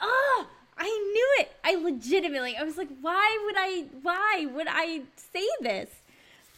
Oh, 0.00 0.46
I 0.78 0.84
knew 0.84 1.34
it. 1.40 1.52
I 1.64 1.74
legitimately, 1.74 2.56
I 2.56 2.62
was 2.62 2.76
like, 2.76 2.88
why 3.00 3.38
would 3.44 3.56
I, 3.58 3.86
why 4.02 4.46
would 4.54 4.68
I 4.70 5.02
say 5.16 5.46
this? 5.60 5.90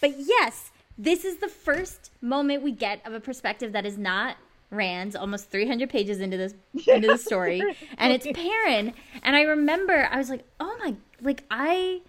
But 0.01 0.15
yes, 0.19 0.71
this 0.99 1.25
is 1.25 1.39
the 1.39 1.49
first 1.49 2.11
moment 2.21 2.63
we 2.63 2.73
get 2.73 3.05
of 3.07 3.15
a 3.15 3.21
perspective 3.21 3.73
that 3.73 3.87
is 3.87 3.97
not 3.97 4.37
Rand's 4.71 5.17
almost 5.17 5.51
300 5.51 5.91
pages 5.91 6.21
into 6.21 6.37
this 6.37 6.55
into 6.87 7.09
the 7.09 7.19
story 7.19 7.61
and 7.99 8.13
it's 8.13 8.27
Perrin 8.33 8.93
and 9.23 9.35
I 9.35 9.43
remember 9.43 10.09
I 10.11 10.17
was 10.17 10.31
like 10.31 10.45
oh 10.61 10.77
my 10.79 10.95
like 11.23 11.45
I 11.51 12.03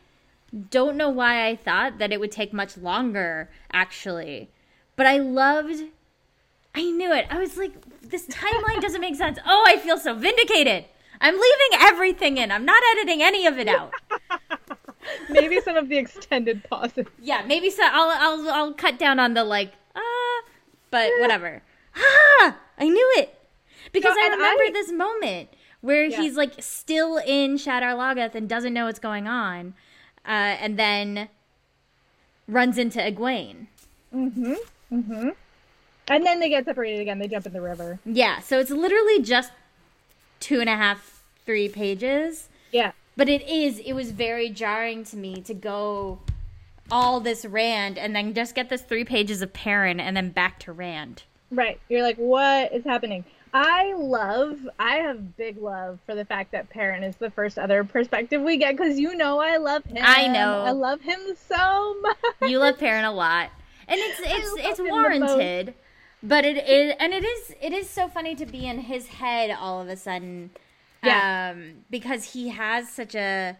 don't 0.70 0.98
know 0.98 1.10
why 1.10 1.48
I 1.48 1.56
thought 1.56 1.98
that 2.00 2.12
it 2.12 2.20
would 2.20 2.32
take 2.32 2.52
much 2.54 2.78
longer 2.78 3.50
actually 3.72 4.50
but 4.96 5.06
I 5.08 5.18
loved 5.18 5.84
I 6.74 6.84
knew 6.90 7.12
it. 7.12 7.26
I 7.30 7.38
was 7.40 7.58
like 7.58 7.74
this 8.02 8.28
timeline 8.28 8.82
doesn't 8.86 9.02
make 9.02 9.16
sense. 9.16 9.38
Oh 9.46 9.64
I 9.68 9.78
feel 9.78 9.98
so 9.98 10.14
vindicated. 10.16 10.86
I'm 11.20 11.36
leaving 11.36 11.80
everything 11.82 12.38
in. 12.38 12.52
I'm 12.52 12.66
not 12.66 12.82
editing 12.94 13.22
any 13.22 13.46
of 13.46 13.60
it 13.60 13.68
out. 13.68 13.94
Maybe 15.30 15.60
some 15.62 15.76
of 15.78 15.90
the 15.90 15.98
extended 15.98 16.64
pauses. 16.70 17.08
yeah, 17.22 17.44
maybe 17.48 17.70
so. 17.70 17.82
I'll 17.84 18.10
I'll 18.40 18.50
I'll 18.52 18.74
cut 18.74 18.98
down 19.00 19.20
on 19.20 19.34
the 19.34 19.44
like 19.44 19.74
ah, 19.96 20.42
but 20.92 21.10
whatever. 21.20 21.62
Ah, 21.96 22.58
I 22.78 22.88
knew 22.88 23.14
it. 23.18 23.34
Because 23.92 24.14
No, 24.16 24.22
I 24.22 24.28
remember 24.30 24.64
I- 24.64 24.72
this 24.74 24.92
moment 24.92 25.50
where 25.82 26.06
Yeah. 26.06 26.22
he's 26.22 26.36
like 26.36 26.54
still 26.60 27.18
in 27.18 27.56
Shadar 27.58 27.96
Logoth 27.96 28.36
and 28.36 28.48
doesn't 28.48 28.74
know 28.74 28.86
what's 28.86 29.00
going 29.00 29.28
on, 29.28 29.74
uh, 30.26 30.30
and 30.60 30.78
then 30.80 31.30
runs 32.48 32.78
into 32.78 33.00
Egwene. 33.00 33.68
Mm-hmm. 34.14 34.54
Mm-hmm. 34.92 35.30
And 36.08 36.26
then 36.26 36.40
they 36.40 36.50
get 36.50 36.66
separated 36.66 37.00
again. 37.02 37.20
They 37.20 37.28
jump 37.28 37.46
in 37.46 37.54
the 37.54 37.62
river. 37.62 38.00
Yeah, 38.06 38.40
so 38.40 38.60
it's 38.60 38.72
literally 38.72 39.22
just 39.22 39.52
two 40.40 40.60
and 40.60 40.70
a 40.70 40.76
half, 40.76 41.24
three 41.46 41.70
pages. 41.70 42.50
Yeah. 42.72 42.92
But 43.16 43.30
it 43.30 43.48
is, 43.48 43.80
it 43.80 43.94
was 43.94 44.12
very 44.12 44.50
jarring 44.50 45.04
to 45.06 45.18
me 45.18 45.42
to 45.42 45.54
go 45.54 46.20
all 46.90 47.20
this 47.22 47.46
Rand 47.46 47.98
and 47.98 48.16
then 48.16 48.34
just 48.34 48.56
get 48.56 48.70
this 48.70 48.82
three 48.82 49.06
pages 49.06 49.42
of 49.42 49.54
Perrin 49.54 50.00
and 50.00 50.18
then 50.18 50.30
back 50.30 50.60
to 50.60 50.72
Rand. 50.74 51.24
Right. 51.52 51.80
You're 51.88 52.02
like, 52.02 52.18
what 52.18 52.74
is 52.74 52.84
happening? 52.84 53.24
I 53.54 53.94
love, 53.94 54.68
I 54.80 54.98
have 54.98 55.36
big 55.36 55.58
love 55.58 56.00
for 56.06 56.16
the 56.16 56.24
fact 56.24 56.54
that 56.54 56.70
Perrin 56.70 57.04
is 57.04 57.18
the 57.18 57.30
first 57.30 57.60
other 57.60 57.84
perspective 57.84 58.42
we 58.42 58.58
get 58.58 58.78
because 58.78 58.98
you 58.98 59.16
know 59.16 59.40
I 59.40 59.58
love 59.58 59.84
him. 59.84 59.98
I 60.02 60.28
know. 60.28 60.62
I 60.62 60.72
love 60.72 61.02
him 61.02 61.20
so 61.36 61.96
much. 62.02 62.18
You 62.50 62.60
love 62.60 62.78
Perrin 62.78 63.04
a 63.04 63.12
lot. 63.12 63.50
And 63.88 64.00
it's 64.00 64.20
it's 64.24 64.80
it's 64.80 64.80
warranted. 64.80 65.74
But 66.24 66.46
it 66.46 66.58
is 66.68 66.94
and 67.00 67.14
it 67.14 67.26
is 67.26 67.56
it 67.62 67.74
is 67.74 67.90
so 67.90 68.08
funny 68.08 68.36
to 68.36 68.46
be 68.46 68.66
in 68.66 68.80
his 68.80 69.08
head 69.08 69.52
all 69.52 69.82
of 69.82 69.90
a 69.90 69.98
sudden. 69.98 70.52
Yeah. 71.04 71.52
Um 71.52 71.84
because 71.90 72.34
he 72.34 72.50
has 72.50 72.90
such 72.90 73.16
a 73.16 73.58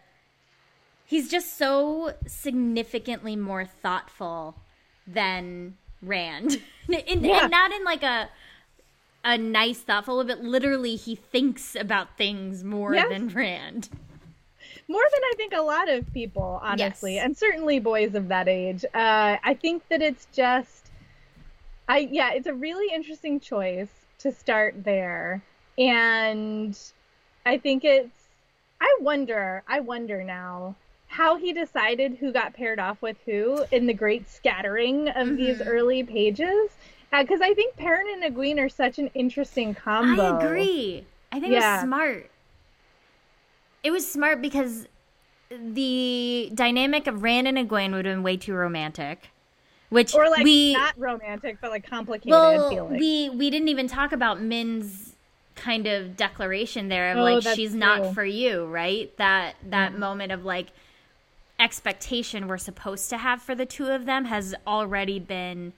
he's 1.04 1.30
just 1.30 1.58
so 1.58 2.14
significantly 2.26 3.36
more 3.36 3.66
thoughtful 3.66 4.54
than 5.06 5.76
Rand. 6.00 6.62
in, 6.88 7.24
Yeah. 7.24 7.42
And 7.42 7.50
not 7.50 7.72
in 7.72 7.84
like 7.84 8.02
a 8.02 8.30
a 9.24 9.38
nice 9.38 9.78
thoughtful 9.78 10.22
but 10.24 10.40
literally 10.40 10.96
he 10.96 11.14
thinks 11.14 11.74
about 11.76 12.16
things 12.16 12.64
more 12.64 12.92
than 12.94 13.28
Rand. 13.28 13.88
more 14.88 15.02
than 15.12 15.20
I 15.24 15.32
think 15.36 15.52
a 15.54 15.60
lot 15.62 15.88
of 15.88 16.12
people, 16.12 16.60
honestly, 16.62 17.14
Yes. 17.16 17.24
and 17.24 17.36
certainly 17.36 17.78
boys 17.78 18.14
of 18.14 18.28
that 18.28 18.48
age. 18.48 18.84
Uh, 18.94 19.36
I 19.42 19.54
think 19.60 19.82
that 19.88 20.02
it's 20.02 20.26
just, 20.32 20.90
I 21.88 22.08
yeah, 22.10 22.32
it's 22.32 22.46
a 22.46 22.54
really 22.54 22.92
interesting 22.94 23.38
choice 23.40 23.90
to 24.18 24.32
start 24.32 24.84
there, 24.84 25.42
and 25.78 26.78
I 27.46 27.58
think 27.58 27.84
it's. 27.84 28.10
I 28.80 28.98
wonder. 29.00 29.62
I 29.68 29.80
wonder 29.80 30.22
now 30.24 30.74
how 31.06 31.36
he 31.36 31.52
decided 31.52 32.16
who 32.18 32.32
got 32.32 32.54
paired 32.54 32.78
off 32.80 33.00
with 33.02 33.16
who 33.26 33.64
in 33.70 33.86
the 33.86 33.94
great 33.94 34.28
scattering 34.28 35.08
of 35.10 35.36
these 35.36 35.58
Mhm. 35.58 35.66
early 35.66 36.02
pages. 36.02 36.70
Because 37.12 37.40
I 37.42 37.52
think 37.54 37.76
Perrin 37.76 38.06
and 38.08 38.34
Egwene 38.34 38.58
are 38.58 38.68
such 38.70 38.98
an 38.98 39.08
interesting 39.14 39.74
combo. 39.74 40.22
I 40.22 40.46
agree. 40.46 41.04
I 41.30 41.40
think 41.40 41.52
it 41.52 41.56
was 41.56 41.80
smart. 41.82 42.30
It 43.82 43.90
was 43.90 44.10
smart 44.10 44.40
because 44.40 44.86
the 45.50 46.50
dynamic 46.54 47.06
of 47.06 47.22
Rand 47.22 47.48
and 47.48 47.58
Egwene 47.58 47.92
would 47.92 48.06
have 48.06 48.14
been 48.14 48.22
way 48.22 48.36
too 48.36 48.54
romantic. 48.54 49.28
Which 49.90 50.14
Or 50.14 50.30
like 50.30 50.42
we 50.42 50.72
not 50.72 50.94
romantic, 50.98 51.58
but 51.60 51.70
like 51.70 51.86
complicated. 51.88 52.30
well 52.30 52.70
feeling. 52.70 52.98
we 52.98 53.28
we 53.28 53.50
didn't 53.50 53.68
even 53.68 53.88
talk 53.88 54.12
about 54.12 54.40
Min's 54.40 55.14
kind 55.54 55.86
of 55.86 56.16
declaration 56.16 56.88
there 56.88 57.12
of 57.12 57.18
Oh, 57.18 57.22
like 57.24 57.42
she's 57.42 57.72
true. 57.72 57.78
not 57.80 58.14
for 58.14 58.24
you, 58.24 58.64
right? 58.64 59.14
That 59.18 59.56
that 59.68 59.92
Mhm. 59.92 59.98
moment 59.98 60.32
of 60.32 60.46
like 60.46 60.68
expectation 61.60 62.48
we're 62.48 62.56
supposed 62.56 63.10
to 63.10 63.18
have 63.18 63.42
for 63.42 63.54
the 63.54 63.66
two 63.66 63.88
of 63.88 64.06
them 64.06 64.24
has 64.24 64.54
already 64.66 65.18
been 65.18 65.74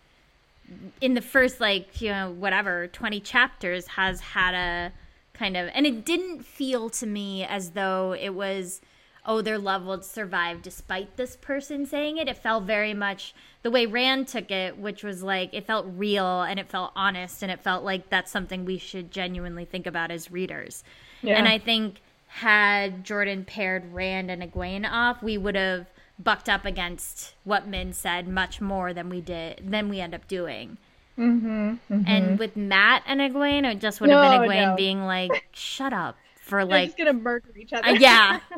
in 1.01 1.15
the 1.15 1.21
first 1.21 1.61
like 1.61 2.01
you 2.01 2.11
know 2.11 2.31
whatever 2.31 2.87
20 2.89 3.21
chapters 3.21 3.87
has 3.89 4.21
had 4.21 4.55
a 4.55 4.93
kind 5.33 5.57
of 5.57 5.69
and 5.75 5.87
it 5.87 6.05
didn't 6.05 6.45
feel 6.45 6.89
to 6.91 7.07
me 7.07 7.45
as 7.45 7.71
though 7.71 8.15
it 8.19 8.31
was 8.35 8.81
oh 9.27 9.41
their 9.41 9.59
love 9.59 9.85
will 9.85 10.03
survive 10.03 10.63
despite 10.63 11.17
this 11.17 11.37
person 11.37 11.87
saying 11.87 12.19
it 12.19 12.29
it 12.29 12.37
felt 12.37 12.65
very 12.65 12.95
much 12.95 13.35
the 13.63 13.71
way 13.71 13.87
rand 13.87 14.29
took 14.29 14.51
it 14.51 14.77
which 14.79 15.03
was 15.03 15.23
like 15.23 15.53
it 15.53 15.67
felt 15.67 15.87
real 15.97 16.43
and 16.43 16.61
it 16.61 16.69
felt 16.69 16.93
honest 16.95 17.43
and 17.43 17.51
it 17.51 17.61
felt 17.61 17.83
like 17.85 18.09
that's 18.11 18.31
something 18.31 18.65
we 18.65 18.79
should 18.79 19.11
genuinely 19.11 19.65
think 19.65 19.87
about 19.87 20.11
as 20.11 20.31
readers 20.31 20.85
Yeah. 21.23 21.37
and 21.39 21.49
i 21.49 21.59
think 21.59 22.01
had 22.29 23.05
jordan 23.05 23.45
paired 23.45 23.93
rand 23.93 24.31
and 24.31 24.43
egwene 24.43 24.89
off 24.91 25.23
we 25.23 25.39
would 25.39 25.55
have 25.57 25.87
bucked 26.19 26.49
up 26.49 26.65
against 26.65 27.35
what 27.45 27.67
min 27.67 27.93
said 27.93 28.29
much 28.29 28.61
more 28.61 28.93
than 28.95 29.09
we 29.09 29.21
did 29.21 29.61
than 29.71 29.89
we 29.89 30.01
end 30.01 30.15
up 30.15 30.27
doing 30.29 30.79
Mm-hmm, 31.19 31.75
and 32.05 32.39
with 32.39 32.57
Mat 32.57 33.03
and 33.07 33.21
Egwene, 33.21 33.65
it 33.71 33.81
just 33.81 34.01
would 34.01 34.11
have 34.11 34.21
No, 34.21 34.21
been 34.21 34.33
Egwene 34.33 34.75
no. 34.75 34.77
being 34.77 35.05
like, 35.05 35.45
"Shut 35.53 35.93
up," 35.93 36.17
for 36.41 36.65
They're 36.69 36.81
like, 36.81 36.81
just 36.81 36.97
gonna 36.97 37.13
murder 37.13 37.51
each 37.57 37.73
other. 37.73 37.91
uh, 37.91 37.95
yeah. 37.99 38.41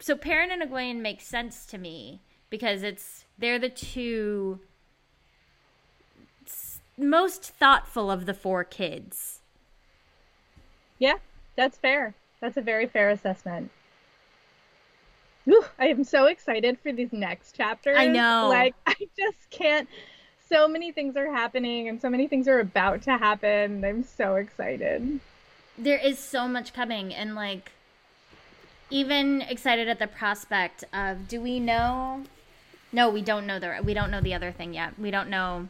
So 0.00 0.16
Perrin 0.16 0.50
and 0.50 0.62
Egwene 0.62 1.00
makes 1.00 1.24
sense 1.26 1.66
to 1.66 1.78
me 1.78 2.22
because 2.48 2.82
it's 2.82 3.26
they're 3.38 3.58
the 3.58 3.68
two 3.68 4.60
most 6.98 7.44
thoughtful 7.44 8.10
of 8.10 8.26
the 8.26 8.34
four 8.34 8.62
kids. 8.64 9.40
yeah, 10.98 11.18
that's 11.56 11.78
fair. 11.78 12.14
That's 12.40 12.56
a 12.56 12.62
very 12.62 12.86
fair 12.86 13.10
assessment. 13.10 13.70
Whew, 15.44 15.64
I 15.78 15.88
am 15.88 16.04
so 16.04 16.26
excited 16.26 16.78
for 16.80 16.92
these 16.92 17.12
next 17.12 17.56
chapters. 17.56 17.96
I 17.98 18.08
know. 18.08 18.48
Like 18.48 18.74
I 18.86 18.94
just 19.16 19.50
can't. 19.50 19.88
So 20.48 20.66
many 20.66 20.90
things 20.90 21.16
are 21.16 21.32
happening, 21.32 21.88
and 21.88 22.00
so 22.00 22.10
many 22.10 22.26
things 22.26 22.48
are 22.48 22.58
about 22.58 23.02
to 23.02 23.16
happen. 23.16 23.84
I'm 23.84 24.02
so 24.02 24.34
excited. 24.34 25.20
There 25.78 25.98
is 25.98 26.18
so 26.18 26.48
much 26.48 26.72
coming, 26.72 27.14
and 27.14 27.34
like, 27.34 27.70
even 28.90 29.42
excited 29.42 29.88
at 29.88 29.98
the 29.98 30.08
prospect 30.08 30.84
of 30.92 31.28
do 31.28 31.40
we 31.40 31.60
know? 31.60 32.24
No, 32.92 33.08
we 33.08 33.22
don't 33.22 33.46
know 33.46 33.60
the 33.60 33.78
we 33.84 33.94
don't 33.94 34.10
know 34.10 34.20
the 34.20 34.34
other 34.34 34.50
thing 34.50 34.74
yet. 34.74 34.98
We 34.98 35.10
don't 35.10 35.30
know 35.30 35.68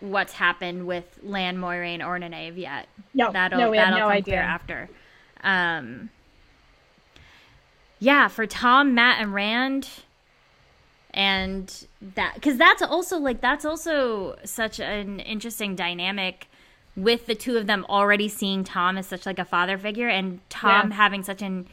what's 0.00 0.34
happened 0.34 0.86
with 0.86 1.18
Lan 1.22 1.56
Moiraine 1.56 2.06
or 2.06 2.18
Nynaeve 2.18 2.58
yet. 2.58 2.88
No, 3.14 3.32
that'll 3.32 3.58
no, 3.58 3.70
we 3.70 3.78
have 3.78 3.86
that'll 3.86 4.00
no 4.00 4.04
come 4.06 4.16
idea. 4.16 4.36
after. 4.36 4.88
Um, 5.42 6.10
yeah, 7.98 8.28
for 8.28 8.46
Tom, 8.46 8.94
Mat, 8.94 9.18
and 9.20 9.32
Rand, 9.32 9.88
and 11.12 11.86
that 12.14 12.34
because 12.34 12.58
that's 12.58 12.82
also 12.82 13.18
like 13.18 13.40
that's 13.40 13.64
also 13.64 14.36
such 14.44 14.80
an 14.80 15.20
interesting 15.20 15.74
dynamic 15.74 16.48
with 16.96 17.26
the 17.26 17.34
two 17.34 17.56
of 17.56 17.66
them 17.66 17.84
already 17.88 18.28
seeing 18.28 18.64
Tom 18.64 18.96
as 18.98 19.06
such 19.06 19.26
like 19.26 19.38
a 19.38 19.44
father 19.44 19.78
figure, 19.78 20.08
and 20.08 20.40
Tom 20.50 20.90
Yeah. 20.90 20.96
having 20.96 21.22
such 21.22 21.42
an 21.42 21.66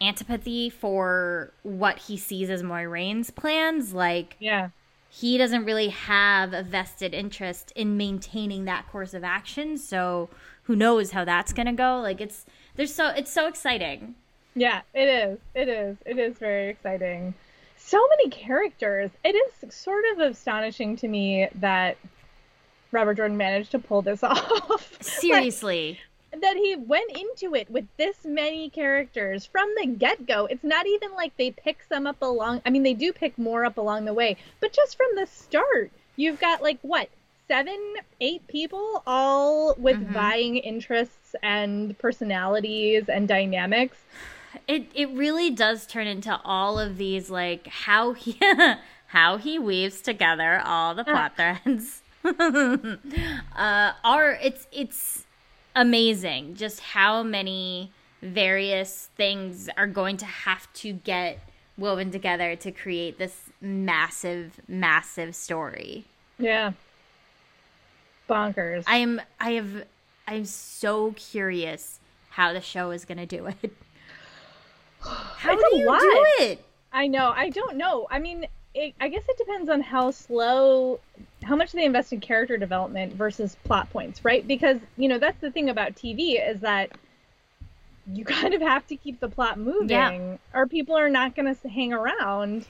antipathy 0.00 0.68
for 0.70 1.52
what 1.62 1.98
he 1.98 2.16
sees 2.16 2.50
as 2.50 2.62
Moiraine's 2.62 3.30
plans, 3.30 3.92
like 3.94 4.36
Yeah, 4.38 4.68
he 5.10 5.38
doesn't 5.38 5.64
really 5.64 5.88
have 5.88 6.52
a 6.52 6.62
vested 6.62 7.14
interest 7.14 7.72
in 7.76 7.96
maintaining 7.96 8.64
that 8.64 8.88
course 8.90 9.14
of 9.14 9.24
action. 9.24 9.78
So 9.78 10.28
who 10.64 10.74
knows 10.76 11.12
how 11.12 11.24
that's 11.24 11.52
going 11.52 11.66
to 11.66 11.72
go? 11.72 12.00
Like 12.00 12.20
it's 12.20 12.44
there's 12.76 12.94
so 12.94 13.08
it's 13.08 13.30
so 13.30 13.46
exciting 13.46 14.14
yeah, 14.54 14.82
it 14.94 15.08
is. 15.08 15.38
It 15.54 15.68
is. 15.68 15.96
It 16.06 16.18
is 16.18 16.36
very 16.38 16.68
exciting. 16.68 17.34
So 17.76 18.04
many 18.10 18.30
characters. 18.30 19.10
It 19.24 19.34
is 19.34 19.74
sort 19.74 20.04
of 20.12 20.20
astonishing 20.20 20.96
to 20.96 21.08
me 21.08 21.48
that 21.56 21.96
Robert 22.92 23.14
Jordan 23.14 23.36
managed 23.36 23.72
to 23.72 23.78
pull 23.78 24.02
this 24.02 24.22
off. 24.22 25.02
seriously 25.02 26.00
that 26.42 26.56
he 26.56 26.74
went 26.74 27.12
into 27.16 27.54
it 27.54 27.70
with 27.70 27.86
this 27.96 28.24
many 28.24 28.68
characters 28.68 29.46
from 29.46 29.68
the 29.80 29.86
get-go. 29.86 30.46
It's 30.46 30.64
not 30.64 30.84
even 30.84 31.12
like 31.12 31.36
they 31.36 31.52
pick 31.52 31.78
some 31.88 32.08
up 32.08 32.20
along 32.22 32.60
I 32.66 32.70
mean 32.70 32.82
they 32.82 32.92
do 32.94 33.12
pick 33.12 33.38
more 33.38 33.64
up 33.64 33.76
along 33.78 34.04
the 34.04 34.14
way, 34.14 34.36
but 34.58 34.72
just 34.72 34.96
from 34.96 35.06
the 35.14 35.26
start, 35.26 35.92
you've 36.16 36.40
got 36.40 36.60
like 36.60 36.78
what? 36.82 37.08
7, 37.46 37.76
8 38.20 38.48
people 38.48 39.02
all 39.06 39.74
with 39.78 39.96
Mhm. 39.98 40.12
vying 40.12 40.56
interests 40.56 41.36
and 41.40 41.96
personalities 41.98 43.08
and 43.08 43.28
dynamics. 43.28 43.98
It 44.68 44.86
it 44.94 45.08
really 45.10 45.50
does 45.50 45.86
turn 45.86 46.06
into 46.06 46.40
all 46.44 46.78
of 46.78 46.96
these 46.98 47.30
like 47.30 47.66
how 47.66 48.12
he 48.12 48.38
how 49.08 49.36
he 49.36 49.58
weaves 49.58 50.00
together 50.00 50.60
all 50.64 50.94
the 50.94 51.04
plot 51.04 51.36
threads 51.36 52.02
uh 53.56 53.92
are 54.04 54.38
it's 54.42 54.66
it's 54.72 55.24
amazing 55.76 56.54
just 56.54 56.80
how 56.80 57.22
many 57.22 57.90
various 58.22 59.10
things 59.16 59.68
are 59.76 59.86
going 59.86 60.16
to 60.16 60.24
have 60.24 60.72
to 60.72 60.92
get 60.92 61.38
woven 61.76 62.10
together 62.10 62.56
to 62.56 62.70
create 62.70 63.18
this 63.18 63.50
massive 63.60 64.60
massive 64.68 65.34
story 65.34 66.04
Yeah. 66.38 66.72
Bonkers. 68.28 68.84
i'm 68.86 69.20
i 69.38 69.50
have 69.52 69.84
i'm 70.26 70.44
so 70.46 71.12
curious 71.12 72.00
how 72.30 72.52
the 72.52 72.60
show 72.60 72.90
is 72.90 73.04
going 73.04 73.18
to 73.18 73.26
do 73.26 73.46
it 73.46 73.72
how 75.06 75.52
It's 75.52 75.62
do 75.70 75.76
you 75.78 75.86
lot. 75.86 76.00
do 76.00 76.24
it 76.40 76.64
I 76.92 77.08
know. 77.08 77.32
I 77.34 77.50
don't 77.50 77.76
know. 77.76 78.06
I 78.08 78.20
mean, 78.20 78.46
it, 78.72 78.94
I 79.00 79.08
guess 79.08 79.24
it 79.28 79.36
depends 79.36 79.68
on 79.68 79.80
how 79.80 80.12
slow, 80.12 81.00
how 81.42 81.56
much 81.56 81.72
they 81.72 81.84
invest 81.84 82.12
in 82.12 82.20
character 82.20 82.56
development 82.56 83.14
versus 83.14 83.56
plot 83.64 83.90
points, 83.90 84.24
right? 84.24 84.46
Because, 84.46 84.78
you 84.96 85.08
know, 85.08 85.18
that's 85.18 85.40
the 85.40 85.50
thing 85.50 85.70
about 85.70 85.96
TV 85.96 86.36
is 86.48 86.60
that 86.60 86.92
you 88.12 88.24
kind 88.24 88.54
of 88.54 88.60
have 88.62 88.86
to 88.86 88.96
keep 88.96 89.18
the 89.18 89.28
plot 89.28 89.58
moving 89.58 89.88
Yeah. 89.90 90.36
or 90.54 90.66
people 90.68 90.96
are 90.96 91.08
not 91.10 91.34
going 91.34 91.52
to 91.52 91.68
hang 91.68 91.92
around. 91.92 92.64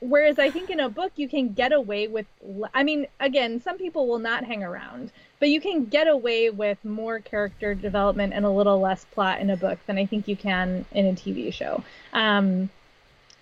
Whereas 0.00 0.38
I 0.38 0.50
think 0.50 0.70
in 0.70 0.80
a 0.80 0.88
book, 0.88 1.12
you 1.16 1.28
can 1.28 1.52
get 1.52 1.72
away 1.72 2.08
with, 2.08 2.26
i 2.74 2.82
mean, 2.82 3.06
again, 3.20 3.60
some 3.60 3.78
people 3.78 4.06
will 4.06 4.18
not 4.18 4.44
hang 4.44 4.62
around, 4.62 5.12
but 5.40 5.48
you 5.48 5.60
can 5.60 5.86
get 5.86 6.08
away 6.08 6.50
with 6.50 6.84
more 6.84 7.20
character 7.20 7.74
development 7.74 8.34
and 8.34 8.44
a 8.44 8.50
little 8.50 8.80
less 8.80 9.04
plot 9.06 9.40
in 9.40 9.50
a 9.50 9.56
book 9.56 9.78
than 9.86 9.96
I 9.96 10.06
think 10.06 10.28
you 10.28 10.36
can 10.36 10.84
in 10.92 11.06
a 11.06 11.12
TV 11.12 11.52
show. 11.52 11.82
Um, 12.12 12.68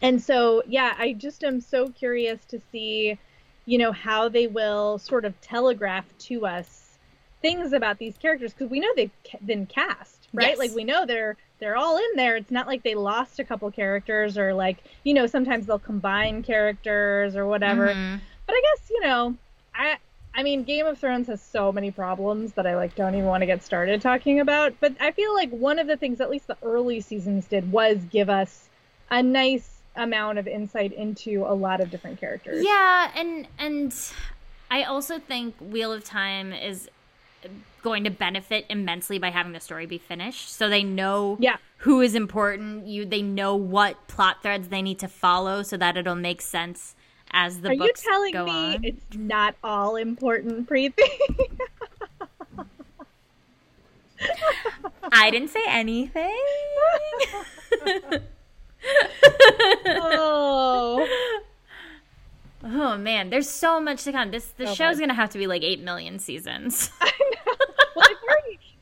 and 0.02 0.20
so, 0.20 0.62
yeah, 0.66 0.94
I 0.98 1.12
just 1.12 1.42
am 1.44 1.60
so 1.60 1.88
curious 1.88 2.44
to 2.46 2.60
see, 2.70 3.18
you 3.66 3.78
know, 3.78 3.92
how 3.92 4.28
they 4.28 4.46
will 4.46 4.98
sort 4.98 5.24
of 5.24 5.40
telegraph 5.40 6.06
to 6.20 6.46
us 6.46 6.82
things 7.40 7.72
about 7.72 7.98
these 7.98 8.16
characters 8.16 8.52
because 8.52 8.70
we 8.70 8.80
know 8.80 8.88
they've 8.94 9.10
been 9.44 9.66
cast, 9.66 10.28
right? 10.32 10.50
Yes. 10.50 10.58
Like 10.58 10.74
we 10.74 10.84
know 10.84 11.04
they're 11.04 11.36
they're 11.62 11.76
all 11.76 11.96
in 11.96 12.16
there. 12.16 12.34
It's 12.34 12.50
not 12.50 12.66
like 12.66 12.82
they 12.82 12.96
lost 12.96 13.38
a 13.38 13.44
couple 13.44 13.70
characters 13.70 14.36
or 14.36 14.52
like, 14.52 14.78
you 15.04 15.14
know, 15.14 15.28
sometimes 15.28 15.64
they'll 15.64 15.78
combine 15.78 16.42
characters 16.42 17.36
or 17.36 17.46
whatever. 17.46 17.86
Mhm. 17.86 18.20
But 18.46 18.54
I 18.56 18.60
guess, 18.60 18.90
you 18.90 19.00
know, 19.00 19.36
I 19.72 19.96
I 20.34 20.42
mean, 20.42 20.64
Game 20.64 20.86
of 20.86 20.98
Thrones 20.98 21.28
has 21.28 21.40
so 21.40 21.70
many 21.70 21.92
problems 21.92 22.54
that 22.54 22.66
I 22.66 22.74
like 22.74 22.96
don't 22.96 23.14
even 23.14 23.26
want 23.26 23.42
to 23.42 23.46
get 23.46 23.62
started 23.62 24.02
talking 24.02 24.40
about, 24.40 24.74
but 24.80 24.94
I 24.98 25.12
feel 25.12 25.32
like 25.34 25.50
one 25.50 25.78
of 25.78 25.86
the 25.86 25.96
things 25.96 26.20
at 26.20 26.30
least 26.30 26.48
the 26.48 26.56
early 26.64 27.00
seasons 27.00 27.46
did 27.46 27.70
was 27.70 27.98
give 28.10 28.28
us 28.28 28.68
a 29.10 29.22
nice 29.22 29.78
amount 29.94 30.38
of 30.38 30.48
insight 30.48 30.92
into 30.92 31.44
a 31.46 31.54
lot 31.54 31.80
of 31.80 31.90
different 31.90 32.18
characters. 32.18 32.64
Yeah, 32.64 33.12
and 33.14 33.46
and 33.56 33.94
I 34.68 34.82
also 34.82 35.20
think 35.20 35.54
Wheel 35.60 35.92
of 35.92 36.02
Time 36.02 36.52
is 36.52 36.88
going 37.82 38.04
to 38.04 38.10
benefit 38.10 38.64
immensely 38.70 39.18
by 39.18 39.30
having 39.30 39.52
the 39.52 39.60
story 39.60 39.86
be 39.86 39.98
finished. 39.98 40.50
So 40.52 40.68
they 40.68 40.82
know 40.84 41.36
Yeah. 41.40 41.56
who 41.78 42.00
is 42.00 42.14
important. 42.14 42.86
You 42.86 43.04
they 43.04 43.22
know 43.22 43.54
what 43.56 44.06
plot 44.08 44.42
threads 44.42 44.68
they 44.68 44.82
need 44.82 44.98
to 45.00 45.08
follow 45.08 45.62
so 45.62 45.76
that 45.76 45.96
it'll 45.96 46.14
make 46.14 46.40
sense 46.40 46.94
as 47.30 47.60
the 47.60 47.70
Are 47.70 47.72
you 47.72 47.78
books 47.80 48.02
telling 48.02 48.32
go 48.32 48.44
me 48.44 48.74
on. 48.76 48.84
it's 48.84 49.16
not 49.16 49.54
all 49.64 49.96
important, 49.96 50.68
Preeti? 50.68 50.92
I 55.12 55.30
didn't 55.30 55.48
say 55.48 55.64
anything. 55.66 56.38
oh. 59.86 61.08
oh 62.64 62.96
man, 62.96 63.30
there's 63.30 63.48
so 63.48 63.80
much 63.80 64.04
to 64.04 64.12
come. 64.12 64.30
This 64.30 64.46
the 64.56 64.66
So 64.68 64.74
show's 64.74 64.98
gonna 65.00 65.14
have 65.14 65.30
to 65.30 65.38
be 65.38 65.46
like 65.46 65.62
eight 65.62 65.80
million 65.82 66.18
seasons. 66.18 66.90
they've 67.00 67.10
already, 67.10 67.41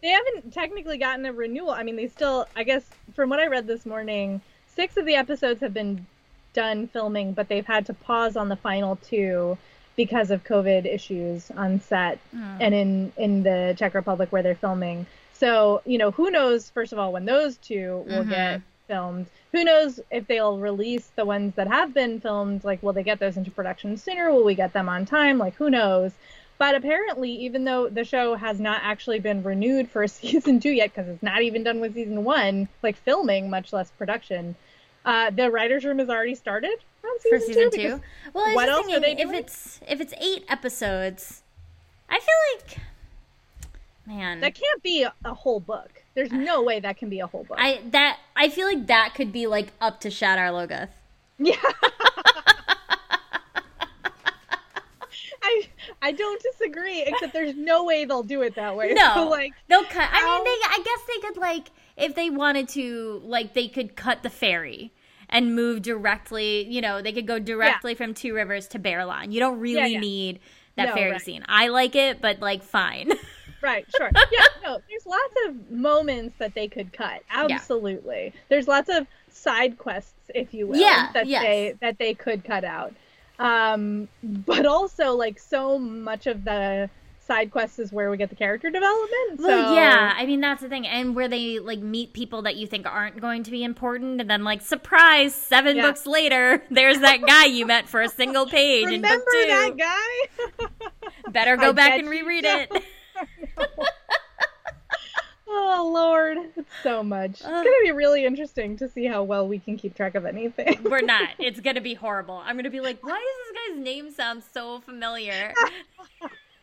they 0.02 0.08
haven't 0.08 0.52
technically 0.52 0.98
gotten 0.98 1.26
a 1.26 1.32
renewal. 1.32 1.70
I 1.70 1.82
mean, 1.82 1.96
they 1.96 2.08
still, 2.08 2.46
I 2.56 2.64
guess, 2.64 2.84
from 3.14 3.28
what 3.30 3.38
I 3.38 3.46
read 3.46 3.66
this 3.66 3.84
morning, 3.84 4.40
six 4.74 4.96
of 4.96 5.06
the 5.06 5.14
episodes 5.14 5.60
have 5.60 5.74
been 5.74 6.06
done 6.54 6.88
filming, 6.88 7.32
but 7.32 7.48
they've 7.48 7.66
had 7.66 7.86
to 7.86 7.94
pause 7.94 8.36
on 8.36 8.48
the 8.48 8.56
final 8.56 8.96
two 8.96 9.56
because 9.96 10.30
of 10.30 10.44
COVID 10.44 10.86
issues 10.86 11.50
on 11.52 11.80
set 11.80 12.18
and 12.60 12.74
in 12.74 13.12
in 13.16 13.42
the 13.42 13.74
Czech 13.78 13.94
Republic 13.94 14.32
where 14.32 14.42
they're 14.42 14.54
filming. 14.54 15.06
So, 15.32 15.82
you 15.84 15.98
know, 15.98 16.10
who 16.10 16.30
knows? 16.30 16.70
First 16.70 16.92
of 16.92 16.98
all, 16.98 17.12
when 17.12 17.24
those 17.24 17.56
two 17.58 18.04
will 18.06 18.24
Mhm. 18.24 18.28
get 18.30 18.60
filmed. 18.88 19.26
Who 19.52 19.62
knows 19.62 20.00
if 20.10 20.26
they'll 20.26 20.58
release 20.58 21.12
the 21.14 21.24
ones 21.24 21.54
that 21.54 21.68
have 21.68 21.94
been 21.94 22.20
filmed? 22.20 22.64
Like, 22.64 22.82
will 22.82 22.92
they 22.92 23.04
get 23.04 23.20
those 23.20 23.36
into 23.36 23.50
production 23.50 23.96
sooner? 23.96 24.32
Will 24.32 24.42
we 24.44 24.56
get 24.56 24.72
them 24.72 24.88
on 24.88 25.06
time? 25.06 25.38
Like, 25.38 25.54
who 25.54 25.70
knows? 25.70 26.12
But 26.60 26.74
apparently, 26.74 27.30
even 27.30 27.64
though 27.64 27.88
the 27.88 28.04
show 28.04 28.34
has 28.34 28.60
not 28.60 28.82
actually 28.84 29.18
been 29.18 29.42
renewed 29.42 29.88
for 29.88 30.06
season 30.06 30.60
two 30.60 30.68
yet, 30.68 30.94
because 30.94 31.08
it's 31.08 31.22
not 31.22 31.40
even 31.40 31.64
done 31.64 31.80
with 31.80 31.94
season 31.94 32.22
one, 32.22 32.68
like 32.82 32.98
filming, 32.98 33.48
much 33.48 33.72
less 33.72 33.90
production, 33.92 34.56
uh, 35.06 35.30
the 35.30 35.50
writers' 35.50 35.86
room 35.86 36.00
has 36.00 36.10
already 36.10 36.34
started 36.34 36.76
on 37.02 37.18
for 37.20 37.38
season, 37.38 37.54
season 37.54 37.70
two. 37.70 37.76
two. 37.96 38.02
Well, 38.34 38.54
what 38.54 38.68
else 38.68 38.86
are 38.88 39.00
thinking 39.00 39.28
they 39.28 39.32
if 39.32 39.40
it's 39.40 39.80
if 39.88 40.02
it's 40.02 40.12
eight 40.20 40.44
episodes, 40.50 41.40
I 42.10 42.20
feel 42.20 42.58
like, 42.58 42.78
man, 44.06 44.40
That 44.40 44.54
can't 44.54 44.82
be 44.82 45.04
a, 45.04 45.14
a 45.24 45.32
whole 45.32 45.60
book. 45.60 46.02
There's 46.14 46.30
no 46.30 46.62
way 46.62 46.78
that 46.78 46.98
can 46.98 47.08
be 47.08 47.20
a 47.20 47.26
whole 47.26 47.44
book. 47.44 47.56
I 47.58 47.80
that 47.92 48.18
I 48.36 48.50
feel 48.50 48.66
like 48.66 48.86
that 48.88 49.14
could 49.14 49.32
be 49.32 49.46
like 49.46 49.72
up 49.80 50.00
to 50.02 50.08
Shadar 50.10 50.50
Logoth. 50.50 50.90
Yeah. 51.42 51.54
I 56.02 56.12
don't 56.12 56.40
disagree, 56.42 57.02
except 57.06 57.32
there's 57.32 57.54
no 57.54 57.84
way 57.84 58.04
they'll 58.04 58.22
do 58.22 58.42
it 58.42 58.54
that 58.54 58.76
way. 58.76 58.92
No, 58.94 59.12
So, 59.14 59.28
like 59.28 59.52
they'll 59.68 59.84
cut. 59.84 60.08
I 60.10 60.34
mean, 60.34 60.44
they. 60.44 60.50
I 60.50 60.82
guess 60.84 61.00
they 61.06 61.28
could 61.28 61.36
like 61.36 61.70
if 61.96 62.14
they 62.14 62.30
wanted 62.30 62.68
to, 62.70 63.20
like 63.24 63.54
they 63.54 63.68
could 63.68 63.96
cut 63.96 64.22
the 64.22 64.30
ferry 64.30 64.92
and 65.28 65.54
move 65.54 65.82
directly. 65.82 66.64
You 66.66 66.80
know, 66.80 67.02
they 67.02 67.12
could 67.12 67.26
go 67.26 67.38
directly 67.38 67.94
from 67.94 68.14
Two 68.14 68.34
Rivers 68.34 68.66
to 68.68 68.78
Baerlon. 68.78 69.32
You 69.32 69.40
don't 69.40 69.58
really 69.60 69.92
yeah. 69.92 70.00
need 70.00 70.40
that 70.76 70.88
No, 70.88 70.94
ferry 70.94 71.12
right. 71.12 71.20
scene. 71.20 71.44
I 71.48 71.68
like 71.68 71.94
it, 71.94 72.20
but 72.20 72.40
like 72.40 72.62
fine. 72.62 73.10
right, 73.62 73.84
sure. 73.96 74.10
Yeah, 74.32 74.44
no, 74.64 74.80
there's 74.88 75.06
lots 75.06 75.34
of 75.46 75.70
moments 75.70 76.36
that 76.38 76.54
they 76.54 76.68
could 76.68 76.92
cut. 76.92 77.22
Absolutely. 77.30 78.32
There's 78.48 78.66
lots 78.68 78.88
of 78.88 79.06
side 79.28 79.78
quests, 79.78 80.14
if 80.34 80.54
you 80.54 80.66
will, 80.66 80.78
Yeah, 80.80 81.10
that 81.12 81.26
yes. 81.26 81.42
they 81.42 81.74
that 81.80 81.98
they 81.98 82.14
could 82.14 82.44
cut 82.44 82.64
out. 82.64 82.94
Um, 83.40 84.08
but 84.22 84.66
also 84.66 85.14
like 85.16 85.38
so 85.38 85.78
much 85.78 86.26
of 86.26 86.44
the 86.44 86.90
side 87.20 87.50
quests 87.50 87.78
is 87.78 87.92
where 87.92 88.10
we 88.10 88.16
get 88.16 88.28
the 88.28 88.34
character 88.36 88.70
development. 88.70 89.38
Well, 89.38 89.72
yeah, 89.74 90.12
I 90.16 90.26
mean 90.26 90.40
that's 90.40 90.60
the 90.62 90.68
thing, 90.68 90.86
and 90.86 91.14
where 91.14 91.26
they 91.28 91.58
like 91.58 91.78
meet 91.78 92.12
people 92.12 92.42
that 92.42 92.56
you 92.56 92.66
think 92.66 92.86
aren't 92.86 93.20
going 93.20 93.42
to 93.44 93.50
be 93.50 93.64
important, 93.64 94.20
and 94.20 94.28
then 94.28 94.44
like 94.44 94.60
surprise, 94.60 95.34
seven 95.34 95.76
Yeah. 95.76 95.82
books 95.86 96.06
later, 96.06 96.62
there's 96.70 96.98
that 97.00 97.22
guy 97.26 97.46
you 97.46 97.66
met 97.66 97.88
for 97.88 98.02
a 98.02 98.08
single 98.08 98.46
page 98.46 98.88
in 98.88 99.00
book 99.00 99.10
Remember 99.10 99.30
two. 99.32 99.76
that 99.78 100.66
guy? 100.98 101.30
Better 101.30 101.56
go 101.64 101.70
I 101.70 101.72
back 101.72 101.98
and 101.98 102.08
reread 102.10 102.44
it. 102.44 102.70
Oh 105.52 105.90
Lord, 105.92 106.38
it's 106.56 106.70
so 106.82 107.02
much. 107.02 107.32
It's 107.32 107.42
gonna 107.42 107.58
um, 107.58 107.82
be 107.82 107.90
really 107.90 108.24
interesting 108.24 108.76
to 108.76 108.88
see 108.88 109.06
how 109.06 109.24
well 109.24 109.48
we 109.48 109.58
can 109.58 109.76
keep 109.76 109.96
track 109.96 110.14
of 110.14 110.24
anything. 110.24 110.78
We're 110.84 111.00
not. 111.04 111.30
It's 111.38 111.58
gonna 111.58 111.80
be 111.80 111.94
horrible. 111.94 112.36
I'm 112.44 112.56
gonna 112.56 112.70
be 112.70 112.80
like, 112.80 113.02
why 113.02 113.18
does 113.18 113.54
this 113.54 113.74
guy's 113.74 113.84
name 113.84 114.12
sound 114.12 114.44
so 114.52 114.80
familiar? 114.80 115.52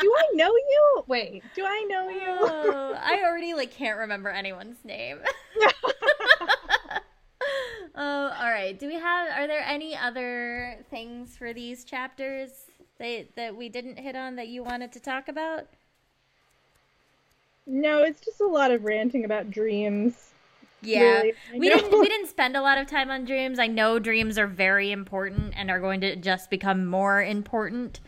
do 0.00 0.14
I 0.16 0.30
know 0.32 0.48
you? 0.48 1.04
Wait, 1.06 1.42
do 1.54 1.64
I 1.66 1.86
know 1.90 2.08
you? 2.08 2.24
oh, 2.26 2.98
I 2.98 3.22
already 3.26 3.52
like 3.52 3.70
can't 3.70 3.98
remember 3.98 4.30
anyone's 4.30 4.82
name. 4.84 5.18
Oh, 7.98 8.30
all 8.38 8.50
right. 8.50 8.78
Do 8.78 8.88
we 8.88 8.94
have? 8.96 9.30
Are 9.38 9.46
there 9.46 9.62
any 9.62 9.96
other 9.96 10.76
things 10.90 11.34
for 11.34 11.54
these 11.54 11.82
chapters 11.82 12.50
that 12.98 13.28
that 13.36 13.56
we 13.56 13.70
didn't 13.70 13.96
hit 13.98 14.14
on 14.14 14.36
that 14.36 14.48
you 14.48 14.62
wanted 14.62 14.92
to 14.92 15.00
talk 15.00 15.28
about? 15.28 15.66
No, 17.66 18.02
it's 18.02 18.20
just 18.20 18.40
a 18.40 18.46
lot 18.46 18.70
of 18.70 18.84
ranting 18.84 19.24
about 19.24 19.50
dreams. 19.50 20.30
Yeah, 20.82 21.00
Really, 21.00 21.32
we 21.54 21.68
know. 21.68 21.76
didn't 21.76 21.98
we 22.00 22.08
didn't 22.08 22.28
spend 22.28 22.56
a 22.56 22.60
lot 22.62 22.78
of 22.78 22.86
time 22.86 23.10
on 23.10 23.24
dreams. 23.24 23.58
I 23.58 23.66
know 23.66 23.98
dreams 23.98 24.38
are 24.38 24.46
very 24.46 24.92
important 24.92 25.54
and 25.56 25.70
are 25.70 25.80
going 25.80 26.00
to 26.02 26.14
just 26.16 26.50
become 26.50 26.86
more 26.86 27.22
important. 27.22 28.00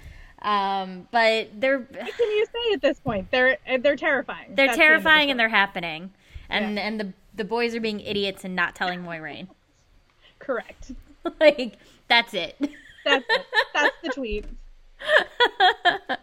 Um, 0.42 1.08
but 1.10 1.48
they're 1.58 1.78
What 1.90 2.16
can 2.16 2.30
you 2.30 2.46
say 2.46 2.72
at 2.74 2.82
this 2.82 3.00
point? 3.00 3.30
They're 3.30 3.56
they're 3.80 3.96
terrifying. 3.96 4.54
they're 4.54 4.66
That's 4.66 4.76
the 4.76 4.82
the 4.82 4.88
terrifying 4.88 5.30
and 5.30 5.40
they're 5.40 5.48
happening, 5.48 6.12
and 6.48 6.76
Yeah. 6.76 6.82
and 6.86 7.00
the 7.00 7.12
the 7.34 7.44
boys 7.44 7.74
are 7.74 7.80
being 7.80 8.00
idiots 8.00 8.44
and 8.44 8.54
not 8.54 8.74
telling 8.76 9.02
Moiraine. 9.02 9.48
correct. 10.38 10.92
like 11.40 11.78
that's 12.06 12.34
it. 12.34 12.56
That's 13.04 13.24
it. 13.28 13.46
That's 13.74 13.96
the 14.02 14.10
tweet. 14.10 14.44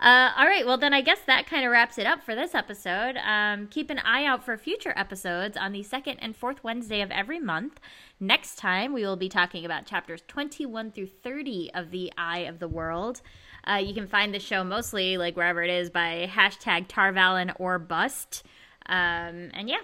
Uh, 0.00 0.32
all 0.38 0.46
right, 0.46 0.64
well 0.64 0.78
then 0.78 0.94
I 0.94 1.02
guess 1.02 1.20
that 1.26 1.46
kind 1.46 1.62
of 1.62 1.70
wraps 1.70 1.98
it 1.98 2.06
up 2.06 2.22
for 2.22 2.34
this 2.34 2.54
episode. 2.54 3.18
Um, 3.18 3.66
keep 3.66 3.90
an 3.90 3.98
eye 3.98 4.24
out 4.24 4.42
for 4.42 4.56
future 4.56 4.94
episodes 4.96 5.58
on 5.58 5.72
the 5.72 5.82
second 5.82 6.16
and 6.20 6.34
fourth 6.34 6.64
Wednesday 6.64 7.02
of 7.02 7.10
every 7.10 7.38
month. 7.38 7.78
Next 8.18 8.56
time 8.56 8.94
we 8.94 9.02
will 9.02 9.16
be 9.16 9.28
talking 9.28 9.66
about 9.66 9.84
chapters 9.84 10.22
21 10.26 10.92
through 10.92 11.08
30 11.08 11.70
of 11.74 11.90
the 11.90 12.10
Eye 12.16 12.40
of 12.40 12.60
the 12.60 12.68
World. 12.68 13.20
Uh, 13.68 13.74
you 13.74 13.92
can 13.92 14.06
find 14.06 14.32
the 14.32 14.40
show 14.40 14.64
mostly 14.64 15.18
like 15.18 15.36
wherever 15.36 15.62
it 15.62 15.70
is 15.70 15.90
by 15.90 16.26
hashtag 16.32 16.88
Tar 16.88 17.12
Valon 17.12 17.52
or 17.58 17.78
Bust. 17.78 18.42
Um, 18.86 19.50
and 19.52 19.68
yeah, 19.68 19.80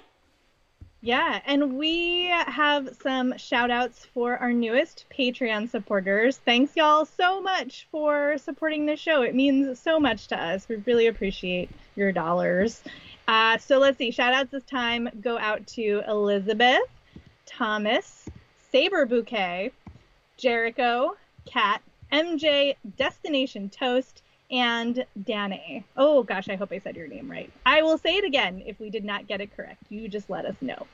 Yeah, 1.06 1.40
and 1.46 1.78
we 1.78 2.24
have 2.30 2.96
some 3.00 3.38
shout 3.38 3.70
outs 3.70 4.04
for 4.12 4.38
our 4.38 4.52
newest 4.52 5.04
Patreon 5.16 5.70
supporters. 5.70 6.38
Thanks, 6.38 6.74
y'all, 6.74 7.04
so 7.04 7.40
much 7.40 7.86
for 7.92 8.36
supporting 8.38 8.86
the 8.86 8.96
show. 8.96 9.22
It 9.22 9.32
means 9.32 9.78
so 9.78 10.00
much 10.00 10.26
to 10.26 10.36
us. 10.36 10.68
We 10.68 10.82
really 10.84 11.06
appreciate 11.06 11.70
your 11.94 12.10
dollars. 12.10 12.82
Uh, 13.28 13.56
so 13.58 13.78
let's 13.78 13.98
see. 13.98 14.10
Shout 14.10 14.34
outs 14.34 14.50
this 14.50 14.64
time 14.64 15.08
go 15.20 15.38
out 15.38 15.64
to 15.68 16.02
Elizabeth, 16.08 16.88
Thomas, 17.46 18.28
Saber 18.72 19.06
Bouquet, 19.06 19.70
Jericho, 20.36 21.16
Kat, 21.44 21.82
MJ, 22.12 22.74
Destination 22.96 23.70
Toast, 23.70 24.22
and 24.50 25.04
Danae. 25.20 25.84
Oh 25.96 26.22
gosh, 26.22 26.48
I 26.48 26.56
hope 26.56 26.72
I 26.72 26.78
said 26.78 26.96
your 26.96 27.08
name 27.08 27.30
right. 27.30 27.50
I 27.64 27.82
will 27.82 27.98
say 27.98 28.16
it 28.16 28.24
again 28.24 28.62
if 28.64 28.78
we 28.78 28.90
did 28.90 29.04
not 29.04 29.26
get 29.26 29.40
it 29.40 29.54
correct. 29.56 29.82
You 29.88 30.08
just 30.08 30.30
let 30.30 30.44
us 30.44 30.56
know. 30.60 30.86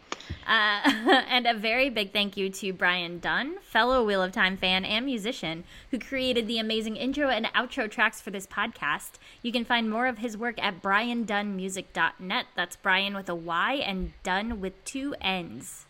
Uh, 0.46 0.80
and 1.28 1.46
a 1.46 1.54
very 1.54 1.90
big 1.90 2.12
thank 2.12 2.36
you 2.36 2.48
to 2.48 2.72
Brian 2.72 3.18
Dunn, 3.18 3.58
fellow 3.60 4.04
Wheel 4.04 4.22
of 4.22 4.32
Time 4.32 4.56
fan 4.56 4.84
and 4.84 5.04
musician, 5.04 5.64
who 5.90 5.98
created 5.98 6.46
the 6.46 6.58
amazing 6.58 6.96
intro 6.96 7.28
and 7.28 7.46
outro 7.46 7.90
tracks 7.90 8.20
for 8.20 8.30
this 8.30 8.46
podcast. 8.46 9.12
You 9.42 9.52
can 9.52 9.64
find 9.64 9.90
more 9.90 10.06
of 10.06 10.18
his 10.18 10.36
work 10.36 10.62
at 10.62 10.82
briandunnmusic.net. 10.82 12.46
That's 12.56 12.76
Brian 12.76 13.14
with 13.14 13.28
a 13.28 13.34
Y 13.34 13.74
and 13.74 14.12
Dunn 14.22 14.60
with 14.60 14.84
two 14.84 15.14
N's. 15.20 15.86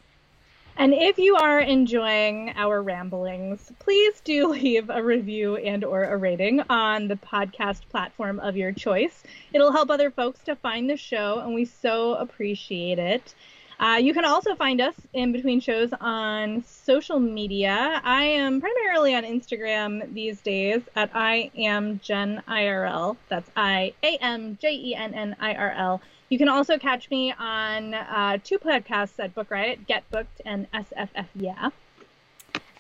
And 0.76 0.94
if 0.94 1.18
you 1.18 1.36
are 1.36 1.60
enjoying 1.60 2.54
our 2.56 2.82
ramblings, 2.82 3.70
please 3.78 4.20
do 4.20 4.48
leave 4.52 4.88
a 4.88 5.02
review 5.02 5.56
and 5.56 5.84
or 5.84 6.04
a 6.04 6.16
rating 6.16 6.62
on 6.70 7.08
the 7.08 7.16
podcast 7.16 7.82
platform 7.90 8.40
of 8.40 8.56
your 8.56 8.72
choice. 8.72 9.22
It'll 9.52 9.72
help 9.72 9.90
other 9.90 10.10
folks 10.10 10.40
to 10.44 10.56
find 10.56 10.88
the 10.88 10.96
show, 10.96 11.40
and 11.40 11.54
we 11.54 11.66
so 11.66 12.14
appreciate 12.14 12.98
it. 12.98 13.34
Uh, 13.82 13.96
you 13.96 14.14
can 14.14 14.24
also 14.24 14.54
find 14.54 14.80
us 14.80 14.94
in 15.12 15.32
between 15.32 15.58
shows 15.58 15.90
on 16.00 16.62
social 16.64 17.18
media. 17.18 18.00
I 18.04 18.22
am 18.22 18.60
primarily 18.60 19.14
on 19.14 19.24
Instagram 19.24 20.14
these 20.14 20.40
days 20.40 20.82
at 20.94 21.10
I 21.14 21.50
am 21.56 21.98
Jenn 22.00 22.42
IRL. 22.46 23.16
That's 23.28 23.50
I 23.56 23.92
A 24.04 24.16
M 24.18 24.56
J 24.60 24.72
E 24.72 24.94
N 24.94 25.14
N 25.14 25.36
I 25.40 25.54
R 25.54 25.72
L. 25.72 26.00
You 26.32 26.38
can 26.38 26.48
also 26.48 26.78
catch 26.78 27.10
me 27.10 27.30
on 27.38 27.92
uh, 27.92 28.38
two 28.42 28.58
podcasts 28.58 29.18
at 29.18 29.34
Book 29.34 29.50
Riot, 29.50 29.86
Get 29.86 30.10
Booked 30.10 30.40
and 30.46 30.66
SFF 30.72 31.26
Yeah. 31.34 31.68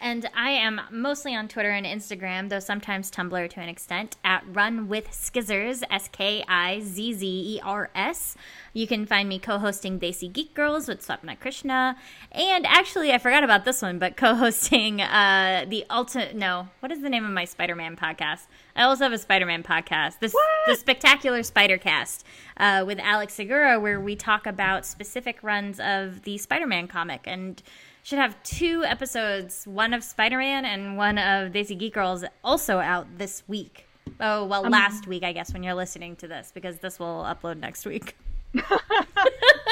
And 0.02 0.28
I 0.34 0.50
am 0.50 0.80
mostly 0.90 1.32
on 1.32 1.46
Twitter 1.46 1.70
and 1.70 1.86
Instagram, 1.86 2.48
though 2.48 2.58
sometimes 2.58 3.08
Tumblr 3.08 3.48
to 3.50 3.60
an 3.60 3.68
extent, 3.68 4.16
at 4.24 4.42
Run 4.48 4.88
with 4.88 5.08
Skizzers, 5.12 5.84
S 5.92 6.08
K 6.10 6.44
I 6.48 6.80
Z 6.80 7.14
Z 7.14 7.24
E 7.24 7.60
R 7.62 7.88
S. 7.94 8.36
You 8.72 8.88
can 8.88 9.06
find 9.06 9.28
me 9.28 9.38
co 9.38 9.58
hosting 9.58 10.00
Desi 10.00 10.30
Geek 10.32 10.54
Girls 10.54 10.88
with 10.88 11.06
Swapna 11.06 11.38
Krishna. 11.38 11.96
And 12.32 12.66
actually, 12.66 13.12
I 13.12 13.18
forgot 13.18 13.44
about 13.44 13.64
this 13.64 13.80
one, 13.80 14.00
but 14.00 14.16
co 14.16 14.34
hosting 14.34 15.00
uh, 15.00 15.66
the 15.68 15.86
ultimate. 15.88 16.34
No, 16.34 16.66
what 16.80 16.90
is 16.90 17.00
the 17.00 17.08
name 17.08 17.24
of 17.24 17.30
my 17.30 17.44
Spider 17.44 17.76
Man 17.76 17.94
podcast? 17.94 18.48
I 18.74 18.82
also 18.82 19.04
have 19.04 19.12
a 19.12 19.18
Spider 19.18 19.46
Man 19.46 19.62
podcast, 19.62 20.18
this, 20.18 20.34
the 20.66 20.74
Spectacular 20.74 21.44
Spider 21.44 21.78
Cast, 21.78 22.26
uh, 22.56 22.82
with 22.84 22.98
Alex 22.98 23.34
Segura, 23.34 23.78
where 23.78 24.00
we 24.00 24.16
talk 24.16 24.48
about 24.48 24.84
specific 24.84 25.38
runs 25.44 25.78
of 25.78 26.22
the 26.22 26.38
Spider 26.38 26.66
Man 26.66 26.88
comic. 26.88 27.20
And 27.24 27.62
should 28.02 28.18
have 28.18 28.40
two 28.42 28.84
episodes, 28.84 29.64
one 29.66 29.94
of 29.94 30.02
Spider 30.02 30.38
Man 30.38 30.64
and 30.64 30.96
one 30.96 31.18
of 31.18 31.52
Desi 31.52 31.78
Geek 31.78 31.94
Girls, 31.94 32.24
also 32.42 32.78
out 32.78 33.06
this 33.18 33.42
week. 33.46 33.86
Oh, 34.20 34.44
well, 34.44 34.66
um, 34.66 34.72
last 34.72 35.06
week, 35.06 35.22
I 35.22 35.32
guess, 35.32 35.52
when 35.52 35.62
you're 35.62 35.74
listening 35.74 36.16
to 36.16 36.28
this, 36.28 36.50
because 36.52 36.78
this 36.78 36.98
will 36.98 37.24
upload 37.24 37.58
next 37.58 37.86
week. 37.86 38.16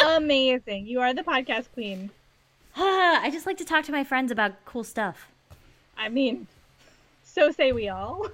Amazing. 0.07 0.87
You 0.87 1.01
are 1.01 1.13
the 1.13 1.23
podcast 1.23 1.67
queen. 1.75 2.11
I 2.77 3.31
just 3.33 3.47
like 3.47 3.59
to 3.59 3.65
talk 3.65 3.85
to 3.87 3.93
my 3.93 4.05
friends 4.05 4.31
about 4.31 4.65
cool 4.65 4.85
stuff. 4.85 5.29
I 5.99 6.09
mean, 6.09 6.47
so 7.25 7.51
say 7.51 7.73
we 7.73 7.89
all. 7.89 8.27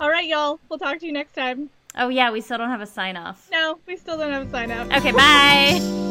all 0.00 0.10
right, 0.10 0.26
y'all. 0.26 0.60
We'll 0.68 0.78
talk 0.78 1.00
to 1.00 1.06
you 1.06 1.12
next 1.12 1.34
time. 1.34 1.70
Oh, 1.96 2.08
yeah, 2.08 2.30
we 2.30 2.40
still 2.40 2.58
don't 2.58 2.70
have 2.70 2.80
a 2.80 2.86
sign 2.86 3.16
off. 3.16 3.48
No, 3.50 3.78
we 3.86 3.96
still 3.96 4.16
don't 4.16 4.32
have 4.32 4.48
a 4.48 4.50
sign 4.50 4.70
off. 4.70 4.90
Okay, 4.90 5.12
bye. 5.12 6.10